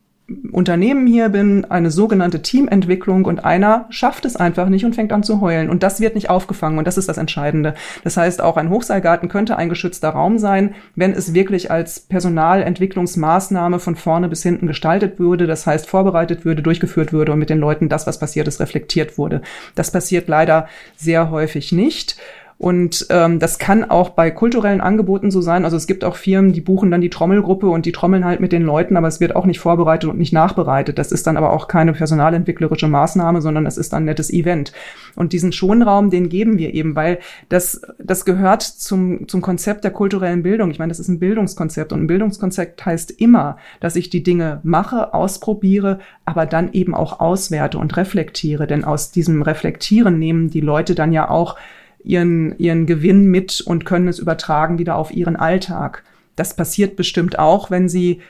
Unternehmen 0.51 1.05
hier 1.05 1.29
bin, 1.29 1.65
eine 1.65 1.91
sogenannte 1.91 2.41
Teamentwicklung 2.41 3.25
und 3.25 3.43
einer 3.43 3.85
schafft 3.89 4.23
es 4.23 4.37
einfach 4.37 4.69
nicht 4.69 4.85
und 4.85 4.95
fängt 4.95 5.11
an 5.11 5.21
zu 5.21 5.41
heulen. 5.41 5.69
Und 5.69 5.83
das 5.83 5.99
wird 5.99 6.15
nicht 6.15 6.29
aufgefangen 6.29 6.77
und 6.77 6.87
das 6.87 6.97
ist 6.97 7.09
das 7.09 7.17
Entscheidende. 7.17 7.75
Das 8.05 8.15
heißt, 8.15 8.41
auch 8.41 8.55
ein 8.55 8.69
Hochseilgarten 8.69 9.27
könnte 9.27 9.57
ein 9.57 9.67
geschützter 9.67 10.09
Raum 10.09 10.39
sein, 10.39 10.75
wenn 10.95 11.11
es 11.11 11.33
wirklich 11.33 11.71
als 11.71 11.99
Personalentwicklungsmaßnahme 11.99 13.79
von 13.79 13.97
vorne 13.97 14.29
bis 14.29 14.43
hinten 14.43 14.65
gestaltet 14.65 15.19
würde, 15.19 15.45
das 15.45 15.67
heißt 15.67 15.87
vorbereitet 15.87 16.45
würde, 16.45 16.61
durchgeführt 16.61 17.11
würde 17.11 17.33
und 17.33 17.39
mit 17.39 17.49
den 17.49 17.59
Leuten 17.59 17.89
das, 17.89 18.07
was 18.07 18.17
passiert 18.17 18.47
ist, 18.47 18.61
reflektiert 18.61 19.17
wurde. 19.17 19.41
Das 19.75 19.91
passiert 19.91 20.29
leider 20.29 20.69
sehr 20.95 21.31
häufig 21.31 21.73
nicht. 21.73 22.15
Und 22.63 23.07
ähm, 23.09 23.39
das 23.39 23.59
kann 23.59 23.83
auch 23.83 24.11
bei 24.11 24.31
kulturellen 24.31 24.79
Angeboten 24.79 25.31
so 25.31 25.41
sein. 25.41 25.65
Also 25.65 25.75
es 25.75 25.85
gibt 25.85 26.05
auch 26.05 26.15
Firmen, 26.15 26.53
die 26.53 26.61
buchen 26.61 26.91
dann 26.91 27.01
die 27.01 27.09
Trommelgruppe 27.09 27.67
und 27.67 27.85
die 27.85 27.91
trommeln 27.91 28.23
halt 28.23 28.39
mit 28.39 28.53
den 28.53 28.61
Leuten, 28.61 28.95
aber 28.95 29.09
es 29.09 29.19
wird 29.19 29.35
auch 29.35 29.45
nicht 29.45 29.59
vorbereitet 29.59 30.09
und 30.09 30.17
nicht 30.17 30.31
nachbereitet. 30.31 30.97
Das 30.97 31.11
ist 31.11 31.27
dann 31.27 31.35
aber 31.35 31.51
auch 31.51 31.67
keine 31.67 31.91
personalentwicklerische 31.91 32.87
Maßnahme, 32.87 33.41
sondern 33.41 33.65
es 33.65 33.75
ist 33.75 33.93
ein 33.93 34.05
nettes 34.05 34.31
Event. 34.31 34.71
Und 35.15 35.33
diesen 35.33 35.51
Schonraum, 35.51 36.09
den 36.09 36.29
geben 36.29 36.57
wir 36.57 36.73
eben, 36.73 36.95
weil 36.95 37.19
das, 37.49 37.81
das 37.99 38.23
gehört 38.23 38.61
zum, 38.61 39.27
zum 39.27 39.41
Konzept 39.41 39.83
der 39.83 39.91
kulturellen 39.91 40.41
Bildung. 40.41 40.71
Ich 40.71 40.79
meine, 40.79 40.91
das 40.91 41.01
ist 41.01 41.09
ein 41.09 41.19
Bildungskonzept 41.19 41.91
und 41.91 42.03
ein 42.03 42.07
Bildungskonzept 42.07 42.85
heißt 42.85 43.11
immer, 43.11 43.57
dass 43.81 43.97
ich 43.97 44.09
die 44.09 44.23
Dinge 44.23 44.61
mache, 44.63 45.13
ausprobiere, 45.13 45.99
aber 46.23 46.45
dann 46.45 46.71
eben 46.71 46.95
auch 46.95 47.19
auswerte 47.19 47.77
und 47.77 47.97
reflektiere. 47.97 48.67
Denn 48.67 48.85
aus 48.85 49.11
diesem 49.11 49.41
Reflektieren 49.41 50.17
nehmen 50.17 50.49
die 50.49 50.61
Leute 50.61 50.95
dann 50.95 51.11
ja 51.11 51.29
auch 51.29 51.57
ihren, 52.03 52.57
ihren 52.57 52.85
Gewinn 52.85 53.25
mit 53.25 53.61
und 53.61 53.85
können 53.85 54.07
es 54.07 54.19
übertragen 54.19 54.77
wieder 54.77 54.95
auf 54.95 55.11
ihren 55.11 55.35
Alltag. 55.35 56.03
Das 56.35 56.55
passiert 56.55 56.95
bestimmt 56.95 57.39
auch, 57.39 57.71
wenn 57.71 57.89
sie 57.89 58.21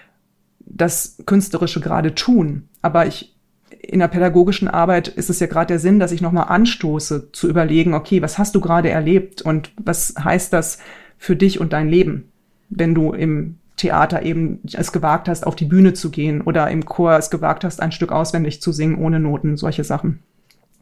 das 0.59 1.17
Künstlerische 1.25 1.81
gerade 1.81 2.15
tun. 2.15 2.69
Aber 2.81 3.05
ich, 3.05 3.35
in 3.81 3.99
der 3.99 4.07
pädagogischen 4.07 4.67
Arbeit 4.67 5.07
ist 5.07 5.29
es 5.29 5.39
ja 5.39 5.47
gerade 5.47 5.67
der 5.67 5.79
Sinn, 5.79 5.99
dass 5.99 6.11
ich 6.11 6.21
nochmal 6.21 6.47
anstoße, 6.47 7.31
zu 7.31 7.49
überlegen, 7.49 7.93
okay, 7.93 8.21
was 8.21 8.37
hast 8.37 8.55
du 8.55 8.61
gerade 8.61 8.89
erlebt 8.89 9.41
und 9.41 9.71
was 9.77 10.15
heißt 10.21 10.53
das 10.53 10.79
für 11.17 11.35
dich 11.35 11.59
und 11.59 11.73
dein 11.73 11.89
Leben, 11.89 12.31
wenn 12.69 12.95
du 12.95 13.11
im 13.13 13.57
Theater 13.75 14.21
eben 14.23 14.59
es 14.71 14.91
gewagt 14.91 15.27
hast, 15.27 15.47
auf 15.47 15.55
die 15.55 15.65
Bühne 15.65 15.93
zu 15.93 16.11
gehen 16.11 16.41
oder 16.41 16.69
im 16.69 16.85
Chor 16.85 17.17
es 17.17 17.29
gewagt 17.29 17.63
hast, 17.63 17.81
ein 17.81 17.91
Stück 17.91 18.11
auswendig 18.11 18.61
zu 18.61 18.71
singen 18.71 18.97
ohne 18.97 19.19
Noten, 19.19 19.57
solche 19.57 19.83
Sachen. 19.83 20.19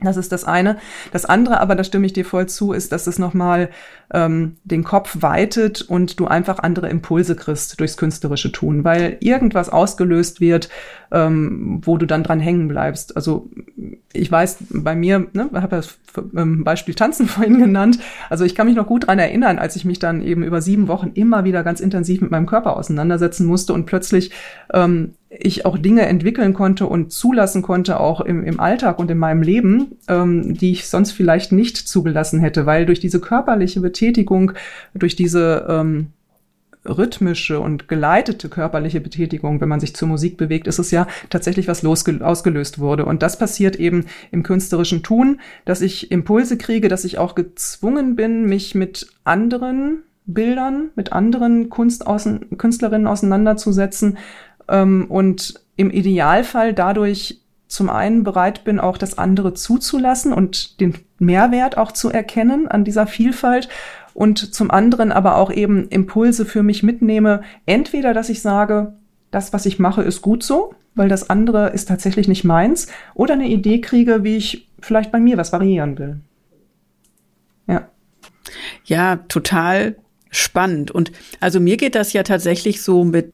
Das 0.04 0.18
ist 0.18 0.32
das 0.32 0.46
eine. 0.46 0.78
Das 1.12 1.26
andere, 1.26 1.60
aber 1.60 1.76
da 1.76 1.84
stimme 1.84 2.08
ich 2.08 2.14
dir 2.14 2.26
voll 2.26 2.48
zu, 2.48 2.74
ist, 2.74 2.92
dass 2.92 3.06
es 3.06 3.20
nochmal 3.20 3.70
ähm, 4.12 4.58
den 4.64 4.84
Kopf 4.84 5.18
weitet 5.22 5.84
und 5.84 6.20
du 6.20 6.26
einfach 6.26 6.58
andere 6.58 6.90
Impulse 6.90 7.36
kriegst 7.36 7.80
durchs 7.80 7.98
künstlerische 7.98 8.52
Tun, 8.52 8.84
weil 8.84 9.18
irgendwas 9.20 9.70
ausgelöst 9.70 10.42
wird, 10.42 10.70
ähm, 11.12 11.82
wo 11.86 11.98
du 11.98 12.08
dann 12.08 12.24
dran 12.24 12.40
hängen 12.40 12.68
bleibst. 12.68 13.16
Also 13.16 13.50
ich 14.12 14.32
weiß, 14.32 14.58
bei 14.72 14.96
mir, 14.96 15.28
ne, 15.34 15.50
habe 15.54 15.76
ja 15.76 15.82
das 15.82 15.98
ähm, 16.36 16.64
Beispiel 16.64 16.96
Tanzen 16.96 17.28
vorhin 17.28 17.60
genannt. 17.60 18.00
Also 18.30 18.44
ich 18.44 18.56
kann 18.56 18.66
mich 18.66 18.76
noch 18.76 18.88
gut 18.88 19.06
dran 19.06 19.20
erinnern, 19.20 19.60
als 19.60 19.76
ich 19.76 19.86
mich 19.86 20.00
dann 20.00 20.24
eben 20.24 20.44
über 20.44 20.64
sieben 20.64 20.88
Wochen 20.88 21.12
immer 21.14 21.44
wieder 21.44 21.64
ganz 21.64 21.80
intensiv 21.80 22.22
mit 22.22 22.32
meinem 22.32 22.48
Körper 22.48 22.76
auseinandersetzen 22.76 23.46
musste 23.46 23.74
und 23.74 23.86
plötzlich 23.86 24.32
ähm, 24.74 25.14
ich 25.34 25.66
auch 25.66 25.78
Dinge 25.78 26.06
entwickeln 26.06 26.54
konnte 26.54 26.86
und 26.86 27.14
zulassen 27.14 27.62
konnte, 27.62 28.00
auch 28.00 28.20
im, 28.20 28.44
im 28.44 28.60
Alltag 28.60 29.00
und 29.00 29.10
in 29.10 29.18
meinem 29.18 29.42
Leben, 29.42 29.98
ähm, 30.10 30.56
die 30.56 30.72
ich 30.72 30.90
sonst 30.90 31.14
vielleicht 31.14 31.54
nicht 31.54 31.78
zugelassen 31.78 32.42
hätte, 32.42 32.66
weil 32.66 32.86
durch 32.86 33.00
diese 33.00 33.22
körperliche 33.22 33.80
Betätigung, 33.80 34.52
durch 34.94 35.16
diese 35.16 35.66
ähm, 35.70 36.08
rhythmische 36.84 37.60
und 37.60 37.88
geleitete 37.88 38.50
körperliche 38.50 39.00
Betätigung, 39.00 39.62
wenn 39.62 39.70
man 39.70 39.80
sich 39.80 39.96
zur 39.96 40.08
Musik 40.08 40.36
bewegt, 40.36 40.68
ist 40.68 40.80
es 40.80 40.92
ja 40.92 41.08
tatsächlich 41.30 41.68
was 41.68 41.86
ausgelöst 41.86 42.80
wurde. 42.80 43.06
Und 43.06 43.22
das 43.22 43.38
passiert 43.38 43.78
eben 43.78 44.06
im 44.32 44.44
künstlerischen 44.44 45.04
Tun, 45.04 45.40
dass 45.64 45.82
ich 45.82 46.12
Impulse 46.12 46.58
kriege, 46.58 46.90
dass 46.90 47.06
ich 47.06 47.20
auch 47.20 47.36
gezwungen 47.36 48.16
bin, 48.16 48.48
mich 48.48 48.76
mit 48.76 49.08
anderen 49.24 50.04
Bildern, 50.26 50.90
mit 50.96 51.12
anderen 51.12 51.70
Kunstaußen 51.70 52.58
Künstlerinnen 52.58 53.08
auseinanderzusetzen, 53.08 54.18
ähm, 54.72 55.06
und 55.10 55.62
im 55.76 55.92
Idealfall 55.92 56.74
dadurch 56.74 57.42
zum 57.68 57.90
einen 57.90 58.24
bereit 58.24 58.64
bin, 58.64 58.80
auch 58.80 58.98
das 58.98 59.18
andere 59.18 59.54
zuzulassen 59.54 60.34
und 60.34 60.80
den 60.82 60.96
Mehrwert 61.20 61.78
auch 61.78 61.92
zu 61.92 62.10
erkennen 62.10 62.68
an 62.68 62.84
dieser 62.84 63.08
Vielfalt 63.08 63.70
und 64.14 64.54
zum 64.54 64.72
anderen 64.72 65.12
aber 65.12 65.38
auch 65.38 65.52
eben 65.52 65.88
Impulse 65.88 66.46
für 66.46 66.64
mich 66.64 66.84
mitnehme. 66.84 67.44
Entweder, 67.66 68.14
dass 68.14 68.30
ich 68.30 68.42
sage, 68.42 68.94
das, 69.32 69.54
was 69.54 69.66
ich 69.66 69.80
mache, 69.80 70.02
ist 70.02 70.22
gut 70.22 70.44
so, 70.44 70.76
weil 70.96 71.08
das 71.08 71.30
andere 71.30 71.70
ist 71.70 71.88
tatsächlich 71.88 72.28
nicht 72.28 72.44
meins, 72.44 72.88
oder 73.14 73.36
eine 73.36 73.48
Idee 73.48 73.80
kriege, 73.80 74.26
wie 74.26 74.36
ich 74.36 74.68
vielleicht 74.82 75.12
bei 75.12 75.20
mir 75.20 75.38
was 75.38 75.54
variieren 75.54 75.98
will. 75.98 76.20
Ja. 77.68 77.88
Ja, 78.84 79.16
total 79.30 79.96
spannend. 80.30 80.92
Und 80.92 81.14
also 81.40 81.62
mir 81.62 81.78
geht 81.78 81.96
das 81.96 82.12
ja 82.12 82.24
tatsächlich 82.24 82.82
so 82.82 83.06
mit 83.06 83.32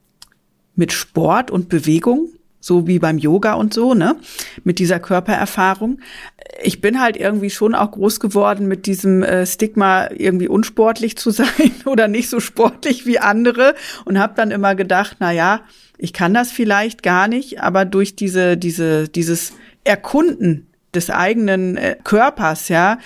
mit 0.78 0.92
Sport 0.92 1.50
und 1.50 1.68
Bewegung, 1.68 2.28
so 2.60 2.86
wie 2.86 2.98
beim 2.98 3.18
Yoga 3.18 3.54
und 3.54 3.74
so, 3.74 3.94
ne? 3.94 4.16
Mit 4.64 4.78
dieser 4.78 5.00
Körpererfahrung. 5.00 6.00
Ich 6.62 6.80
bin 6.80 7.00
halt 7.00 7.16
irgendwie 7.16 7.50
schon 7.50 7.74
auch 7.74 7.90
groß 7.90 8.20
geworden 8.20 8.68
mit 8.68 8.86
diesem 8.86 9.22
äh, 9.22 9.44
Stigma, 9.44 10.08
irgendwie 10.10 10.48
unsportlich 10.48 11.16
zu 11.16 11.30
sein 11.32 11.72
oder 11.84 12.08
nicht 12.08 12.30
so 12.30 12.40
sportlich 12.40 13.06
wie 13.06 13.18
andere 13.18 13.74
und 14.04 14.18
habe 14.18 14.34
dann 14.36 14.50
immer 14.50 14.74
gedacht, 14.74 15.16
na 15.20 15.32
ja, 15.32 15.62
ich 15.98 16.12
kann 16.12 16.32
das 16.32 16.52
vielleicht 16.52 17.02
gar 17.02 17.26
nicht, 17.26 17.60
aber 17.60 17.84
durch 17.84 18.14
diese 18.14 18.56
diese 18.56 19.08
dieses 19.08 19.52
Erkunden 19.82 20.68
des 20.94 21.10
eigenen 21.10 21.76
äh, 21.76 21.96
Körpers, 22.02 22.68
ja, 22.68 22.98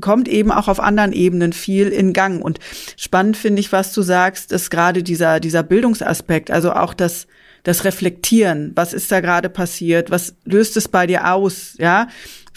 kommt 0.00 0.28
eben 0.28 0.50
auch 0.50 0.68
auf 0.68 0.80
anderen 0.80 1.12
Ebenen 1.12 1.52
viel 1.52 1.88
in 1.88 2.12
Gang. 2.12 2.42
Und 2.42 2.58
spannend 2.96 3.36
finde 3.36 3.60
ich, 3.60 3.72
was 3.72 3.92
du 3.92 4.02
sagst, 4.02 4.52
ist 4.52 4.70
gerade 4.70 5.02
dieser, 5.02 5.40
dieser 5.40 5.62
Bildungsaspekt, 5.62 6.50
also 6.50 6.72
auch 6.72 6.94
das, 6.94 7.26
das 7.62 7.84
Reflektieren. 7.84 8.72
Was 8.74 8.92
ist 8.92 9.10
da 9.10 9.20
gerade 9.20 9.48
passiert? 9.48 10.10
Was 10.10 10.34
löst 10.44 10.76
es 10.76 10.88
bei 10.88 11.06
dir 11.06 11.32
aus? 11.32 11.74
Ja, 11.78 12.08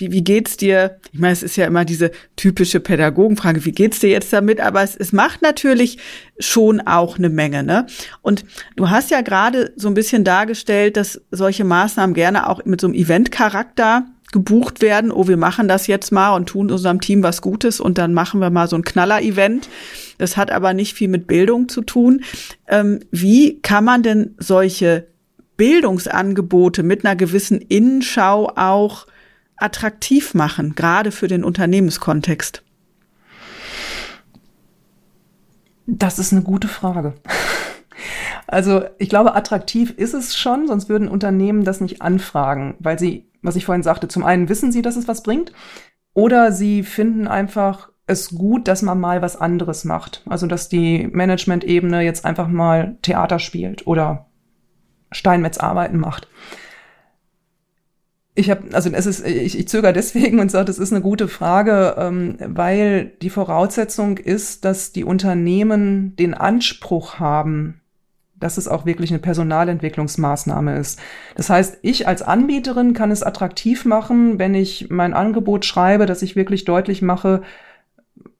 wie, 0.01 0.11
wie 0.11 0.23
geht's 0.23 0.57
dir? 0.57 0.97
Ich 1.13 1.19
meine, 1.19 1.33
es 1.33 1.43
ist 1.43 1.55
ja 1.55 1.67
immer 1.67 1.85
diese 1.85 2.11
typische 2.35 2.79
Pädagogenfrage. 2.79 3.63
Wie 3.65 3.71
geht's 3.71 3.99
dir 3.99 4.09
jetzt 4.09 4.33
damit? 4.33 4.59
Aber 4.59 4.81
es, 4.81 4.95
es 4.95 5.13
macht 5.13 5.41
natürlich 5.41 5.99
schon 6.39 6.81
auch 6.81 7.17
eine 7.17 7.29
Menge, 7.29 7.63
ne? 7.63 7.85
Und 8.21 8.43
du 8.75 8.89
hast 8.89 9.11
ja 9.11 9.21
gerade 9.21 9.71
so 9.75 9.87
ein 9.87 9.93
bisschen 9.93 10.23
dargestellt, 10.23 10.97
dass 10.97 11.21
solche 11.29 11.63
Maßnahmen 11.63 12.15
gerne 12.15 12.49
auch 12.49 12.65
mit 12.65 12.81
so 12.81 12.87
einem 12.87 12.95
Eventcharakter 12.95 14.07
gebucht 14.31 14.81
werden, 14.81 15.11
oh, 15.11 15.27
wir 15.27 15.37
machen 15.37 15.67
das 15.67 15.87
jetzt 15.87 16.11
mal 16.11 16.35
und 16.35 16.47
tun 16.47 16.71
unserem 16.71 17.01
Team 17.01 17.23
was 17.23 17.41
Gutes 17.41 17.79
und 17.79 17.97
dann 17.97 18.13
machen 18.13 18.39
wir 18.39 18.49
mal 18.49 18.67
so 18.67 18.75
ein 18.75 18.83
Knaller-Event. 18.83 19.69
Das 20.17 20.37
hat 20.37 20.51
aber 20.51 20.73
nicht 20.73 20.93
viel 20.93 21.09
mit 21.09 21.27
Bildung 21.27 21.67
zu 21.69 21.81
tun. 21.81 22.23
Ähm, 22.67 22.99
wie 23.11 23.59
kann 23.61 23.83
man 23.83 24.03
denn 24.03 24.35
solche 24.37 25.07
Bildungsangebote 25.57 26.83
mit 26.83 27.05
einer 27.05 27.15
gewissen 27.15 27.59
Innenschau 27.59 28.51
auch 28.55 29.05
attraktiv 29.57 30.33
machen, 30.33 30.75
gerade 30.75 31.11
für 31.11 31.27
den 31.27 31.43
Unternehmenskontext? 31.43 32.63
Das 35.85 36.19
ist 36.19 36.31
eine 36.31 36.41
gute 36.41 36.67
Frage. 36.67 37.13
Also 38.47 38.83
ich 38.97 39.09
glaube, 39.09 39.35
attraktiv 39.35 39.91
ist 39.91 40.13
es 40.13 40.37
schon, 40.37 40.67
sonst 40.67 40.89
würden 40.89 41.07
Unternehmen 41.07 41.63
das 41.63 41.79
nicht 41.79 42.01
anfragen, 42.01 42.75
weil 42.79 42.99
sie 42.99 43.25
was 43.41 43.55
ich 43.55 43.65
vorhin 43.65 43.83
sagte, 43.83 44.07
zum 44.07 44.23
einen 44.23 44.49
wissen 44.49 44.71
sie, 44.71 44.81
dass 44.81 44.95
es 44.95 45.07
was 45.07 45.23
bringt, 45.23 45.51
oder 46.13 46.51
sie 46.51 46.83
finden 46.83 47.27
einfach 47.27 47.91
es 48.07 48.29
gut, 48.29 48.67
dass 48.67 48.81
man 48.81 48.99
mal 48.99 49.21
was 49.21 49.39
anderes 49.39 49.85
macht. 49.85 50.23
Also 50.27 50.47
dass 50.47 50.69
die 50.69 51.07
Management-Ebene 51.07 52.01
jetzt 52.01 52.25
einfach 52.25 52.47
mal 52.47 52.97
Theater 53.01 53.39
spielt 53.39 53.87
oder 53.87 54.27
Steinmetzarbeiten 55.11 55.99
macht. 55.99 56.27
Ich 58.33 58.49
habe, 58.49 58.73
also 58.73 58.89
es 58.91 59.05
ist, 59.05 59.25
ich, 59.25 59.59
ich 59.59 59.67
zögere 59.67 59.93
deswegen 59.93 60.39
und 60.39 60.49
sage, 60.49 60.65
das 60.65 60.79
ist 60.79 60.93
eine 60.93 61.01
gute 61.01 61.27
Frage, 61.27 61.95
ähm, 61.97 62.37
weil 62.39 63.13
die 63.21 63.29
Voraussetzung 63.29 64.17
ist, 64.17 64.63
dass 64.63 64.93
die 64.93 65.03
Unternehmen 65.03 66.15
den 66.15 66.33
Anspruch 66.33 67.19
haben, 67.19 67.80
dass 68.41 68.57
es 68.57 68.67
auch 68.67 68.85
wirklich 68.85 69.11
eine 69.11 69.19
Personalentwicklungsmaßnahme 69.19 70.77
ist. 70.77 70.99
Das 71.35 71.49
heißt, 71.49 71.79
ich 71.81 72.07
als 72.07 72.21
Anbieterin 72.21 72.93
kann 72.93 73.11
es 73.11 73.23
attraktiv 73.23 73.85
machen, 73.85 74.39
wenn 74.39 74.53
ich 74.53 74.89
mein 74.89 75.13
Angebot 75.13 75.63
schreibe, 75.63 76.05
dass 76.05 76.21
ich 76.21 76.35
wirklich 76.35 76.65
deutlich 76.65 77.01
mache, 77.01 77.41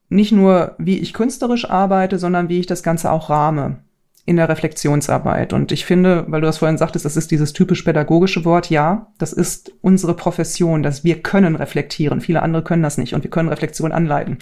nicht 0.09 0.33
nur, 0.33 0.75
wie 0.77 0.99
ich 0.99 1.13
künstlerisch 1.13 1.69
arbeite, 1.69 2.19
sondern 2.19 2.49
wie 2.49 2.59
ich 2.59 2.65
das 2.65 2.83
Ganze 2.83 3.11
auch 3.11 3.29
rahme 3.29 3.79
in 4.25 4.35
der 4.35 4.49
Reflexionsarbeit. 4.49 5.53
Und 5.53 5.71
ich 5.71 5.85
finde, 5.85 6.25
weil 6.27 6.41
du 6.41 6.47
das 6.47 6.57
vorhin 6.57 6.77
sagtest, 6.77 7.05
das 7.05 7.17
ist 7.17 7.31
dieses 7.31 7.53
typisch 7.53 7.81
pädagogische 7.83 8.45
Wort, 8.45 8.69
ja, 8.69 9.07
das 9.17 9.33
ist 9.33 9.73
unsere 9.81 10.15
Profession, 10.15 10.83
dass 10.83 11.03
wir 11.03 11.21
können 11.21 11.55
reflektieren. 11.55 12.21
Viele 12.21 12.41
andere 12.43 12.63
können 12.63 12.83
das 12.83 12.97
nicht 12.97 13.13
und 13.13 13.23
wir 13.23 13.31
können 13.31 13.49
Reflexion 13.49 13.91
anleiten. 13.91 14.37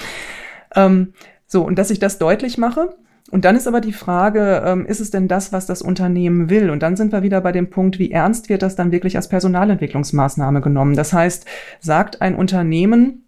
Ähm, 0.75 1.13
so, 1.47 1.63
und 1.63 1.79
dass 1.79 1.91
ich 1.91 1.99
das 1.99 2.17
deutlich 2.17 2.57
mache, 2.57 2.95
und 3.31 3.45
dann 3.45 3.55
ist 3.55 3.67
aber 3.67 3.81
die 3.81 3.93
Frage, 3.93 4.63
ähm, 4.65 4.85
ist 4.85 4.99
es 4.99 5.11
denn 5.11 5.27
das, 5.27 5.53
was 5.53 5.65
das 5.65 5.81
Unternehmen 5.81 6.49
will? 6.49 6.69
Und 6.69 6.81
dann 6.81 6.95
sind 6.95 7.11
wir 7.11 7.21
wieder 7.21 7.41
bei 7.41 7.51
dem 7.51 7.69
Punkt, 7.69 7.99
wie 7.99 8.11
ernst 8.11 8.49
wird 8.49 8.61
das 8.61 8.75
dann 8.75 8.91
wirklich 8.91 9.15
als 9.15 9.29
Personalentwicklungsmaßnahme 9.29 10.61
genommen? 10.61 10.95
Das 10.95 11.13
heißt, 11.13 11.45
sagt 11.79 12.21
ein 12.21 12.35
Unternehmen, 12.35 13.25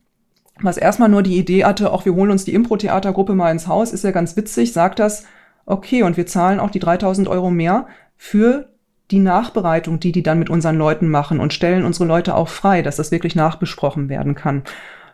was 0.59 0.77
erstmal 0.77 1.09
nur 1.09 1.23
die 1.23 1.37
Idee 1.37 1.65
hatte, 1.65 1.91
auch 1.91 2.05
wir 2.05 2.15
holen 2.15 2.31
uns 2.31 2.45
die 2.45 2.53
Impro-Theatergruppe 2.53 3.35
mal 3.35 3.51
ins 3.51 3.67
Haus, 3.67 3.93
ist 3.93 4.03
ja 4.03 4.11
ganz 4.11 4.35
witzig, 4.35 4.73
sagt 4.73 4.99
das, 4.99 5.25
okay, 5.65 6.03
und 6.03 6.17
wir 6.17 6.25
zahlen 6.25 6.59
auch 6.59 6.71
die 6.71 6.79
3000 6.79 7.27
Euro 7.27 7.51
mehr 7.51 7.87
für 8.17 8.69
die 9.11 9.19
Nachbereitung, 9.19 9.99
die 9.99 10.11
die 10.11 10.23
dann 10.23 10.39
mit 10.39 10.49
unseren 10.49 10.77
Leuten 10.77 11.09
machen 11.09 11.39
und 11.39 11.53
stellen 11.53 11.85
unsere 11.85 12.05
Leute 12.05 12.35
auch 12.35 12.47
frei, 12.47 12.81
dass 12.81 12.95
das 12.95 13.11
wirklich 13.11 13.35
nachbesprochen 13.35 14.09
werden 14.09 14.35
kann. 14.35 14.63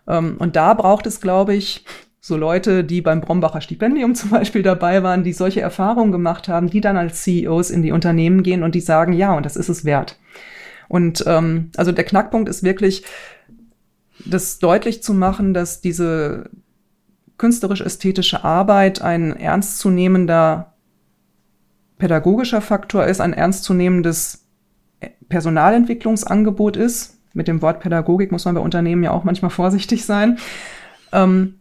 Ähm, 0.07 0.35
und 0.39 0.55
da 0.55 0.73
braucht 0.73 1.07
es, 1.07 1.19
glaube 1.19 1.55
ich, 1.55 1.85
so 2.27 2.35
Leute, 2.35 2.83
die 2.83 2.99
beim 2.99 3.21
Brombacher 3.21 3.61
Stipendium 3.61 4.13
zum 4.15 4.31
Beispiel 4.31 4.61
dabei 4.61 5.01
waren, 5.01 5.23
die 5.23 5.31
solche 5.31 5.61
Erfahrungen 5.61 6.11
gemacht 6.11 6.49
haben, 6.49 6.69
die 6.69 6.81
dann 6.81 6.97
als 6.97 7.23
CEOs 7.23 7.69
in 7.69 7.81
die 7.81 7.93
Unternehmen 7.93 8.43
gehen 8.43 8.63
und 8.63 8.75
die 8.75 8.81
sagen, 8.81 9.13
ja, 9.13 9.33
und 9.33 9.45
das 9.45 9.55
ist 9.55 9.69
es 9.69 9.85
wert. 9.85 10.19
Und 10.89 11.23
ähm, 11.25 11.71
also 11.77 11.93
der 11.93 12.03
Knackpunkt 12.03 12.49
ist 12.49 12.63
wirklich, 12.63 13.05
das 14.25 14.59
deutlich 14.59 15.01
zu 15.01 15.13
machen, 15.13 15.53
dass 15.53 15.79
diese 15.79 16.49
künstlerisch-ästhetische 17.37 18.43
Arbeit 18.43 19.01
ein 19.01 19.33
ernstzunehmender 19.37 20.73
pädagogischer 21.97 22.61
Faktor 22.61 23.05
ist, 23.05 23.21
ein 23.21 23.31
ernstzunehmendes 23.31 24.43
Personalentwicklungsangebot 25.29 26.75
ist. 26.75 27.19
Mit 27.33 27.47
dem 27.47 27.61
Wort 27.61 27.79
Pädagogik 27.79 28.33
muss 28.33 28.43
man 28.43 28.55
bei 28.55 28.61
Unternehmen 28.61 29.03
ja 29.03 29.11
auch 29.11 29.23
manchmal 29.23 29.51
vorsichtig 29.51 30.03
sein. 30.03 30.39
Ähm, 31.13 31.56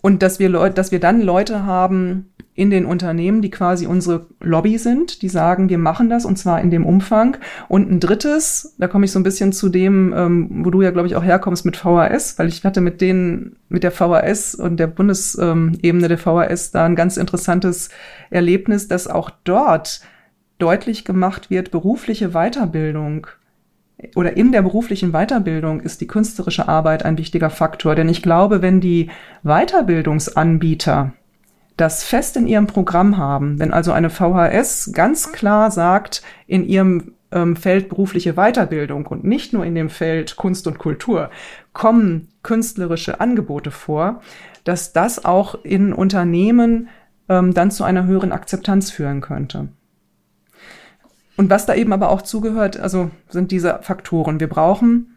und 0.00 0.22
dass 0.22 0.38
wir, 0.38 0.48
Leute, 0.48 0.74
dass 0.74 0.92
wir 0.92 1.00
dann 1.00 1.20
Leute 1.20 1.64
haben 1.64 2.30
in 2.54 2.70
den 2.70 2.86
Unternehmen, 2.86 3.40
die 3.40 3.50
quasi 3.50 3.86
unsere 3.86 4.26
Lobby 4.40 4.78
sind, 4.78 5.22
die 5.22 5.28
sagen, 5.28 5.68
wir 5.68 5.78
machen 5.78 6.08
das 6.10 6.24
und 6.24 6.36
zwar 6.38 6.60
in 6.60 6.70
dem 6.70 6.84
Umfang. 6.84 7.36
Und 7.68 7.88
ein 7.88 8.00
drittes, 8.00 8.74
da 8.78 8.88
komme 8.88 9.04
ich 9.04 9.12
so 9.12 9.20
ein 9.20 9.22
bisschen 9.22 9.52
zu 9.52 9.68
dem, 9.68 10.12
ähm, 10.16 10.64
wo 10.64 10.70
du 10.70 10.82
ja, 10.82 10.90
glaube 10.90 11.06
ich, 11.06 11.14
auch 11.14 11.22
herkommst 11.22 11.64
mit 11.64 11.76
VHS, 11.76 12.36
weil 12.36 12.48
ich 12.48 12.64
hatte 12.64 12.80
mit 12.80 13.00
denen, 13.00 13.56
mit 13.68 13.84
der 13.84 13.92
VHS 13.92 14.56
und 14.56 14.78
der 14.78 14.88
Bundesebene 14.88 16.08
der 16.08 16.18
VHS 16.18 16.72
da 16.72 16.84
ein 16.84 16.96
ganz 16.96 17.16
interessantes 17.16 17.90
Erlebnis, 18.30 18.88
dass 18.88 19.06
auch 19.06 19.30
dort 19.44 20.00
deutlich 20.58 21.04
gemacht 21.04 21.50
wird, 21.50 21.70
berufliche 21.70 22.30
Weiterbildung 22.30 23.28
oder 24.14 24.36
in 24.36 24.52
der 24.52 24.62
beruflichen 24.62 25.12
Weiterbildung 25.12 25.80
ist 25.80 26.00
die 26.00 26.06
künstlerische 26.06 26.68
Arbeit 26.68 27.04
ein 27.04 27.18
wichtiger 27.18 27.50
Faktor. 27.50 27.94
Denn 27.94 28.08
ich 28.08 28.22
glaube, 28.22 28.62
wenn 28.62 28.80
die 28.80 29.10
Weiterbildungsanbieter 29.42 31.12
das 31.76 32.04
fest 32.04 32.36
in 32.36 32.46
ihrem 32.46 32.66
Programm 32.66 33.16
haben, 33.16 33.58
wenn 33.58 33.72
also 33.72 33.92
eine 33.92 34.10
VHS 34.10 34.92
ganz 34.92 35.32
klar 35.32 35.70
sagt, 35.70 36.22
in 36.46 36.64
ihrem 36.64 37.12
ähm, 37.30 37.56
Feld 37.56 37.88
berufliche 37.88 38.34
Weiterbildung 38.34 39.06
und 39.06 39.24
nicht 39.24 39.52
nur 39.52 39.64
in 39.64 39.74
dem 39.74 39.90
Feld 39.90 40.36
Kunst 40.36 40.66
und 40.66 40.78
Kultur 40.78 41.30
kommen 41.72 42.28
künstlerische 42.42 43.20
Angebote 43.20 43.70
vor, 43.70 44.22
dass 44.64 44.92
das 44.92 45.24
auch 45.24 45.64
in 45.64 45.92
Unternehmen 45.92 46.88
ähm, 47.28 47.54
dann 47.54 47.70
zu 47.70 47.84
einer 47.84 48.06
höheren 48.06 48.32
Akzeptanz 48.32 48.90
führen 48.90 49.20
könnte. 49.20 49.68
Und 51.38 51.50
was 51.50 51.66
da 51.66 51.74
eben 51.76 51.92
aber 51.92 52.10
auch 52.10 52.22
zugehört, 52.22 52.80
also 52.80 53.12
sind 53.28 53.52
diese 53.52 53.78
Faktoren. 53.82 54.40
Wir 54.40 54.48
brauchen 54.48 55.16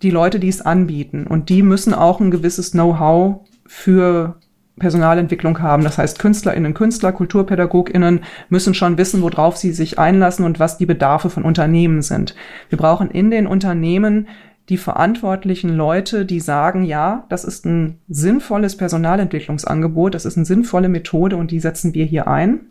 die 0.00 0.10
Leute, 0.10 0.40
die 0.40 0.48
es 0.48 0.62
anbieten 0.62 1.26
und 1.26 1.50
die 1.50 1.62
müssen 1.62 1.92
auch 1.92 2.20
ein 2.20 2.30
gewisses 2.30 2.70
Know-how 2.70 3.46
für 3.66 4.36
Personalentwicklung 4.78 5.60
haben. 5.60 5.84
Das 5.84 5.98
heißt, 5.98 6.18
KünstlerInnen, 6.20 6.72
Künstler, 6.72 7.12
KulturpädagogInnen 7.12 8.20
müssen 8.48 8.72
schon 8.72 8.96
wissen, 8.96 9.20
worauf 9.20 9.58
sie 9.58 9.72
sich 9.72 9.98
einlassen 9.98 10.46
und 10.46 10.58
was 10.58 10.78
die 10.78 10.86
Bedarfe 10.86 11.28
von 11.28 11.42
Unternehmen 11.42 12.00
sind. 12.00 12.34
Wir 12.70 12.78
brauchen 12.78 13.10
in 13.10 13.30
den 13.30 13.46
Unternehmen 13.46 14.26
die 14.70 14.78
verantwortlichen 14.78 15.76
Leute, 15.76 16.24
die 16.24 16.40
sagen, 16.40 16.82
ja, 16.82 17.26
das 17.28 17.44
ist 17.44 17.66
ein 17.66 17.98
sinnvolles 18.08 18.78
Personalentwicklungsangebot, 18.78 20.14
das 20.14 20.24
ist 20.24 20.38
eine 20.38 20.46
sinnvolle 20.46 20.88
Methode 20.88 21.36
und 21.36 21.50
die 21.50 21.60
setzen 21.60 21.92
wir 21.92 22.06
hier 22.06 22.26
ein 22.26 22.68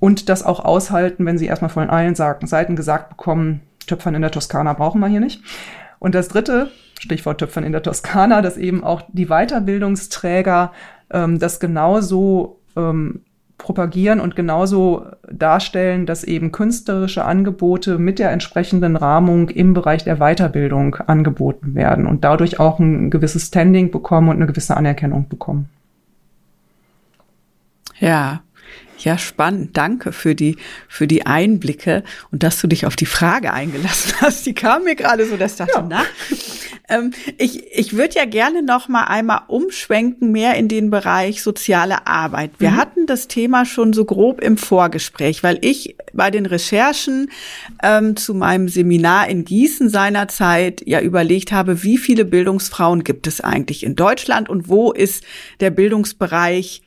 und 0.00 0.28
das 0.28 0.42
auch 0.42 0.64
aushalten, 0.64 1.26
wenn 1.26 1.38
sie 1.38 1.46
erstmal 1.46 1.70
von 1.70 1.88
allen 1.88 2.14
Seiten 2.14 2.74
gesagt 2.74 3.10
bekommen, 3.10 3.60
Töpfern 3.86 4.14
in 4.14 4.22
der 4.22 4.30
Toskana 4.30 4.72
brauchen 4.72 5.00
wir 5.00 5.08
hier 5.08 5.20
nicht. 5.20 5.42
Und 5.98 6.14
das 6.14 6.28
dritte, 6.28 6.70
Stichwort 6.98 7.38
Töpfern 7.38 7.64
in 7.64 7.72
der 7.72 7.82
Toskana, 7.82 8.42
dass 8.42 8.56
eben 8.56 8.82
auch 8.82 9.02
die 9.08 9.26
Weiterbildungsträger 9.26 10.72
ähm, 11.10 11.38
das 11.38 11.60
genauso 11.60 12.60
ähm, 12.76 13.20
propagieren 13.58 14.20
und 14.20 14.36
genauso 14.36 15.06
darstellen, 15.30 16.06
dass 16.06 16.24
eben 16.24 16.50
künstlerische 16.50 17.26
Angebote 17.26 17.98
mit 17.98 18.18
der 18.18 18.30
entsprechenden 18.30 18.96
Rahmung 18.96 19.50
im 19.50 19.74
Bereich 19.74 20.02
der 20.02 20.16
Weiterbildung 20.16 20.94
angeboten 20.94 21.74
werden 21.74 22.06
und 22.06 22.24
dadurch 22.24 22.58
auch 22.58 22.78
ein 22.78 23.10
gewisses 23.10 23.48
Standing 23.48 23.90
bekommen 23.90 24.30
und 24.30 24.36
eine 24.36 24.46
gewisse 24.46 24.76
Anerkennung 24.76 25.28
bekommen. 25.28 25.68
Ja, 27.98 28.40
ja, 29.04 29.18
spannend. 29.18 29.76
Danke 29.76 30.12
für 30.12 30.34
die, 30.34 30.56
für 30.88 31.06
die 31.06 31.26
Einblicke 31.26 32.02
und 32.30 32.42
dass 32.42 32.60
du 32.60 32.66
dich 32.66 32.86
auf 32.86 32.96
die 32.96 33.06
Frage 33.06 33.52
eingelassen 33.52 34.14
hast. 34.20 34.46
Die 34.46 34.54
kam 34.54 34.84
mir 34.84 34.96
gerade 34.96 35.26
so, 35.26 35.36
dass 35.36 35.52
ich 35.52 35.58
dachte, 35.58 35.72
ja. 35.74 35.86
na, 35.88 36.02
ähm, 36.88 37.12
ich, 37.38 37.64
ich 37.72 37.96
würde 37.96 38.16
ja 38.16 38.24
gerne 38.24 38.62
noch 38.62 38.88
mal 38.88 39.04
einmal 39.04 39.42
umschwenken, 39.48 40.32
mehr 40.32 40.54
in 40.56 40.68
den 40.68 40.90
Bereich 40.90 41.42
soziale 41.42 42.06
Arbeit. 42.06 42.52
Wir 42.58 42.72
mhm. 42.72 42.76
hatten 42.76 43.06
das 43.06 43.28
Thema 43.28 43.64
schon 43.64 43.92
so 43.92 44.04
grob 44.04 44.40
im 44.40 44.56
Vorgespräch, 44.56 45.42
weil 45.42 45.58
ich 45.62 45.96
bei 46.12 46.30
den 46.30 46.46
Recherchen 46.46 47.30
ähm, 47.82 48.16
zu 48.16 48.34
meinem 48.34 48.68
Seminar 48.68 49.28
in 49.28 49.44
Gießen 49.44 49.88
seinerzeit 49.88 50.82
ja 50.86 51.00
überlegt 51.00 51.52
habe, 51.52 51.82
wie 51.82 51.98
viele 51.98 52.24
Bildungsfrauen 52.24 53.04
gibt 53.04 53.26
es 53.26 53.40
eigentlich 53.40 53.84
in 53.84 53.96
Deutschland 53.96 54.48
und 54.48 54.68
wo 54.68 54.92
ist 54.92 55.24
der 55.60 55.70
Bildungsbereich 55.70 56.82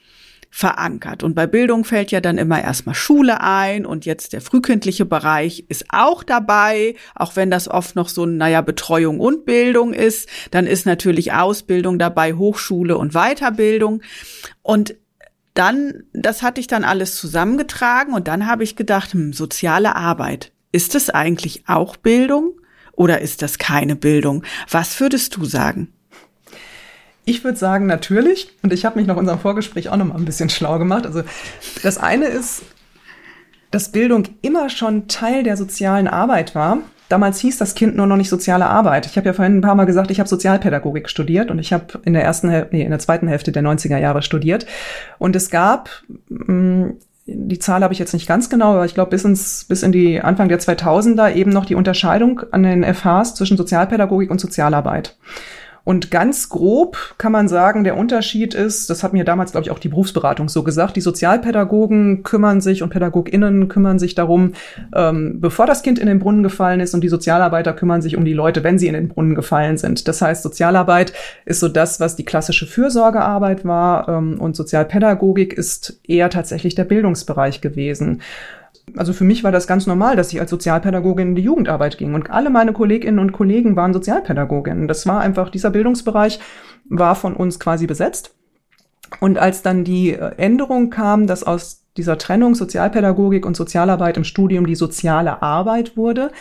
verankert. 0.55 1.23
Und 1.23 1.33
bei 1.33 1.47
Bildung 1.47 1.83
fällt 1.83 2.11
ja 2.11 2.21
dann 2.21 2.37
immer 2.37 2.61
erstmal 2.61 2.93
Schule 2.93 3.41
ein 3.41 3.87
und 3.87 4.05
jetzt 4.05 4.33
der 4.33 4.41
frühkindliche 4.41 5.03
Bereich 5.03 5.65
ist 5.67 5.85
auch 5.89 6.21
dabei, 6.21 6.93
auch 7.15 7.35
wenn 7.35 7.49
das 7.49 7.67
oft 7.67 7.95
noch 7.95 8.07
so, 8.07 8.27
naja, 8.27 8.61
Betreuung 8.61 9.19
und 9.19 9.45
Bildung 9.45 9.93
ist. 9.93 10.29
Dann 10.51 10.67
ist 10.67 10.85
natürlich 10.85 11.33
Ausbildung 11.33 11.97
dabei, 11.97 12.33
Hochschule 12.35 12.99
und 12.99 13.13
Weiterbildung. 13.13 14.03
Und 14.61 14.93
dann, 15.55 16.03
das 16.13 16.43
hatte 16.43 16.61
ich 16.61 16.67
dann 16.67 16.83
alles 16.83 17.15
zusammengetragen 17.15 18.13
und 18.13 18.27
dann 18.27 18.45
habe 18.45 18.63
ich 18.63 18.75
gedacht, 18.75 19.13
hm, 19.13 19.33
soziale 19.33 19.95
Arbeit. 19.95 20.51
Ist 20.71 20.93
das 20.93 21.09
eigentlich 21.09 21.63
auch 21.65 21.97
Bildung 21.97 22.59
oder 22.91 23.21
ist 23.21 23.41
das 23.41 23.57
keine 23.57 23.95
Bildung? 23.95 24.43
Was 24.69 24.99
würdest 24.99 25.35
du 25.35 25.45
sagen? 25.45 25.91
Ich 27.25 27.43
würde 27.43 27.57
sagen, 27.57 27.85
natürlich. 27.85 28.51
Und 28.63 28.73
ich 28.73 28.85
habe 28.85 28.99
mich 28.99 29.07
nach 29.07 29.15
unserem 29.15 29.39
Vorgespräch 29.39 29.89
auch 29.89 29.95
noch 29.95 30.05
mal 30.05 30.15
ein 30.15 30.25
bisschen 30.25 30.49
schlau 30.49 30.77
gemacht. 30.77 31.05
Also 31.05 31.23
das 31.81 31.97
eine 31.97 32.25
ist, 32.25 32.63
dass 33.71 33.91
Bildung 33.91 34.25
immer 34.41 34.69
schon 34.69 35.07
Teil 35.07 35.43
der 35.43 35.57
sozialen 35.57 36.07
Arbeit 36.07 36.53
war. 36.53 36.79
Damals 37.09 37.39
hieß 37.39 37.57
das 37.57 37.75
Kind 37.75 37.95
nur 37.95 38.07
noch 38.07 38.17
nicht 38.17 38.29
soziale 38.29 38.65
Arbeit. 38.65 39.05
Ich 39.05 39.17
habe 39.17 39.27
ja 39.27 39.33
vorhin 39.33 39.57
ein 39.57 39.61
paar 39.61 39.75
Mal 39.75 39.85
gesagt, 39.85 40.11
ich 40.11 40.19
habe 40.19 40.29
Sozialpädagogik 40.29 41.09
studiert 41.09 41.51
und 41.51 41.59
ich 41.59 41.71
habe 41.71 41.99
in 42.05 42.13
der 42.13 42.23
ersten, 42.23 42.47
nee, 42.71 42.83
in 42.83 42.89
der 42.89 42.99
zweiten 42.99 43.27
Hälfte 43.27 43.51
der 43.51 43.63
90er 43.63 43.97
Jahre 43.97 44.21
studiert. 44.21 44.65
Und 45.17 45.35
es 45.35 45.49
gab, 45.49 45.89
mh, 46.29 46.53
mm, 46.53 46.97
die 47.25 47.59
Zahl 47.59 47.83
habe 47.83 47.93
ich 47.93 47.99
jetzt 47.99 48.13
nicht 48.13 48.27
ganz 48.27 48.49
genau, 48.49 48.73
aber 48.73 48.85
ich 48.85 48.95
glaube 48.95 49.11
bis 49.11 49.23
ins 49.23 49.63
bis 49.63 49.81
in 49.81 49.93
die 49.93 50.19
Anfang 50.19 50.49
der 50.49 50.59
2000er 50.59 51.33
eben 51.33 51.51
noch 51.51 51.65
die 51.65 51.75
Unterscheidung 51.75 52.41
an 52.51 52.63
den 52.63 52.83
FHs 52.83 53.35
zwischen 53.35 53.55
Sozialpädagogik 53.55 54.29
und 54.29 54.41
Sozialarbeit. 54.41 55.15
Und 55.85 56.11
ganz 56.11 56.47
grob 56.47 57.15
kann 57.17 57.33
man 57.33 57.49
sagen, 57.49 57.83
der 57.83 57.97
Unterschied 57.97 58.53
ist, 58.53 58.89
das 58.89 59.03
hat 59.03 59.11
mir 59.11 59.25
damals, 59.25 59.51
glaube 59.51 59.65
ich, 59.65 59.71
auch 59.71 59.79
die 59.79 59.89
Berufsberatung 59.89 60.47
so 60.47 60.63
gesagt, 60.63 60.95
die 60.95 61.01
Sozialpädagogen 61.01 62.23
kümmern 62.23 62.61
sich 62.61 62.83
und 62.83 62.89
PädagogInnen 62.89 63.67
kümmern 63.67 63.99
sich 63.99 64.15
darum, 64.15 64.53
ähm, 64.95 65.41
bevor 65.41 65.65
das 65.65 65.83
Kind 65.83 65.99
in 65.99 66.07
den 66.07 66.19
Brunnen 66.19 66.41
gefallen 66.41 66.79
ist 66.79 66.93
und 66.93 67.01
die 67.01 67.09
Sozialarbeiter 67.09 67.73
kümmern 67.73 68.01
sich 68.01 68.15
um 68.15 68.23
die 68.23 68.33
Leute, 68.33 68.63
wenn 68.63 68.79
sie 68.79 68.87
in 68.87 68.93
den 68.93 69.09
Brunnen 69.09 69.35
gefallen 69.35 69.77
sind. 69.77 70.07
Das 70.07 70.21
heißt, 70.21 70.43
Sozialarbeit 70.43 71.11
ist 71.43 71.59
so 71.59 71.67
das, 71.67 71.99
was 71.99 72.15
die 72.15 72.25
klassische 72.25 72.65
Fürsorgearbeit 72.65 73.65
war 73.65 74.07
ähm, 74.07 74.39
und 74.39 74.55
Sozialpädagogik 74.55 75.51
ist 75.51 75.99
eher 76.07 76.29
tatsächlich 76.29 76.75
der 76.75 76.85
Bildungsbereich 76.85 77.59
gewesen 77.59 78.21
also 78.95 79.13
für 79.13 79.23
mich 79.23 79.43
war 79.43 79.51
das 79.51 79.67
ganz 79.67 79.87
normal, 79.87 80.15
dass 80.15 80.33
ich 80.33 80.39
als 80.39 80.49
Sozialpädagogin 80.49 81.29
in 81.29 81.35
die 81.35 81.41
Jugendarbeit 81.41 81.97
ging. 81.97 82.13
Und 82.13 82.29
alle 82.29 82.49
meine 82.49 82.73
Kolleginnen 82.73 83.19
und 83.19 83.31
Kollegen 83.31 83.75
waren 83.75 83.93
Sozialpädagoginnen. 83.93 84.87
Das 84.87 85.07
war 85.07 85.19
einfach, 85.19 85.49
dieser 85.49 85.71
Bildungsbereich 85.71 86.39
war 86.89 87.15
von 87.15 87.35
uns 87.35 87.59
quasi 87.59 87.87
besetzt. 87.87 88.35
Und 89.19 89.37
als 89.37 89.61
dann 89.61 89.83
die 89.83 90.11
äh, 90.11 90.35
Änderung 90.37 90.89
kam, 90.89 91.27
dass 91.27 91.43
aus 91.43 91.83
dieser 91.97 92.17
Trennung 92.17 92.55
Sozialpädagogik 92.55 93.45
und 93.45 93.55
Sozialarbeit 93.55 94.17
im 94.17 94.23
Studium 94.23 94.65
die 94.65 94.75
soziale 94.75 95.41
Arbeit 95.41 95.95
wurde, 95.95 96.31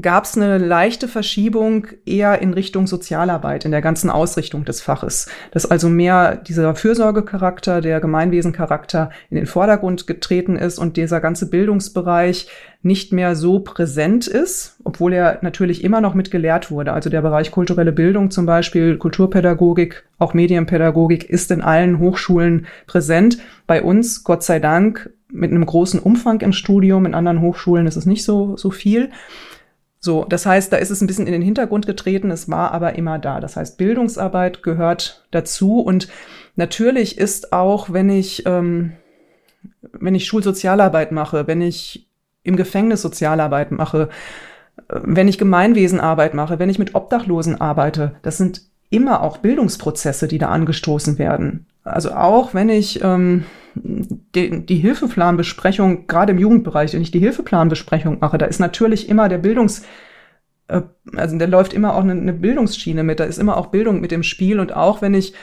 gab 0.00 0.24
es 0.24 0.36
eine 0.36 0.58
leichte 0.58 1.08
Verschiebung 1.08 1.86
eher 2.06 2.40
in 2.40 2.54
Richtung 2.54 2.86
Sozialarbeit 2.86 3.64
in 3.64 3.70
der 3.70 3.80
ganzen 3.80 4.10
Ausrichtung 4.10 4.64
des 4.64 4.80
Faches. 4.80 5.28
Dass 5.50 5.70
also 5.70 5.88
mehr 5.88 6.36
dieser 6.36 6.74
Fürsorgecharakter, 6.74 7.80
der 7.80 8.00
Gemeinwesencharakter 8.00 9.10
in 9.30 9.36
den 9.36 9.46
Vordergrund 9.46 10.06
getreten 10.06 10.56
ist 10.56 10.78
und 10.78 10.96
dieser 10.96 11.20
ganze 11.20 11.48
Bildungsbereich 11.48 12.48
nicht 12.82 13.12
mehr 13.12 13.36
so 13.36 13.60
präsent 13.60 14.26
ist, 14.26 14.76
obwohl 14.84 15.12
er 15.12 15.38
natürlich 15.42 15.84
immer 15.84 16.00
noch 16.00 16.14
mit 16.14 16.30
gelehrt 16.30 16.70
wurde. 16.70 16.92
Also 16.92 17.10
der 17.10 17.22
Bereich 17.22 17.50
kulturelle 17.50 17.92
Bildung 17.92 18.30
zum 18.30 18.44
Beispiel, 18.44 18.98
Kulturpädagogik, 18.98 20.04
auch 20.18 20.34
Medienpädagogik 20.34 21.28
ist 21.30 21.50
in 21.50 21.62
allen 21.62 22.00
Hochschulen 22.00 22.66
präsent. 22.86 23.38
Bei 23.66 23.82
uns, 23.82 24.24
Gott 24.24 24.42
sei 24.42 24.58
Dank, 24.58 25.10
mit 25.32 25.50
einem 25.50 25.64
großen 25.64 25.98
Umfang 26.00 26.40
im 26.40 26.52
Studium. 26.52 27.06
In 27.06 27.14
anderen 27.14 27.40
Hochschulen 27.40 27.86
ist 27.86 27.96
es 27.96 28.06
nicht 28.06 28.24
so, 28.24 28.56
so 28.56 28.70
viel. 28.70 29.10
So, 30.04 30.24
das 30.28 30.46
heißt, 30.46 30.72
da 30.72 30.78
ist 30.78 30.90
es 30.90 31.00
ein 31.00 31.06
bisschen 31.06 31.28
in 31.28 31.32
den 31.32 31.42
Hintergrund 31.42 31.86
getreten, 31.86 32.32
es 32.32 32.50
war 32.50 32.72
aber 32.72 32.96
immer 32.96 33.20
da. 33.20 33.38
Das 33.38 33.54
heißt, 33.56 33.78
Bildungsarbeit 33.78 34.64
gehört 34.64 35.24
dazu 35.30 35.78
und 35.78 36.08
natürlich 36.56 37.18
ist 37.18 37.52
auch, 37.52 37.92
wenn 37.92 38.10
ich, 38.10 38.44
ähm, 38.44 38.94
wenn 39.92 40.16
ich 40.16 40.26
Schulsozialarbeit 40.26 41.12
mache, 41.12 41.46
wenn 41.46 41.62
ich 41.62 42.08
im 42.42 42.56
Gefängnis 42.56 43.00
Sozialarbeit 43.00 43.70
mache, 43.70 44.08
äh, 44.88 45.00
wenn 45.04 45.28
ich 45.28 45.38
Gemeinwesenarbeit 45.38 46.34
mache, 46.34 46.58
wenn 46.58 46.68
ich 46.68 46.80
mit 46.80 46.96
Obdachlosen 46.96 47.60
arbeite, 47.60 48.16
das 48.22 48.38
sind 48.38 48.62
immer 48.90 49.22
auch 49.22 49.36
Bildungsprozesse, 49.38 50.26
die 50.26 50.38
da 50.38 50.48
angestoßen 50.48 51.18
werden. 51.18 51.66
Also 51.84 52.12
auch 52.12 52.54
wenn 52.54 52.68
ich 52.68 53.02
ähm, 53.02 53.44
die, 53.74 54.64
die 54.64 54.76
Hilfeplanbesprechung, 54.76 56.06
gerade 56.06 56.32
im 56.32 56.38
Jugendbereich, 56.38 56.92
wenn 56.92 57.02
ich 57.02 57.10
die 57.10 57.18
Hilfeplanbesprechung 57.18 58.18
mache, 58.20 58.38
da 58.38 58.46
ist 58.46 58.60
natürlich 58.60 59.08
immer 59.08 59.28
der 59.28 59.38
Bildungs, 59.38 59.82
äh, 60.68 60.82
also 61.16 61.38
da 61.38 61.46
läuft 61.46 61.72
immer 61.72 61.94
auch 61.94 62.02
eine, 62.02 62.12
eine 62.12 62.32
Bildungsschiene 62.32 63.02
mit, 63.02 63.20
da 63.20 63.24
ist 63.24 63.38
immer 63.38 63.56
auch 63.56 63.66
Bildung 63.66 64.00
mit 64.00 64.10
dem 64.10 64.22
Spiel 64.22 64.60
und 64.60 64.74
auch 64.74 65.02
wenn 65.02 65.14
ich 65.14 65.34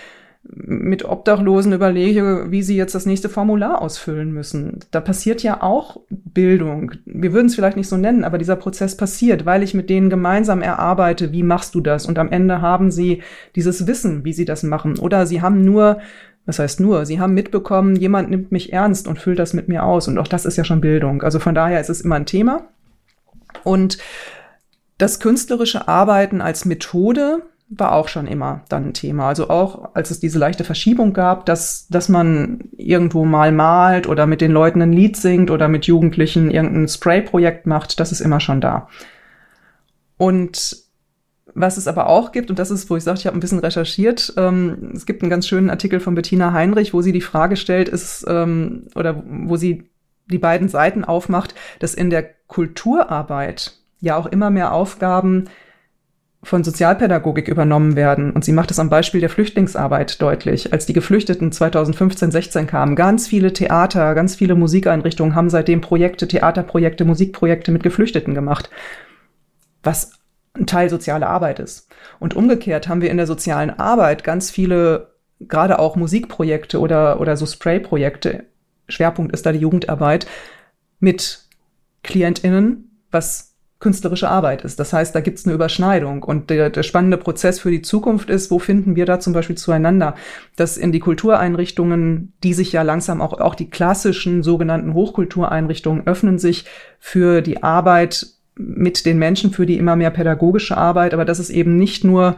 mit 0.44 1.04
Obdachlosen 1.04 1.74
überlege, 1.74 2.48
wie 2.50 2.64
sie 2.64 2.78
jetzt 2.78 2.96
das 2.96 3.06
nächste 3.06 3.28
Formular 3.28 3.82
ausfüllen 3.82 4.32
müssen. 4.32 4.80
Da 4.90 5.02
passiert 5.02 5.44
ja 5.44 5.62
auch 5.62 6.00
Bildung. 6.10 6.94
Wir 7.06 7.34
würden 7.34 7.48
es 7.48 7.56
vielleicht 7.56 7.76
nicht 7.76 7.90
so 7.90 7.98
nennen, 7.98 8.24
aber 8.24 8.38
dieser 8.38 8.56
Prozess 8.56 8.96
passiert, 8.96 9.46
weil 9.46 9.64
ich 9.64 9.74
mit 9.74 9.90
denen 9.90 10.10
gemeinsam 10.10 10.62
erarbeite, 10.62 11.34
wie 11.34 11.44
machst 11.44 11.76
du 11.76 11.82
das? 11.82 12.06
Und 12.06 12.18
am 12.18 12.32
Ende 12.32 12.62
haben 12.62 12.90
sie 12.90 13.22
dieses 13.56 13.86
Wissen, 13.86 14.24
wie 14.24 14.34
sie 14.34 14.46
das 14.46 14.64
machen. 14.64 14.98
Oder 14.98 15.26
sie 15.26 15.42
haben 15.42 15.66
nur 15.66 16.00
was 16.50 16.60
heißt 16.60 16.80
nur, 16.80 17.06
sie 17.06 17.20
haben 17.20 17.34
mitbekommen, 17.34 17.96
jemand 17.96 18.30
nimmt 18.30 18.52
mich 18.52 18.74
ernst 18.74 19.08
und 19.08 19.20
füllt 19.20 19.40
das 19.40 19.54
mit 19.54 19.70
mir 19.70 19.84
aus. 19.84 20.08
Und 20.08 20.18
auch 20.18 20.28
das 20.28 20.46
ist 20.46 20.58
ja 20.58 20.64
schon 20.64 20.82
Bildung. 20.82 21.22
Also 21.22 21.40
von 21.40 21.56
daher 21.56 21.80
ist 21.80 21.90
es 21.90 22.02
immer 22.02 22.16
ein 22.16 22.26
Thema. 22.26 22.68
Und 23.64 24.00
das 24.98 25.20
künstlerische 25.20 25.88
Arbeiten 25.88 26.42
als 26.42 26.66
Methode 26.66 27.44
war 27.70 27.94
auch 27.94 28.08
schon 28.08 28.26
immer 28.26 28.64
dann 28.68 28.88
ein 28.88 28.94
Thema. 28.94 29.28
Also 29.28 29.50
auch 29.50 29.94
als 29.94 30.10
es 30.10 30.20
diese 30.20 30.40
leichte 30.40 30.64
Verschiebung 30.64 31.14
gab, 31.14 31.46
dass, 31.46 31.88
dass 31.90 32.10
man 32.10 32.62
irgendwo 32.78 33.26
mal 33.26 33.52
malt 33.52 34.08
oder 34.08 34.26
mit 34.26 34.42
den 34.42 34.52
Leuten 34.52 34.82
ein 34.82 34.92
Lied 34.92 35.16
singt 35.18 35.52
oder 35.52 35.68
mit 35.68 35.86
Jugendlichen 35.86 36.50
irgendein 36.50 36.88
Spray-Projekt 36.88 37.68
macht, 37.68 38.00
das 38.00 38.12
ist 38.12 38.22
immer 38.22 38.40
schon 38.40 38.60
da. 38.60 38.88
Und 40.18 40.89
was 41.60 41.78
es 41.78 41.88
aber 41.88 42.08
auch 42.08 42.32
gibt, 42.32 42.50
und 42.50 42.58
das 42.58 42.72
ist, 42.72 42.90
wo 42.90 42.96
ich 42.96 43.04
sage, 43.04 43.20
ich 43.20 43.28
habe 43.28 43.38
ein 43.38 43.42
bisschen 43.42 43.60
recherchiert, 43.60 44.34
ähm, 44.38 44.92
es 44.96 45.06
gibt 45.06 45.22
einen 45.22 45.30
ganz 45.30 45.48
schönen 45.48 45.70
Artikel 45.70 46.00
von 46.00 46.16
Bettina 46.16 46.54
Heinrich, 46.54 46.94
wo 46.94 47.02
sie 47.02 47.12
die 47.12 47.22
Frage 47.22 47.58
stellt, 47.58 47.90
ist, 47.90 48.26
ähm, 48.28 48.88
oder 48.96 49.22
wo 49.26 49.58
sie 49.58 49.90
die 50.28 50.38
beiden 50.38 50.70
Seiten 50.70 51.04
aufmacht, 51.04 51.56
dass 51.80 51.94
in 51.94 52.10
der 52.10 52.24
Kulturarbeit 52.48 53.74
ja 54.00 54.16
auch 54.16 54.28
immer 54.28 54.50
mehr 54.50 54.74
Aufgaben 54.74 55.46
von 56.42 56.64
Sozialpädagogik 56.64 57.50
übernommen 57.50 57.98
werden. 57.98 58.32
Und 58.32 58.46
sie 58.46 58.54
macht 58.54 58.72
es 58.72 58.80
am 58.80 58.90
Beispiel 58.90 59.20
der 59.20 59.30
Flüchtlingsarbeit 59.30 60.22
deutlich. 60.22 60.72
Als 60.72 60.86
die 60.86 60.94
Geflüchteten 60.94 61.52
2015, 61.52 62.32
16 62.32 62.68
kamen, 62.68 62.96
ganz 62.96 63.28
viele 63.28 63.52
Theater, 63.52 64.16
ganz 64.16 64.36
viele 64.36 64.56
Musikeinrichtungen 64.56 65.36
haben 65.36 65.50
seitdem 65.50 65.82
Projekte, 65.82 66.28
Theaterprojekte, 66.28 67.04
Musikprojekte 67.04 67.72
mit 67.72 67.84
Geflüchteten 67.84 68.34
gemacht. 68.34 68.70
Was 69.84 70.19
ein 70.54 70.66
Teil 70.66 70.90
soziale 70.90 71.28
Arbeit 71.28 71.60
ist. 71.60 71.88
Und 72.20 72.36
umgekehrt 72.36 72.88
haben 72.88 73.02
wir 73.02 73.12
in 73.12 73.18
der 73.18 73.28
sozialen 73.28 73.70
Arbeit 73.70 74.24
ganz 74.24 74.52
viele, 74.52 75.14
gerade 75.40 75.80
auch 75.80 75.96
Musikprojekte 75.96 76.80
oder, 76.80 77.20
oder 77.22 77.38
so 77.38 77.46
Spray-Projekte. 77.46 78.46
Schwerpunkt 78.88 79.34
ist 79.34 79.46
da 79.46 79.52
die 79.52 79.60
Jugendarbeit 79.60 80.28
mit 81.00 81.46
KlientInnen, 82.04 83.04
was 83.12 83.50
künstlerische 83.80 84.28
Arbeit 84.28 84.66
ist. 84.66 84.78
Das 84.80 84.92
heißt, 84.92 85.16
da 85.16 85.22
gibt 85.22 85.40
es 85.40 85.46
eine 85.46 85.56
Überschneidung. 85.56 86.24
Und 86.24 86.50
der, 86.50 86.70
der 86.70 86.84
spannende 86.84 87.18
Prozess 87.18 87.60
für 87.60 87.72
die 87.72 87.82
Zukunft 87.82 88.30
ist, 88.30 88.52
wo 88.52 88.60
finden 88.60 88.98
wir 88.98 89.06
da 89.06 89.22
zum 89.22 89.32
Beispiel 89.32 89.58
zueinander, 89.58 90.16
dass 90.58 90.76
in 90.76 90.92
die 90.92 91.00
Kultureinrichtungen, 91.00 92.34
die 92.44 92.54
sich 92.54 92.74
ja 92.74 92.82
langsam 92.82 93.22
auch, 93.22 93.40
auch 93.40 93.56
die 93.56 93.70
klassischen 93.70 94.44
sogenannten 94.44 94.94
Hochkultureinrichtungen 94.94 96.06
öffnen 96.08 96.40
sich 96.40 96.66
für 97.00 97.42
die 97.42 97.64
Arbeit 97.64 98.28
mit 98.60 99.06
den 99.06 99.18
Menschen 99.18 99.52
für 99.52 99.66
die 99.66 99.78
immer 99.78 99.96
mehr 99.96 100.12
pädagogische 100.12 100.78
Arbeit, 100.78 101.14
aber 101.14 101.26
das 101.26 101.40
ist 101.40 101.50
eben 101.50 101.78
nicht 101.78 102.04
nur 102.04 102.36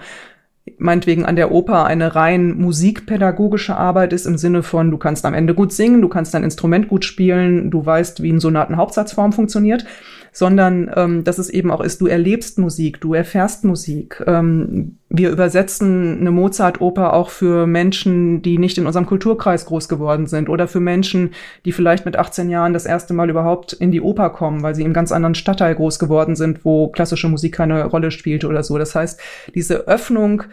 meinetwegen 0.78 1.26
an 1.26 1.36
der 1.36 1.52
Oper 1.52 1.86
eine 1.86 2.16
rein 2.16 2.56
musikpädagogische 2.56 3.76
Arbeit 3.76 4.14
ist 4.14 4.28
im 4.28 4.38
Sinne 4.38 4.62
von, 4.62 4.92
du 4.92 4.98
kannst 4.98 5.26
am 5.26 5.34
Ende 5.34 5.56
gut 5.56 5.74
singen, 5.74 6.02
du 6.02 6.08
kannst 6.08 6.34
dein 6.34 6.44
Instrument 6.44 6.88
gut 6.88 7.04
spielen, 7.04 7.72
du 7.72 7.84
weißt, 7.84 8.22
wie 8.22 8.32
ein 8.32 8.40
Sonatenhauptsatzform 8.40 9.34
funktioniert, 9.34 9.86
sondern 10.32 10.90
ähm, 10.96 11.24
dass 11.24 11.38
es 11.38 11.50
eben 11.50 11.72
auch 11.72 11.82
ist, 11.82 12.00
du 12.00 12.08
erlebst 12.08 12.58
Musik, 12.58 13.02
du 13.02 13.14
erfährst 13.14 13.66
Musik. 13.66 14.24
Ähm, 14.26 14.98
wir 15.10 15.30
übersetzen 15.30 16.20
eine 16.22 16.32
Mozart-Oper 16.32 17.14
auch 17.14 17.30
für 17.30 17.68
Menschen, 17.68 18.42
die 18.42 18.58
nicht 18.58 18.78
in 18.78 18.86
unserem 18.86 19.06
Kulturkreis 19.06 19.66
groß 19.66 19.90
geworden 19.90 20.28
sind 20.28 20.48
oder 20.48 20.70
für 20.70 20.80
Menschen, 20.80 21.32
die 21.66 21.74
vielleicht 21.74 22.06
mit 22.06 22.16
18 22.16 22.50
Jahren 22.50 22.72
das 22.72 22.86
erste 22.86 23.14
Mal 23.14 23.30
überhaupt 23.30 23.74
in 23.74 23.92
die 23.92 24.02
Oper 24.02 24.30
kommen, 24.30 24.64
weil 24.64 24.74
sie 24.74 24.84
im 24.84 24.94
ganz 24.94 25.12
anderen 25.12 25.36
Stadtteil 25.36 25.76
groß 25.76 26.00
geworden 26.00 26.38
sind, 26.38 26.64
wo 26.64 26.88
klassische 26.88 27.28
Musik 27.28 27.54
keine 27.54 27.84
Rolle 27.86 28.12
spielte 28.12 28.48
oder 28.48 28.64
so. 28.64 28.78
Das 28.78 28.96
heißt, 28.96 29.20
diese 29.54 29.88
Öffnung 29.88 30.44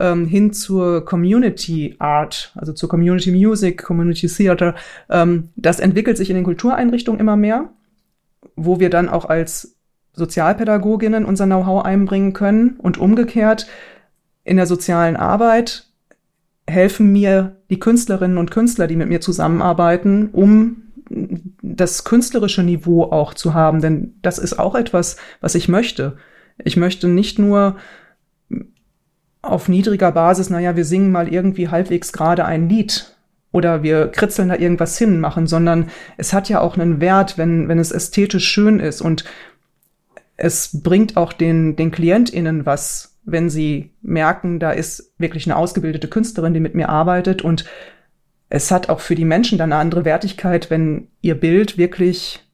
ähm, 0.00 0.26
hin 0.26 0.54
zur 0.54 1.04
Community 1.04 1.94
Art, 1.98 2.52
also 2.54 2.72
zur 2.72 2.88
Community 2.88 3.30
Music, 3.30 3.82
Community 3.82 4.28
Theater, 4.28 4.74
ähm, 5.10 5.50
das 5.56 5.78
entwickelt 5.78 6.16
sich 6.16 6.30
in 6.30 6.36
den 6.36 6.44
Kultureinrichtungen 6.44 7.20
immer 7.20 7.36
mehr 7.36 7.68
wo 8.56 8.80
wir 8.80 8.90
dann 8.90 9.08
auch 9.08 9.26
als 9.26 9.76
Sozialpädagoginnen 10.14 11.24
unser 11.24 11.46
Know-how 11.46 11.84
einbringen 11.84 12.32
können. 12.32 12.76
Und 12.78 12.98
umgekehrt 12.98 13.66
in 14.44 14.56
der 14.56 14.66
sozialen 14.66 15.16
Arbeit 15.16 15.88
helfen 16.66 17.12
mir 17.12 17.56
die 17.70 17.78
Künstlerinnen 17.78 18.38
und 18.38 18.50
Künstler, 18.50 18.86
die 18.86 18.96
mit 18.96 19.08
mir 19.08 19.20
zusammenarbeiten, 19.20 20.30
um 20.32 20.82
das 21.62 22.04
künstlerische 22.04 22.62
Niveau 22.62 23.04
auch 23.04 23.34
zu 23.34 23.54
haben, 23.54 23.80
denn 23.80 24.14
das 24.22 24.38
ist 24.38 24.58
auch 24.58 24.74
etwas, 24.74 25.16
was 25.40 25.54
ich 25.54 25.68
möchte. 25.68 26.16
Ich 26.64 26.76
möchte 26.76 27.08
nicht 27.08 27.38
nur 27.38 27.76
auf 29.42 29.68
niedriger 29.68 30.10
Basis, 30.10 30.50
naja, 30.50 30.74
wir 30.74 30.84
singen 30.84 31.12
mal 31.12 31.32
irgendwie 31.32 31.68
halbwegs 31.68 32.12
gerade 32.12 32.44
ein 32.44 32.68
Lied, 32.68 33.15
oder 33.56 33.82
wir 33.82 34.08
kritzeln 34.08 34.50
da 34.50 34.56
irgendwas 34.56 34.98
hin 34.98 35.18
machen, 35.18 35.46
sondern 35.46 35.88
es 36.18 36.34
hat 36.34 36.50
ja 36.50 36.60
auch 36.60 36.76
einen 36.76 37.00
Wert, 37.00 37.38
wenn, 37.38 37.68
wenn 37.68 37.78
es 37.78 37.90
ästhetisch 37.90 38.46
schön 38.46 38.80
ist 38.80 39.00
und 39.00 39.24
es 40.36 40.82
bringt 40.82 41.16
auch 41.16 41.32
den, 41.32 41.74
den 41.74 41.90
KlientInnen 41.90 42.66
was, 42.66 43.16
wenn 43.24 43.48
sie 43.48 43.94
merken, 44.02 44.60
da 44.60 44.72
ist 44.72 45.14
wirklich 45.16 45.46
eine 45.46 45.56
ausgebildete 45.56 46.06
Künstlerin, 46.08 46.52
die 46.52 46.60
mit 46.60 46.74
mir 46.74 46.90
arbeitet 46.90 47.40
und 47.40 47.64
es 48.50 48.70
hat 48.70 48.90
auch 48.90 49.00
für 49.00 49.14
die 49.14 49.24
Menschen 49.24 49.56
dann 49.56 49.72
eine 49.72 49.80
andere 49.80 50.04
Wertigkeit, 50.04 50.68
wenn 50.68 51.08
ihr 51.22 51.34
Bild 51.34 51.78
wirklich 51.78 52.44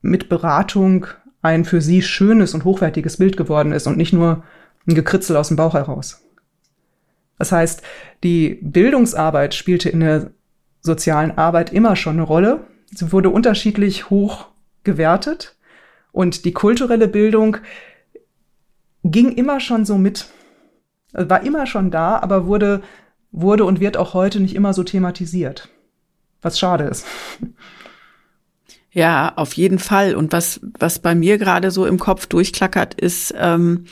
mit 0.00 0.30
Beratung 0.30 1.06
ein 1.42 1.66
für 1.66 1.82
sie 1.82 2.00
schönes 2.00 2.54
und 2.54 2.64
hochwertiges 2.64 3.18
Bild 3.18 3.36
geworden 3.36 3.72
ist 3.72 3.86
und 3.86 3.98
nicht 3.98 4.14
nur 4.14 4.42
ein 4.88 4.94
Gekritzel 4.94 5.36
aus 5.36 5.48
dem 5.48 5.58
Bauch 5.58 5.74
heraus. 5.74 6.23
Das 7.38 7.52
heißt, 7.52 7.82
die 8.22 8.58
Bildungsarbeit 8.62 9.54
spielte 9.54 9.88
in 9.88 10.00
der 10.00 10.30
sozialen 10.80 11.36
Arbeit 11.36 11.72
immer 11.72 11.96
schon 11.96 12.14
eine 12.14 12.22
Rolle. 12.22 12.66
Sie 12.94 13.10
wurde 13.12 13.30
unterschiedlich 13.30 14.10
hoch 14.10 14.46
gewertet 14.84 15.56
und 16.12 16.44
die 16.44 16.52
kulturelle 16.52 17.08
Bildung 17.08 17.56
ging 19.02 19.32
immer 19.32 19.60
schon 19.60 19.84
so 19.84 19.98
mit. 19.98 20.26
Also 21.12 21.30
war 21.30 21.42
immer 21.42 21.66
schon 21.66 21.90
da, 21.90 22.18
aber 22.18 22.46
wurde, 22.46 22.82
wurde 23.32 23.64
und 23.64 23.80
wird 23.80 23.96
auch 23.96 24.14
heute 24.14 24.40
nicht 24.40 24.54
immer 24.54 24.72
so 24.72 24.82
thematisiert. 24.82 25.68
Was 26.42 26.58
schade 26.58 26.84
ist. 26.84 27.06
Ja, 28.90 29.32
auf 29.34 29.54
jeden 29.54 29.80
Fall. 29.80 30.14
Und 30.14 30.32
was, 30.32 30.60
was 30.78 31.00
bei 31.00 31.16
mir 31.16 31.36
gerade 31.36 31.72
so 31.72 31.84
im 31.84 31.98
Kopf 31.98 32.26
durchklackert, 32.26 32.94
ist, 32.94 33.34
ähm, 33.36 33.86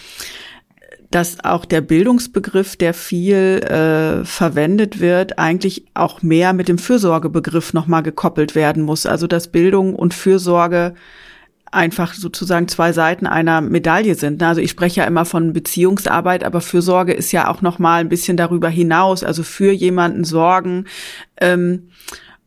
dass 1.12 1.44
auch 1.44 1.66
der 1.66 1.82
Bildungsbegriff, 1.82 2.76
der 2.76 2.94
viel 2.94 3.60
äh, 3.60 4.24
verwendet 4.24 4.98
wird, 4.98 5.38
eigentlich 5.38 5.84
auch 5.92 6.22
mehr 6.22 6.54
mit 6.54 6.68
dem 6.68 6.78
Fürsorgebegriff 6.78 7.74
nochmal 7.74 8.02
gekoppelt 8.02 8.54
werden 8.54 8.82
muss. 8.82 9.04
Also 9.04 9.26
dass 9.26 9.48
Bildung 9.48 9.94
und 9.94 10.14
Fürsorge 10.14 10.94
einfach 11.70 12.14
sozusagen 12.14 12.66
zwei 12.68 12.92
Seiten 12.92 13.26
einer 13.26 13.60
Medaille 13.60 14.14
sind. 14.14 14.42
Also 14.42 14.60
ich 14.60 14.70
spreche 14.70 15.02
ja 15.02 15.06
immer 15.06 15.24
von 15.24 15.52
Beziehungsarbeit, 15.52 16.44
aber 16.44 16.62
Fürsorge 16.62 17.12
ist 17.12 17.30
ja 17.32 17.48
auch 17.48 17.60
noch 17.60 17.78
mal 17.78 18.00
ein 18.00 18.08
bisschen 18.08 18.38
darüber 18.38 18.70
hinaus. 18.70 19.22
Also 19.22 19.42
für 19.42 19.72
jemanden 19.72 20.24
sorgen 20.24 20.86
ähm, 21.40 21.88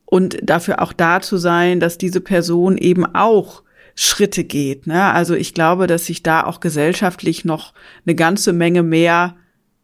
und 0.06 0.38
dafür 0.42 0.82
auch 0.82 0.94
da 0.94 1.22
zu 1.22 1.38
sein, 1.38 1.80
dass 1.80 2.00
diese 2.00 2.22
Person 2.22 2.78
eben 2.78 3.06
auch 3.06 3.64
Schritte 3.96 4.44
geht. 4.44 4.88
Ne? 4.88 5.04
Also 5.14 5.34
ich 5.36 5.54
glaube, 5.54 5.88
dass 5.88 6.06
sich 6.06 6.22
da 6.22 6.44
auch 6.44 6.60
gesellschaftlich 6.60 7.46
noch 7.46 7.74
eine 8.06 8.16
ganze 8.16 8.54
Menge 8.54 8.84
mehr 8.84 9.36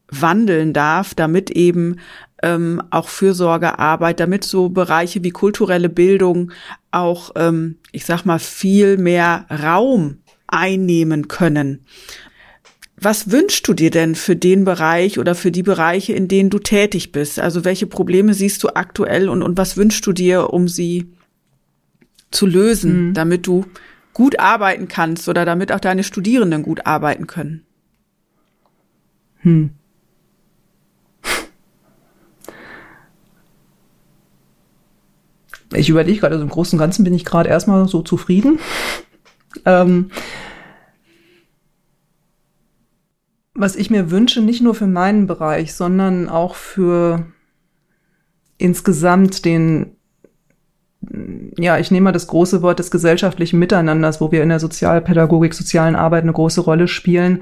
wandeln 0.09 0.73
darf, 0.73 1.15
damit 1.15 1.49
eben 1.49 1.97
ähm, 2.43 2.81
auch 2.89 3.07
Fürsorgearbeit, 3.07 4.19
damit 4.19 4.43
so 4.43 4.69
Bereiche 4.69 5.23
wie 5.23 5.31
kulturelle 5.31 5.89
Bildung 5.89 6.51
auch, 6.91 7.31
ähm, 7.35 7.77
ich 7.93 8.05
sag 8.05 8.25
mal, 8.25 8.39
viel 8.39 8.97
mehr 8.97 9.45
Raum 9.49 10.17
einnehmen 10.47 11.29
können. 11.29 11.85
Was 12.97 13.31
wünschst 13.31 13.67
du 13.67 13.73
dir 13.73 13.89
denn 13.89 14.13
für 14.13 14.35
den 14.35 14.65
Bereich 14.65 15.17
oder 15.17 15.33
für 15.33 15.51
die 15.51 15.63
Bereiche, 15.63 16.13
in 16.13 16.27
denen 16.27 16.49
du 16.49 16.59
tätig 16.59 17.11
bist? 17.11 17.39
Also 17.39 17.63
welche 17.65 17.87
Probleme 17.87 18.33
siehst 18.33 18.61
du 18.61 18.69
aktuell 18.75 19.29
und, 19.29 19.41
und 19.41 19.57
was 19.57 19.77
wünschst 19.77 20.05
du 20.05 20.11
dir, 20.11 20.51
um 20.51 20.67
sie 20.67 21.11
zu 22.29 22.45
lösen, 22.45 23.09
mhm. 23.09 23.13
damit 23.13 23.47
du 23.47 23.65
gut 24.13 24.39
arbeiten 24.39 24.87
kannst 24.87 25.27
oder 25.29 25.45
damit 25.45 25.71
auch 25.71 25.79
deine 25.79 26.03
Studierenden 26.03 26.63
gut 26.63 26.85
arbeiten 26.85 27.27
können? 27.27 27.65
Hm. 29.37 29.71
Ich 35.73 35.89
überlege 35.89 36.19
gerade, 36.19 36.33
also 36.35 36.43
im 36.43 36.49
Großen 36.49 36.77
und 36.77 36.81
Ganzen 36.81 37.03
bin 37.03 37.13
ich 37.13 37.23
gerade 37.23 37.49
erstmal 37.49 37.87
so 37.87 38.01
zufrieden. 38.01 38.59
Ähm, 39.65 40.11
was 43.53 43.75
ich 43.75 43.89
mir 43.89 44.11
wünsche, 44.11 44.41
nicht 44.41 44.61
nur 44.61 44.75
für 44.75 44.87
meinen 44.87 45.27
Bereich, 45.27 45.73
sondern 45.73 46.29
auch 46.29 46.55
für 46.55 47.27
insgesamt 48.57 49.45
den, 49.45 49.95
ja, 51.57 51.77
ich 51.77 51.91
nehme 51.91 52.05
mal 52.05 52.11
das 52.11 52.27
große 52.27 52.61
Wort 52.61 52.79
des 52.79 52.91
gesellschaftlichen 52.91 53.59
Miteinanders, 53.59 54.21
wo 54.21 54.31
wir 54.31 54.43
in 54.43 54.49
der 54.49 54.59
Sozialpädagogik, 54.59 55.53
sozialen 55.53 55.95
Arbeit 55.95 56.23
eine 56.23 56.33
große 56.33 56.61
Rolle 56.61 56.87
spielen, 56.87 57.41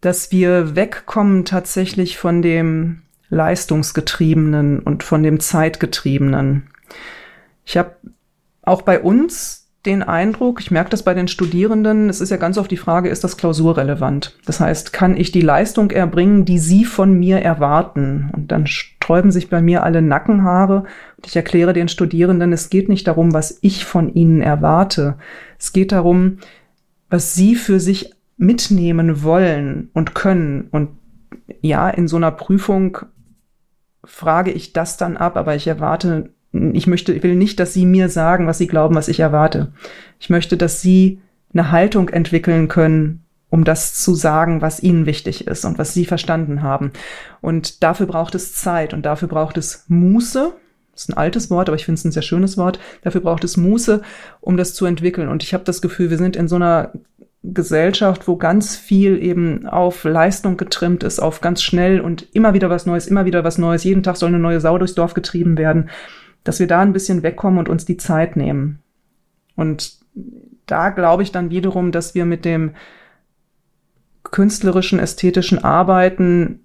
dass 0.00 0.32
wir 0.32 0.74
wegkommen 0.74 1.44
tatsächlich 1.44 2.16
von 2.16 2.40
dem 2.40 3.02
Leistungsgetriebenen 3.28 4.80
und 4.80 5.02
von 5.02 5.22
dem 5.22 5.40
Zeitgetriebenen. 5.40 6.70
Ich 7.64 7.76
habe 7.76 7.96
auch 8.62 8.82
bei 8.82 9.00
uns 9.00 9.66
den 9.84 10.02
Eindruck, 10.02 10.60
ich 10.60 10.70
merke 10.70 10.90
das 10.90 11.02
bei 11.02 11.14
den 11.14 11.28
Studierenden, 11.28 12.08
es 12.08 12.20
ist 12.20 12.30
ja 12.30 12.36
ganz 12.36 12.58
oft 12.58 12.70
die 12.70 12.76
Frage, 12.76 13.08
ist 13.08 13.24
das 13.24 13.36
klausurrelevant? 13.36 14.36
Das 14.44 14.60
heißt, 14.60 14.92
kann 14.92 15.16
ich 15.16 15.32
die 15.32 15.40
Leistung 15.40 15.90
erbringen, 15.90 16.44
die 16.44 16.58
sie 16.58 16.84
von 16.84 17.18
mir 17.18 17.38
erwarten? 17.38 18.30
Und 18.34 18.50
dann 18.50 18.66
sträuben 19.08 19.30
sich 19.30 19.48
bei 19.48 19.62
mir 19.62 19.84
alle 19.84 20.02
Nackenhaare 20.02 20.80
und 21.16 21.26
ich 21.26 21.34
erkläre 21.34 21.72
den 21.72 21.88
Studierenden, 21.88 22.52
es 22.52 22.68
geht 22.68 22.90
nicht 22.90 23.06
darum, 23.06 23.32
was 23.32 23.56
ich 23.62 23.86
von 23.86 24.12
ihnen 24.12 24.42
erwarte. 24.42 25.16
Es 25.58 25.72
geht 25.72 25.92
darum, 25.92 26.40
was 27.08 27.34
sie 27.34 27.54
für 27.54 27.80
sich 27.80 28.12
mitnehmen 28.36 29.22
wollen 29.22 29.88
und 29.94 30.14
können. 30.14 30.68
Und 30.72 30.90
ja, 31.62 31.88
in 31.88 32.06
so 32.06 32.16
einer 32.16 32.30
Prüfung 32.30 32.98
frage 34.04 34.50
ich 34.50 34.74
das 34.74 34.98
dann 34.98 35.16
ab, 35.16 35.38
aber 35.38 35.54
ich 35.54 35.66
erwarte 35.66 36.28
ich 36.52 36.86
möchte, 36.86 37.14
ich 37.14 37.22
will 37.22 37.34
nicht, 37.34 37.60
dass 37.60 37.72
sie 37.72 37.86
mir 37.86 38.10
sagen, 38.10 38.46
was 38.46 38.58
sie 38.58 38.66
glauben, 38.66 38.94
was 38.94 39.08
ich 39.08 39.20
erwarte. 39.20 39.72
Ich 40.18 40.28
möchte, 40.28 40.58
dass 40.58 40.82
sie 40.82 41.20
eine 41.54 41.70
Haltung 41.70 42.10
entwickeln 42.10 42.68
können, 42.68 43.24
um 43.50 43.64
das 43.64 43.94
zu 43.94 44.14
sagen, 44.14 44.60
was 44.60 44.82
ihnen 44.82 45.06
wichtig 45.06 45.46
ist 45.46 45.64
und 45.64 45.78
was 45.78 45.94
sie 45.94 46.04
verstanden 46.04 46.62
haben. 46.62 46.92
Und 47.40 47.82
dafür 47.82 48.06
braucht 48.06 48.34
es 48.34 48.54
Zeit 48.54 48.92
und 48.94 49.06
dafür 49.06 49.28
braucht 49.28 49.56
es 49.56 49.84
Muße. 49.88 50.52
Das 50.92 51.02
ist 51.02 51.08
ein 51.10 51.16
altes 51.16 51.50
Wort, 51.50 51.68
aber 51.68 51.76
ich 51.76 51.84
finde 51.84 51.98
es 51.98 52.04
ein 52.04 52.12
sehr 52.12 52.22
schönes 52.22 52.56
Wort. 52.56 52.78
Dafür 53.02 53.20
braucht 53.20 53.44
es 53.44 53.56
Muße, 53.56 54.02
um 54.40 54.56
das 54.56 54.74
zu 54.74 54.84
entwickeln. 54.84 55.28
Und 55.28 55.42
ich 55.42 55.54
habe 55.54 55.64
das 55.64 55.80
Gefühl, 55.80 56.10
wir 56.10 56.18
sind 56.18 56.36
in 56.36 56.48
so 56.48 56.56
einer 56.56 56.92
Gesellschaft, 57.44 58.26
wo 58.26 58.36
ganz 58.36 58.76
viel 58.76 59.22
eben 59.22 59.66
auf 59.66 60.02
Leistung 60.04 60.56
getrimmt 60.56 61.04
ist, 61.04 61.20
auf 61.20 61.40
ganz 61.40 61.62
schnell 61.62 62.00
und 62.00 62.26
immer 62.34 62.52
wieder 62.52 62.68
was 62.68 62.84
Neues, 62.84 63.06
immer 63.06 63.24
wieder 63.24 63.44
was 63.44 63.58
Neues. 63.58 63.84
Jeden 63.84 64.02
Tag 64.02 64.16
soll 64.16 64.28
eine 64.28 64.40
neue 64.40 64.60
Sau 64.60 64.76
durchs 64.76 64.94
Dorf 64.94 65.14
getrieben 65.14 65.56
werden 65.56 65.88
dass 66.48 66.60
wir 66.60 66.66
da 66.66 66.80
ein 66.80 66.94
bisschen 66.94 67.22
wegkommen 67.22 67.58
und 67.58 67.68
uns 67.68 67.84
die 67.84 67.98
Zeit 67.98 68.34
nehmen. 68.34 68.78
Und 69.54 69.98
da 70.64 70.88
glaube 70.88 71.22
ich 71.22 71.30
dann 71.30 71.50
wiederum, 71.50 71.92
dass 71.92 72.14
wir 72.14 72.24
mit 72.24 72.46
dem 72.46 72.72
künstlerischen, 74.30 74.98
ästhetischen 74.98 75.62
Arbeiten 75.62 76.60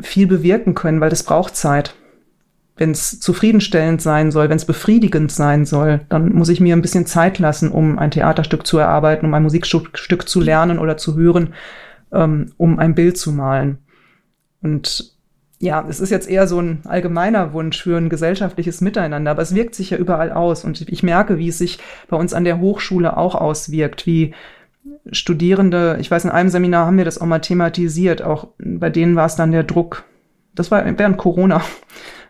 viel 0.00 0.26
bewirken 0.26 0.74
können, 0.74 1.00
weil 1.00 1.10
das 1.10 1.22
braucht 1.22 1.56
Zeit. 1.56 1.94
Wenn 2.76 2.90
es 2.90 3.20
zufriedenstellend 3.20 4.00
sein 4.00 4.30
soll, 4.30 4.48
wenn 4.48 4.56
es 4.56 4.64
befriedigend 4.64 5.30
sein 5.30 5.66
soll, 5.66 6.00
dann 6.08 6.32
muss 6.32 6.48
ich 6.48 6.60
mir 6.60 6.74
ein 6.74 6.82
bisschen 6.82 7.06
Zeit 7.06 7.38
lassen, 7.38 7.70
um 7.70 7.98
ein 7.98 8.10
Theaterstück 8.10 8.66
zu 8.66 8.78
erarbeiten, 8.78 9.26
um 9.26 9.34
ein 9.34 9.42
Musikstück 9.42 10.28
zu 10.28 10.40
lernen 10.40 10.78
oder 10.78 10.96
zu 10.96 11.16
hören, 11.16 11.54
ähm, 12.12 12.52
um 12.56 12.78
ein 12.78 12.94
Bild 12.94 13.18
zu 13.18 13.30
malen. 13.30 13.78
Und 14.62 15.12
ja, 15.62 15.86
es 15.88 16.00
ist 16.00 16.10
jetzt 16.10 16.28
eher 16.28 16.48
so 16.48 16.60
ein 16.60 16.80
allgemeiner 16.84 17.52
Wunsch 17.52 17.82
für 17.82 17.96
ein 17.96 18.08
gesellschaftliches 18.08 18.80
Miteinander, 18.80 19.30
aber 19.30 19.42
es 19.42 19.54
wirkt 19.54 19.76
sich 19.76 19.90
ja 19.90 19.96
überall 19.96 20.32
aus. 20.32 20.64
Und 20.64 20.80
ich 20.88 21.02
merke, 21.04 21.38
wie 21.38 21.48
es 21.48 21.58
sich 21.58 21.78
bei 22.08 22.16
uns 22.16 22.34
an 22.34 22.42
der 22.44 22.58
Hochschule 22.58 23.16
auch 23.16 23.36
auswirkt, 23.36 24.06
wie 24.06 24.34
Studierende, 25.10 25.96
ich 26.00 26.10
weiß, 26.10 26.24
in 26.24 26.30
einem 26.30 26.48
Seminar 26.48 26.86
haben 26.86 26.98
wir 26.98 27.04
das 27.04 27.18
auch 27.18 27.26
mal 27.26 27.40
thematisiert, 27.40 28.22
auch 28.22 28.48
bei 28.58 28.90
denen 28.90 29.14
war 29.16 29.26
es 29.26 29.36
dann 29.36 29.52
der 29.52 29.62
Druck. 29.62 30.04
Das 30.54 30.70
war 30.70 30.84
während 30.98 31.18
Corona. 31.18 31.62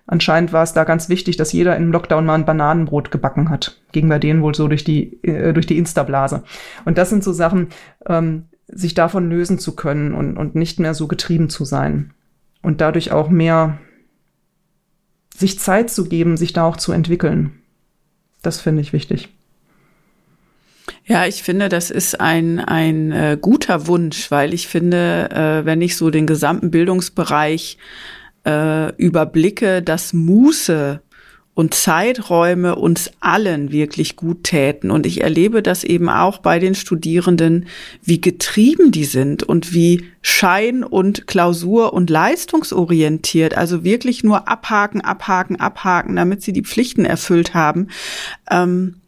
Anscheinend 0.07 0.53
war 0.53 0.63
es 0.63 0.73
da 0.73 0.85
ganz 0.85 1.09
wichtig, 1.09 1.37
dass 1.37 1.53
jeder 1.53 1.77
im 1.77 1.93
Lockdown 1.93 2.27
mal 2.27 2.35
ein 2.35 2.45
Bananenbrot 2.45 3.11
gebacken 3.11 3.51
hat. 3.51 3.81
Ging 3.93 4.09
bei 4.09 4.19
denen 4.19 4.43
wohl 4.43 4.55
so 4.55 4.69
durch 4.69 4.85
die, 4.85 5.23
äh, 5.23 5.53
durch 5.53 5.67
die 5.67 5.79
Instablase. 5.79 6.43
Und 6.85 6.99
das 6.99 7.09
sind 7.09 7.23
so 7.23 7.33
Sachen, 7.33 7.69
ähm, 8.07 8.47
sich 8.67 8.95
davon 8.95 9.31
lösen 9.31 9.59
zu 9.59 9.77
können 9.77 10.13
und, 10.15 10.37
und 10.37 10.55
nicht 10.55 10.81
mehr 10.81 10.95
so 10.95 11.07
getrieben 11.07 11.49
zu 11.51 11.65
sein 11.65 12.13
und 12.63 12.81
dadurch 12.81 13.13
auch 13.13 13.29
mehr 13.29 13.79
sich 15.35 15.59
Zeit 15.59 15.91
zu 15.91 16.05
geben, 16.05 16.37
sich 16.37 16.53
da 16.53 16.65
auch 16.65 16.77
zu 16.77 16.93
entwickeln. 16.93 17.53
Das 18.43 18.61
finde 18.61 18.83
ich 18.83 18.93
wichtig. 18.93 19.29
Ja, 21.05 21.27
ich 21.27 21.43
finde, 21.43 21.69
das 21.69 21.91
ist 21.91 22.21
ein, 22.21 22.61
ein 22.61 23.11
äh, 23.11 23.39
guter 23.41 23.89
Wunsch, 23.89 24.31
weil 24.31 24.55
ich 24.55 24.69
finde, 24.69 25.31
äh, 25.33 25.65
wenn 25.65 25.81
ich 25.83 25.97
so 25.97 26.11
den 26.11 26.27
gesamten 26.27 26.71
Bildungsbereich 26.71 27.77
äh, 28.47 28.95
überblicke, 28.97 29.83
dass 29.83 30.13
Muße 30.13 31.03
und 31.55 31.75
Zeiträume 31.75 32.77
uns 32.77 33.11
allen 33.21 33.73
wirklich 33.73 34.17
gut 34.17 34.45
täten. 34.45 34.91
Und 34.91 35.05
ich 35.05 35.23
erlebe 35.23 35.63
das 35.63 35.85
eben 35.85 36.09
auch 36.09 36.39
bei 36.39 36.59
den 36.59 36.75
Studierenden, 36.75 37.67
wie 38.03 38.21
getrieben 38.21 38.91
die 38.91 39.05
sind 39.05 39.43
und 39.43 39.75
wie 39.75 40.07
Schein- 40.23 40.85
und 40.85 41.27
Klausur- 41.27 41.93
und 41.93 42.09
leistungsorientiert, 42.09 43.55
also 43.55 43.85
wirklich 43.85 44.25
nur 44.25 44.49
abhaken, 44.49 45.03
abhaken, 45.03 45.61
abhaken, 45.61 46.17
damit 46.17 46.43
sie 46.43 46.53
die 46.53 46.63
Pflichten 46.63 47.05
erfüllt 47.05 47.53
haben. 47.55 47.89
Ähm, 48.51 49.02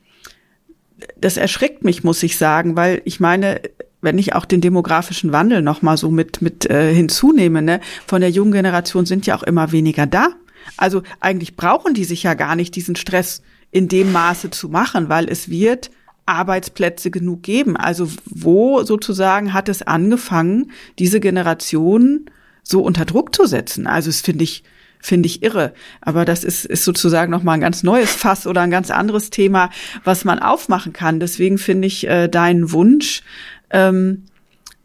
das 1.20 1.36
erschreckt 1.36 1.84
mich, 1.84 2.04
muss 2.04 2.22
ich 2.22 2.36
sagen, 2.36 2.76
weil 2.76 3.02
ich 3.04 3.20
meine, 3.20 3.60
wenn 4.00 4.18
ich 4.18 4.34
auch 4.34 4.44
den 4.44 4.60
demografischen 4.60 5.32
Wandel 5.32 5.62
noch 5.62 5.82
mal 5.82 5.96
so 5.96 6.10
mit 6.10 6.42
mit 6.42 6.68
äh, 6.68 6.94
hinzunehme, 6.94 7.62
ne, 7.62 7.80
von 8.06 8.20
der 8.20 8.30
jungen 8.30 8.52
Generation 8.52 9.06
sind 9.06 9.26
ja 9.26 9.36
auch 9.36 9.42
immer 9.42 9.72
weniger 9.72 10.06
da. 10.06 10.28
Also 10.76 11.02
eigentlich 11.20 11.56
brauchen 11.56 11.94
die 11.94 12.04
sich 12.04 12.22
ja 12.22 12.34
gar 12.34 12.56
nicht 12.56 12.74
diesen 12.76 12.96
Stress 12.96 13.42
in 13.70 13.88
dem 13.88 14.12
Maße 14.12 14.50
zu 14.50 14.68
machen, 14.68 15.08
weil 15.08 15.28
es 15.28 15.48
wird 15.48 15.90
Arbeitsplätze 16.26 17.10
genug 17.10 17.42
geben. 17.42 17.76
Also 17.76 18.08
wo 18.24 18.82
sozusagen 18.82 19.52
hat 19.52 19.68
es 19.68 19.82
angefangen, 19.82 20.70
diese 20.98 21.20
Generation 21.20 22.30
so 22.62 22.80
unter 22.80 23.04
Druck 23.04 23.34
zu 23.34 23.46
setzen? 23.46 23.86
Also 23.86 24.10
es 24.10 24.20
finde 24.20 24.44
ich 24.44 24.64
finde 25.04 25.26
ich 25.26 25.42
irre. 25.42 25.74
Aber 26.00 26.24
das 26.24 26.44
ist, 26.44 26.64
ist 26.64 26.82
sozusagen 26.82 27.30
noch 27.30 27.42
mal 27.42 27.52
ein 27.52 27.60
ganz 27.60 27.82
neues 27.82 28.12
Fass 28.12 28.46
oder 28.46 28.62
ein 28.62 28.70
ganz 28.70 28.90
anderes 28.90 29.28
Thema, 29.28 29.68
was 30.02 30.24
man 30.24 30.38
aufmachen 30.38 30.94
kann. 30.94 31.20
Deswegen 31.20 31.58
finde 31.58 31.86
ich 31.86 32.06
äh, 32.06 32.26
deinen 32.28 32.72
Wunsch 32.72 33.22
ähm, 33.70 34.24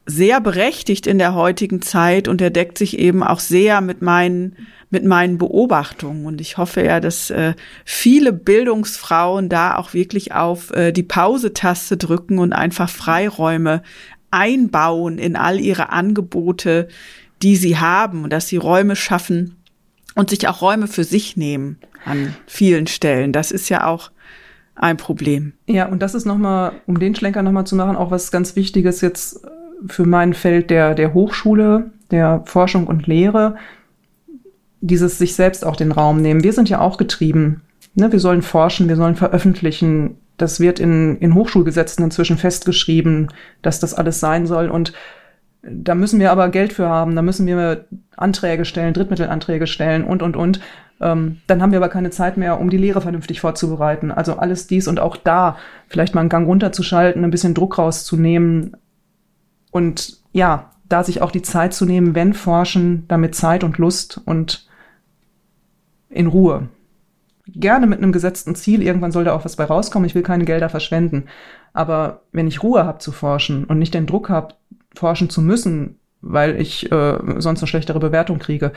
sehr 0.05 0.41
berechtigt 0.41 1.07
in 1.07 1.19
der 1.19 1.35
heutigen 1.35 1.81
Zeit 1.81 2.27
und 2.27 2.41
er 2.41 2.49
deckt 2.49 2.77
sich 2.77 2.99
eben 2.99 3.23
auch 3.23 3.39
sehr 3.39 3.79
mit 3.79 4.01
meinen 4.01 4.57
mit 4.91 5.05
meinen 5.05 5.37
Beobachtungen. 5.37 6.25
Und 6.25 6.41
ich 6.41 6.57
hoffe 6.57 6.83
ja, 6.83 6.99
dass 6.99 7.29
äh, 7.29 7.53
viele 7.85 8.33
Bildungsfrauen 8.33 9.47
da 9.47 9.75
auch 9.75 9.93
wirklich 9.93 10.33
auf 10.33 10.71
äh, 10.71 10.91
die 10.91 11.03
Pause-Taste 11.03 11.95
drücken 11.95 12.39
und 12.39 12.53
einfach 12.53 12.89
Freiräume 12.89 13.83
einbauen 14.31 15.19
in 15.19 15.35
all 15.35 15.59
ihre 15.59 15.91
Angebote, 15.91 16.87
die 17.43 17.55
sie 17.55 17.77
haben 17.77 18.23
und 18.23 18.33
dass 18.33 18.47
sie 18.47 18.57
Räume 18.57 18.95
schaffen 18.95 19.58
und 20.19 20.29
sich 20.29 20.49
auch 20.49 20.61
Räume 20.61 20.87
für 20.87 21.05
sich 21.05 21.37
nehmen 21.37 21.77
an 22.03 22.35
vielen 22.45 22.87
Stellen. 22.87 23.31
Das 23.31 23.51
ist 23.51 23.69
ja 23.69 23.87
auch 23.87 24.11
ein 24.75 24.97
Problem. 24.97 25.53
Ja, 25.65 25.87
und 25.87 26.01
das 26.01 26.13
ist 26.13 26.25
nochmal, 26.25 26.73
um 26.87 26.99
den 26.99 27.15
Schlenker 27.15 27.41
nochmal 27.41 27.65
zu 27.65 27.77
machen, 27.77 27.95
auch 27.95 28.11
was 28.11 28.29
ganz 28.29 28.57
Wichtiges 28.57 28.99
jetzt 28.99 29.47
für 29.87 30.05
mein 30.05 30.33
Feld 30.33 30.71
der, 30.71 30.93
der 30.93 31.13
Hochschule, 31.13 31.91
der 32.11 32.43
Forschung 32.45 32.85
und 32.87 33.07
Lehre, 33.07 33.55
dieses 34.81 35.17
sich 35.17 35.35
selbst 35.35 35.65
auch 35.65 35.77
den 35.77 35.93
Raum 35.93 36.21
nehmen. 36.21 36.43
Wir 36.43 36.51
sind 36.51 36.67
ja 36.67 36.81
auch 36.81 36.97
getrieben. 36.97 37.61
Ne? 37.95 38.11
Wir 38.11 38.19
sollen 38.19 38.41
forschen, 38.41 38.89
wir 38.89 38.97
sollen 38.97 39.15
veröffentlichen. 39.15 40.17
Das 40.35 40.59
wird 40.59 40.81
in, 40.81 41.17
in 41.19 41.33
Hochschulgesetzen 41.33 42.03
inzwischen 42.03 42.37
festgeschrieben, 42.37 43.29
dass 43.61 43.79
das 43.79 43.93
alles 43.93 44.19
sein 44.19 44.47
soll. 44.47 44.67
Und 44.69 44.91
Da 45.61 45.93
müssen 45.93 46.19
wir 46.19 46.31
aber 46.31 46.49
Geld 46.49 46.71
für 46.71 46.87
haben, 46.87 47.15
da 47.15 47.21
müssen 47.21 47.45
wir 47.45 47.85
Anträge 48.15 48.63
stellen, 48.65 48.93
Drittmittelanträge 48.93 49.67
stellen 49.67 50.03
und, 50.03 50.21
und, 50.23 50.35
und. 50.37 50.61
Ähm, 51.01 51.39
dann 51.47 51.61
haben 51.61 51.71
wir 51.71 51.79
aber 51.79 51.89
keine 51.89 52.11
Zeit 52.11 52.37
mehr, 52.37 52.59
um 52.59 52.69
die 52.69 52.77
Lehre 52.77 53.01
vernünftig 53.01 53.41
vorzubereiten. 53.41 54.11
Also 54.11 54.37
alles 54.37 54.67
dies 54.67 54.87
und 54.87 54.99
auch 54.99 55.17
da 55.17 55.57
vielleicht 55.87 56.15
mal 56.15 56.21
einen 56.21 56.29
Gang 56.29 56.47
runterzuschalten, 56.47 57.23
ein 57.23 57.31
bisschen 57.31 57.53
Druck 57.53 57.77
rauszunehmen 57.77 58.77
und 59.71 60.17
ja, 60.31 60.71
da 60.87 61.03
sich 61.03 61.21
auch 61.21 61.31
die 61.31 61.41
Zeit 61.41 61.73
zu 61.73 61.85
nehmen, 61.85 62.15
wenn 62.15 62.33
forschen, 62.33 63.05
damit 63.07 63.35
Zeit 63.35 63.63
und 63.63 63.77
Lust 63.77 64.19
und 64.25 64.67
in 66.09 66.27
Ruhe. 66.27 66.69
Gerne 67.47 67.87
mit 67.87 67.99
einem 67.99 68.11
gesetzten 68.11 68.55
Ziel, 68.55 68.81
irgendwann 68.81 69.11
soll 69.11 69.23
da 69.23 69.33
auch 69.33 69.45
was 69.45 69.55
bei 69.55 69.63
rauskommen, 69.63 70.07
ich 70.07 70.15
will 70.15 70.23
keine 70.23 70.45
Gelder 70.45 70.69
verschwenden. 70.69 71.25
Aber 71.73 72.21
wenn 72.31 72.47
ich 72.47 72.63
Ruhe 72.63 72.85
habe 72.85 72.99
zu 72.99 73.11
forschen 73.11 73.63
und 73.65 73.79
nicht 73.79 73.93
den 73.93 74.07
Druck 74.07 74.29
habe, 74.29 74.55
forschen 74.99 75.29
zu 75.29 75.41
müssen, 75.41 75.97
weil 76.21 76.59
ich 76.59 76.91
äh, 76.91 77.17
sonst 77.37 77.61
eine 77.61 77.67
schlechtere 77.67 77.99
Bewertung 77.99 78.37
kriege, 78.39 78.73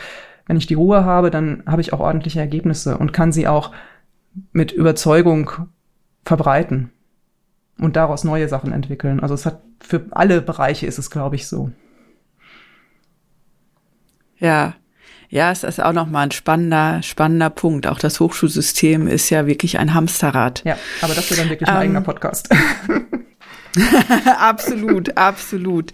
wenn 0.47 0.57
ich 0.57 0.66
die 0.66 0.75
Ruhe 0.75 1.05
habe, 1.05 1.31
dann 1.31 1.62
habe 1.66 1.83
ich 1.83 1.93
auch 1.93 2.01
ordentliche 2.01 2.41
Ergebnisse 2.41 2.97
und 2.97 3.12
kann 3.12 3.33
sie 3.33 3.47
auch 3.47 3.73
mit 4.53 4.73
Überzeugung 4.73 5.51
verbreiten 6.25 6.91
und 7.79 7.97
daraus 7.97 8.25
neue 8.25 8.49
Sachen 8.49 8.73
entwickeln. 8.73 9.20
Also 9.20 9.35
es 9.35 9.47
hat 9.47 9.62
für 9.81 10.07
alle 10.11 10.41
Bereiche 10.41 10.87
ist 10.87 10.99
es, 10.99 11.11
glaube 11.11 11.37
ich, 11.37 11.49
so. 11.49 11.70
Ja, 14.39 14.75
ja, 15.29 15.51
es 15.51 15.64
ist 15.64 15.83
auch 15.83 15.93
nochmal 15.93 16.27
ein 16.27 16.31
spannender, 16.31 17.03
spannender 17.03 17.51
Punkt. 17.51 17.87
Auch 17.87 17.99
das 17.99 18.20
Hochschulsystem 18.20 19.09
ist 19.09 19.31
ja 19.31 19.47
wirklich 19.47 19.79
ein 19.79 19.95
Hamsterrad. 19.95 20.62
Ja, 20.64 20.77
aber 21.01 21.14
das 21.14 21.31
wird 21.31 21.41
dann 21.41 21.49
wirklich 21.49 21.68
ein 21.68 21.75
ähm, 21.75 21.81
eigener 21.81 22.01
Podcast. 22.03 22.49
absolut, 24.39 25.16
absolut. 25.16 25.93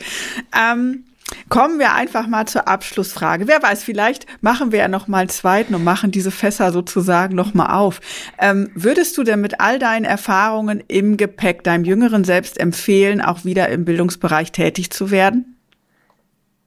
Ähm, 0.57 1.05
Kommen 1.49 1.79
wir 1.79 1.93
einfach 1.93 2.27
mal 2.27 2.47
zur 2.47 2.69
Abschlussfrage. 2.69 3.49
Wer 3.49 3.63
weiß, 3.63 3.83
vielleicht 3.83 4.27
machen 4.41 4.73
wir 4.73 4.81
ja 4.81 4.89
noch 4.89 5.09
mal 5.09 5.19
einen 5.19 5.29
zweiten 5.29 5.75
und 5.75 5.85
machen 5.85 6.11
diese 6.11 6.31
Fässer 6.31 6.73
sozusagen 6.73 7.35
noch 7.35 7.55
mal 7.55 7.79
auf. 7.79 8.01
Ähm, 8.39 8.71
würdest 8.75 9.17
du 9.19 9.25
denn 9.25 9.41
mit 9.41 9.61
all 9.61 9.79
deinen 9.79 10.05
Erfahrungen 10.05 10.83
im 10.89 11.17
Gepäck 11.17 11.65
deinem 11.65 11.85
jüngeren 11.85 12.25
Selbst 12.25 12.59
empfehlen, 12.59 13.21
auch 13.21 13.45
wieder 13.45 13.69
im 13.69 13.85
Bildungsbereich 13.85 14.53
tätig 14.53 14.91
zu 14.91 15.11
werden? 15.11 15.57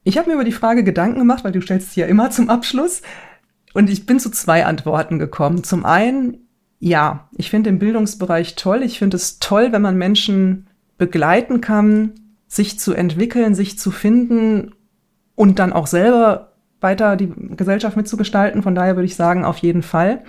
Ich 0.03 0.17
habe 0.17 0.29
mir 0.29 0.35
über 0.35 0.43
die 0.43 0.51
Frage 0.51 0.83
Gedanken 0.83 1.19
gemacht, 1.19 1.43
weil 1.43 1.51
du 1.51 1.61
stellst 1.61 1.93
sie 1.93 2.01
ja 2.01 2.07
immer 2.07 2.31
zum 2.31 2.49
Abschluss. 2.49 3.01
Und 3.73 3.89
ich 3.89 4.05
bin 4.05 4.19
zu 4.19 4.29
zwei 4.31 4.65
Antworten 4.65 5.17
gekommen. 5.17 5.63
Zum 5.63 5.85
einen, 5.85 6.47
ja, 6.79 7.29
ich 7.37 7.49
finde 7.49 7.69
den 7.69 7.79
Bildungsbereich 7.79 8.55
toll. 8.55 8.83
Ich 8.83 8.99
finde 8.99 9.17
es 9.17 9.39
toll, 9.39 9.71
wenn 9.71 9.81
man 9.81 9.97
Menschen 9.97 10.67
begleiten 11.01 11.61
kann, 11.61 12.11
sich 12.47 12.77
zu 12.77 12.93
entwickeln, 12.93 13.55
sich 13.55 13.79
zu 13.79 13.89
finden 13.89 14.75
und 15.33 15.57
dann 15.57 15.73
auch 15.73 15.87
selber 15.87 16.51
weiter 16.79 17.15
die 17.15 17.33
Gesellschaft 17.57 17.97
mitzugestalten. 17.97 18.61
Von 18.61 18.75
daher 18.75 18.97
würde 18.97 19.07
ich 19.07 19.15
sagen, 19.15 19.43
auf 19.43 19.57
jeden 19.57 19.81
Fall. 19.81 20.21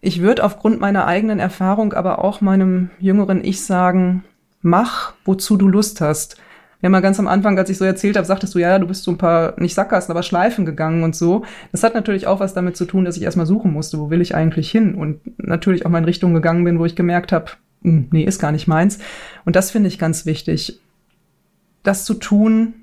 Ich 0.00 0.20
würde 0.20 0.42
aufgrund 0.42 0.80
meiner 0.80 1.06
eigenen 1.06 1.38
Erfahrung 1.38 1.92
aber 1.92 2.24
auch 2.24 2.40
meinem 2.40 2.90
jüngeren 2.98 3.44
Ich 3.44 3.64
sagen, 3.64 4.24
mach, 4.62 5.12
wozu 5.24 5.56
du 5.56 5.68
Lust 5.68 6.00
hast. 6.00 6.38
Ja, 6.82 6.88
mal 6.88 7.00
ganz 7.00 7.20
am 7.20 7.28
Anfang, 7.28 7.56
als 7.56 7.70
ich 7.70 7.78
so 7.78 7.84
erzählt 7.84 8.16
habe, 8.16 8.26
sagtest 8.26 8.56
du, 8.56 8.58
ja, 8.58 8.80
du 8.80 8.88
bist 8.88 9.04
so 9.04 9.12
ein 9.12 9.16
paar, 9.16 9.54
nicht 9.60 9.74
Sackgassen, 9.74 10.10
aber 10.10 10.24
Schleifen 10.24 10.66
gegangen 10.66 11.04
und 11.04 11.14
so. 11.14 11.44
Das 11.70 11.84
hat 11.84 11.94
natürlich 11.94 12.26
auch 12.26 12.40
was 12.40 12.52
damit 12.52 12.76
zu 12.76 12.84
tun, 12.84 13.04
dass 13.04 13.16
ich 13.16 13.22
erstmal 13.22 13.46
suchen 13.46 13.72
musste, 13.72 14.00
wo 14.00 14.10
will 14.10 14.20
ich 14.20 14.34
eigentlich 14.34 14.72
hin? 14.72 14.96
Und 14.96 15.20
natürlich 15.38 15.86
auch 15.86 15.90
mal 15.90 15.98
in 15.98 16.04
Richtung 16.04 16.34
gegangen 16.34 16.64
bin, 16.64 16.80
wo 16.80 16.84
ich 16.84 16.96
gemerkt 16.96 17.30
habe, 17.30 17.52
nee, 17.84 18.24
ist 18.24 18.40
gar 18.40 18.50
nicht 18.50 18.66
meins. 18.66 18.98
Und 19.44 19.54
das 19.54 19.70
finde 19.70 19.88
ich 19.88 19.98
ganz 19.98 20.26
wichtig 20.26 20.80
das 21.84 22.04
zu 22.04 22.14
tun, 22.14 22.74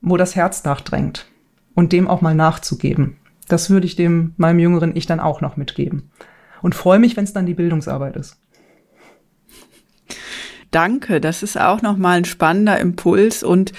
wo 0.00 0.16
das 0.16 0.36
Herz 0.36 0.64
nachdrängt 0.64 1.26
und 1.74 1.92
dem 1.92 2.08
auch 2.08 2.20
mal 2.20 2.34
nachzugeben. 2.34 3.16
Das 3.48 3.70
würde 3.70 3.86
ich 3.86 3.96
dem 3.96 4.34
meinem 4.36 4.58
jüngeren 4.58 4.96
Ich 4.96 5.06
dann 5.06 5.20
auch 5.20 5.40
noch 5.40 5.56
mitgeben. 5.56 6.10
Und 6.60 6.74
freue 6.74 6.98
mich, 6.98 7.16
wenn 7.16 7.24
es 7.24 7.32
dann 7.32 7.46
die 7.46 7.54
Bildungsarbeit 7.54 8.16
ist. 8.16 8.36
Danke, 10.70 11.20
das 11.20 11.42
ist 11.42 11.58
auch 11.58 11.82
noch 11.82 11.96
mal 11.96 12.18
ein 12.18 12.24
spannender 12.24 12.80
Impuls 12.80 13.44
und 13.44 13.72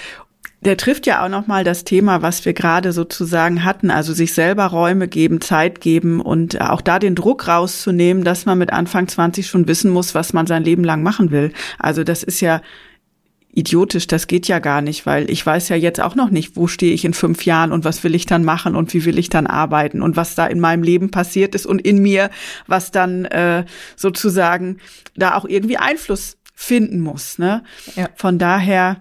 der 0.60 0.76
trifft 0.76 1.06
ja 1.06 1.24
auch 1.24 1.28
noch 1.28 1.46
mal 1.46 1.64
das 1.64 1.84
Thema, 1.84 2.22
was 2.22 2.44
wir 2.44 2.52
gerade 2.52 2.92
sozusagen 2.92 3.64
hatten, 3.64 3.90
also 3.90 4.12
sich 4.12 4.32
selber 4.32 4.66
Räume 4.66 5.06
geben, 5.06 5.40
Zeit 5.40 5.80
geben 5.80 6.20
und 6.20 6.60
auch 6.60 6.80
da 6.80 6.98
den 6.98 7.14
Druck 7.14 7.46
rauszunehmen, 7.46 8.24
dass 8.24 8.46
man 8.46 8.58
mit 8.58 8.72
Anfang 8.72 9.06
20 9.06 9.46
schon 9.46 9.68
wissen 9.68 9.90
muss, 9.90 10.14
was 10.14 10.32
man 10.32 10.46
sein 10.46 10.64
Leben 10.64 10.82
lang 10.82 11.02
machen 11.02 11.30
will. 11.30 11.52
Also 11.78 12.04
das 12.04 12.22
ist 12.22 12.40
ja 12.40 12.62
idiotisch, 13.56 14.06
das 14.06 14.26
geht 14.26 14.48
ja 14.48 14.58
gar 14.58 14.82
nicht, 14.82 15.06
weil 15.06 15.30
ich 15.30 15.44
weiß 15.44 15.70
ja 15.70 15.76
jetzt 15.76 16.00
auch 16.00 16.14
noch 16.14 16.30
nicht, 16.30 16.56
wo 16.56 16.66
stehe 16.66 16.92
ich 16.92 17.04
in 17.04 17.14
fünf 17.14 17.46
Jahren 17.46 17.72
und 17.72 17.84
was 17.84 18.04
will 18.04 18.14
ich 18.14 18.26
dann 18.26 18.44
machen 18.44 18.76
und 18.76 18.92
wie 18.92 19.04
will 19.06 19.18
ich 19.18 19.30
dann 19.30 19.46
arbeiten 19.46 20.02
und 20.02 20.16
was 20.16 20.34
da 20.34 20.46
in 20.46 20.60
meinem 20.60 20.82
Leben 20.82 21.10
passiert 21.10 21.54
ist 21.54 21.64
und 21.64 21.80
in 21.80 22.02
mir, 22.02 22.30
was 22.66 22.90
dann 22.90 23.24
äh, 23.24 23.64
sozusagen 23.96 24.78
da 25.16 25.34
auch 25.36 25.46
irgendwie 25.46 25.78
Einfluss 25.78 26.36
finden 26.54 27.00
muss. 27.00 27.38
Ne? 27.38 27.62
Ja. 27.94 28.08
Von 28.14 28.38
daher 28.38 29.00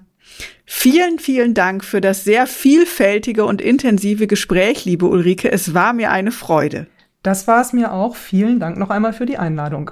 vielen, 0.65 1.19
vielen 1.19 1.53
Dank 1.53 1.83
für 1.83 2.01
das 2.01 2.23
sehr 2.23 2.47
vielfältige 2.47 3.45
und 3.45 3.61
intensive 3.61 4.27
Gespräch, 4.27 4.85
liebe 4.85 5.07
Ulrike. 5.07 5.51
Es 5.51 5.73
war 5.73 5.93
mir 5.93 6.11
eine 6.11 6.31
Freude. 6.31 6.87
Das 7.23 7.47
war 7.47 7.61
es 7.61 7.73
mir 7.73 7.91
auch. 7.91 8.15
Vielen 8.15 8.59
Dank 8.59 8.77
noch 8.77 8.89
einmal 8.89 9.13
für 9.13 9.25
die 9.25 9.37
Einladung. 9.37 9.91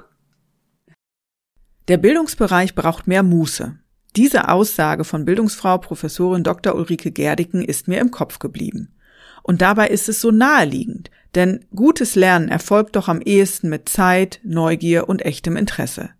Der 1.88 1.98
Bildungsbereich 1.98 2.74
braucht 2.74 3.06
mehr 3.06 3.22
Muße. 3.22 3.78
Diese 4.16 4.48
Aussage 4.48 5.04
von 5.04 5.24
Bildungsfrau 5.24 5.78
Professorin 5.78 6.44
Dr. 6.44 6.76
Ulrike 6.76 7.10
Gerdiken 7.10 7.62
ist 7.62 7.88
mir 7.88 8.00
im 8.00 8.10
Kopf 8.10 8.38
geblieben. 8.38 8.94
Und 9.42 9.60
dabei 9.60 9.88
ist 9.88 10.08
es 10.08 10.20
so 10.20 10.30
naheliegend, 10.30 11.10
denn 11.34 11.66
gutes 11.74 12.14
Lernen 12.14 12.48
erfolgt 12.48 12.96
doch 12.96 13.08
am 13.08 13.20
ehesten 13.20 13.68
mit 13.68 13.88
Zeit, 13.88 14.40
Neugier 14.44 15.08
und 15.08 15.22
echtem 15.22 15.56
Interesse. 15.56 16.10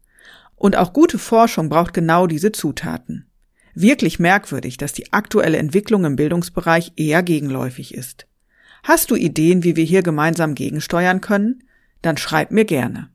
Und 0.57 0.77
auch 0.77 0.93
gute 0.93 1.19
Forschung 1.19 1.69
braucht 1.69 1.95
genau 1.95 2.27
diese 2.27 2.53
Zutaten. 2.53 3.31
Wirklich 3.75 4.19
merkwürdig, 4.19 4.77
dass 4.77 4.93
die 4.93 5.13
aktuelle 5.13 5.59
Entwicklung 5.59 6.05
im 6.05 6.17
Bildungsbereich 6.17 6.93
eher 6.97 7.23
gegenläufig 7.23 7.95
ist. 7.95 8.27
Hast 8.85 9.11
du 9.11 9.17
Ideen, 9.17 9.65
wie 9.65 9.77
wir 9.77 9.85
hier 9.85 10.03
gemeinsam 10.03 10.55
gegensteuern 10.55 11.21
können? 11.21 11.65
Dann 12.03 12.17
schreib 12.17 12.51
mir 12.51 12.65
gerne. 12.65 13.09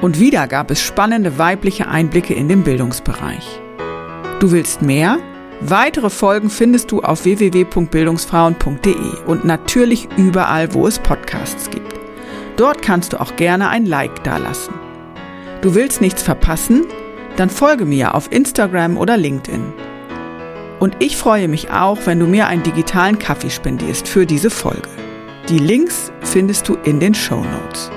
Und 0.00 0.20
wieder 0.20 0.46
gab 0.46 0.70
es 0.70 0.80
spannende 0.80 1.38
weibliche 1.38 1.88
Einblicke 1.88 2.34
in 2.34 2.48
den 2.48 2.62
Bildungsbereich. 2.62 3.60
Du 4.40 4.52
willst 4.52 4.82
mehr? 4.82 5.18
Weitere 5.60 6.10
Folgen 6.10 6.50
findest 6.50 6.92
du 6.92 7.00
auf 7.00 7.24
www.bildungsfrauen.de 7.24 9.24
und 9.26 9.44
natürlich 9.44 10.08
überall, 10.16 10.74
wo 10.74 10.86
es 10.86 10.98
Podcasts 10.98 11.70
gibt. 11.70 11.94
Dort 12.56 12.82
kannst 12.82 13.14
du 13.14 13.20
auch 13.20 13.36
gerne 13.36 13.70
ein 13.70 13.86
Like 13.86 14.22
dalassen. 14.24 14.74
Du 15.62 15.74
willst 15.74 16.02
nichts 16.02 16.22
verpassen? 16.22 16.84
Dann 17.36 17.50
folge 17.50 17.84
mir 17.84 18.14
auf 18.14 18.30
Instagram 18.30 18.96
oder 18.96 19.16
LinkedIn. 19.16 19.72
Und 20.80 20.96
ich 20.98 21.16
freue 21.16 21.48
mich 21.48 21.70
auch, 21.70 21.98
wenn 22.04 22.20
du 22.20 22.26
mir 22.26 22.46
einen 22.46 22.62
digitalen 22.62 23.18
Kaffee 23.18 23.50
spendierst 23.50 24.06
für 24.06 24.26
diese 24.26 24.50
Folge. 24.50 24.88
Die 25.48 25.58
Links 25.58 26.12
findest 26.22 26.68
du 26.68 26.74
in 26.84 27.00
den 27.00 27.14
Show 27.14 27.42
Notes. 27.42 27.90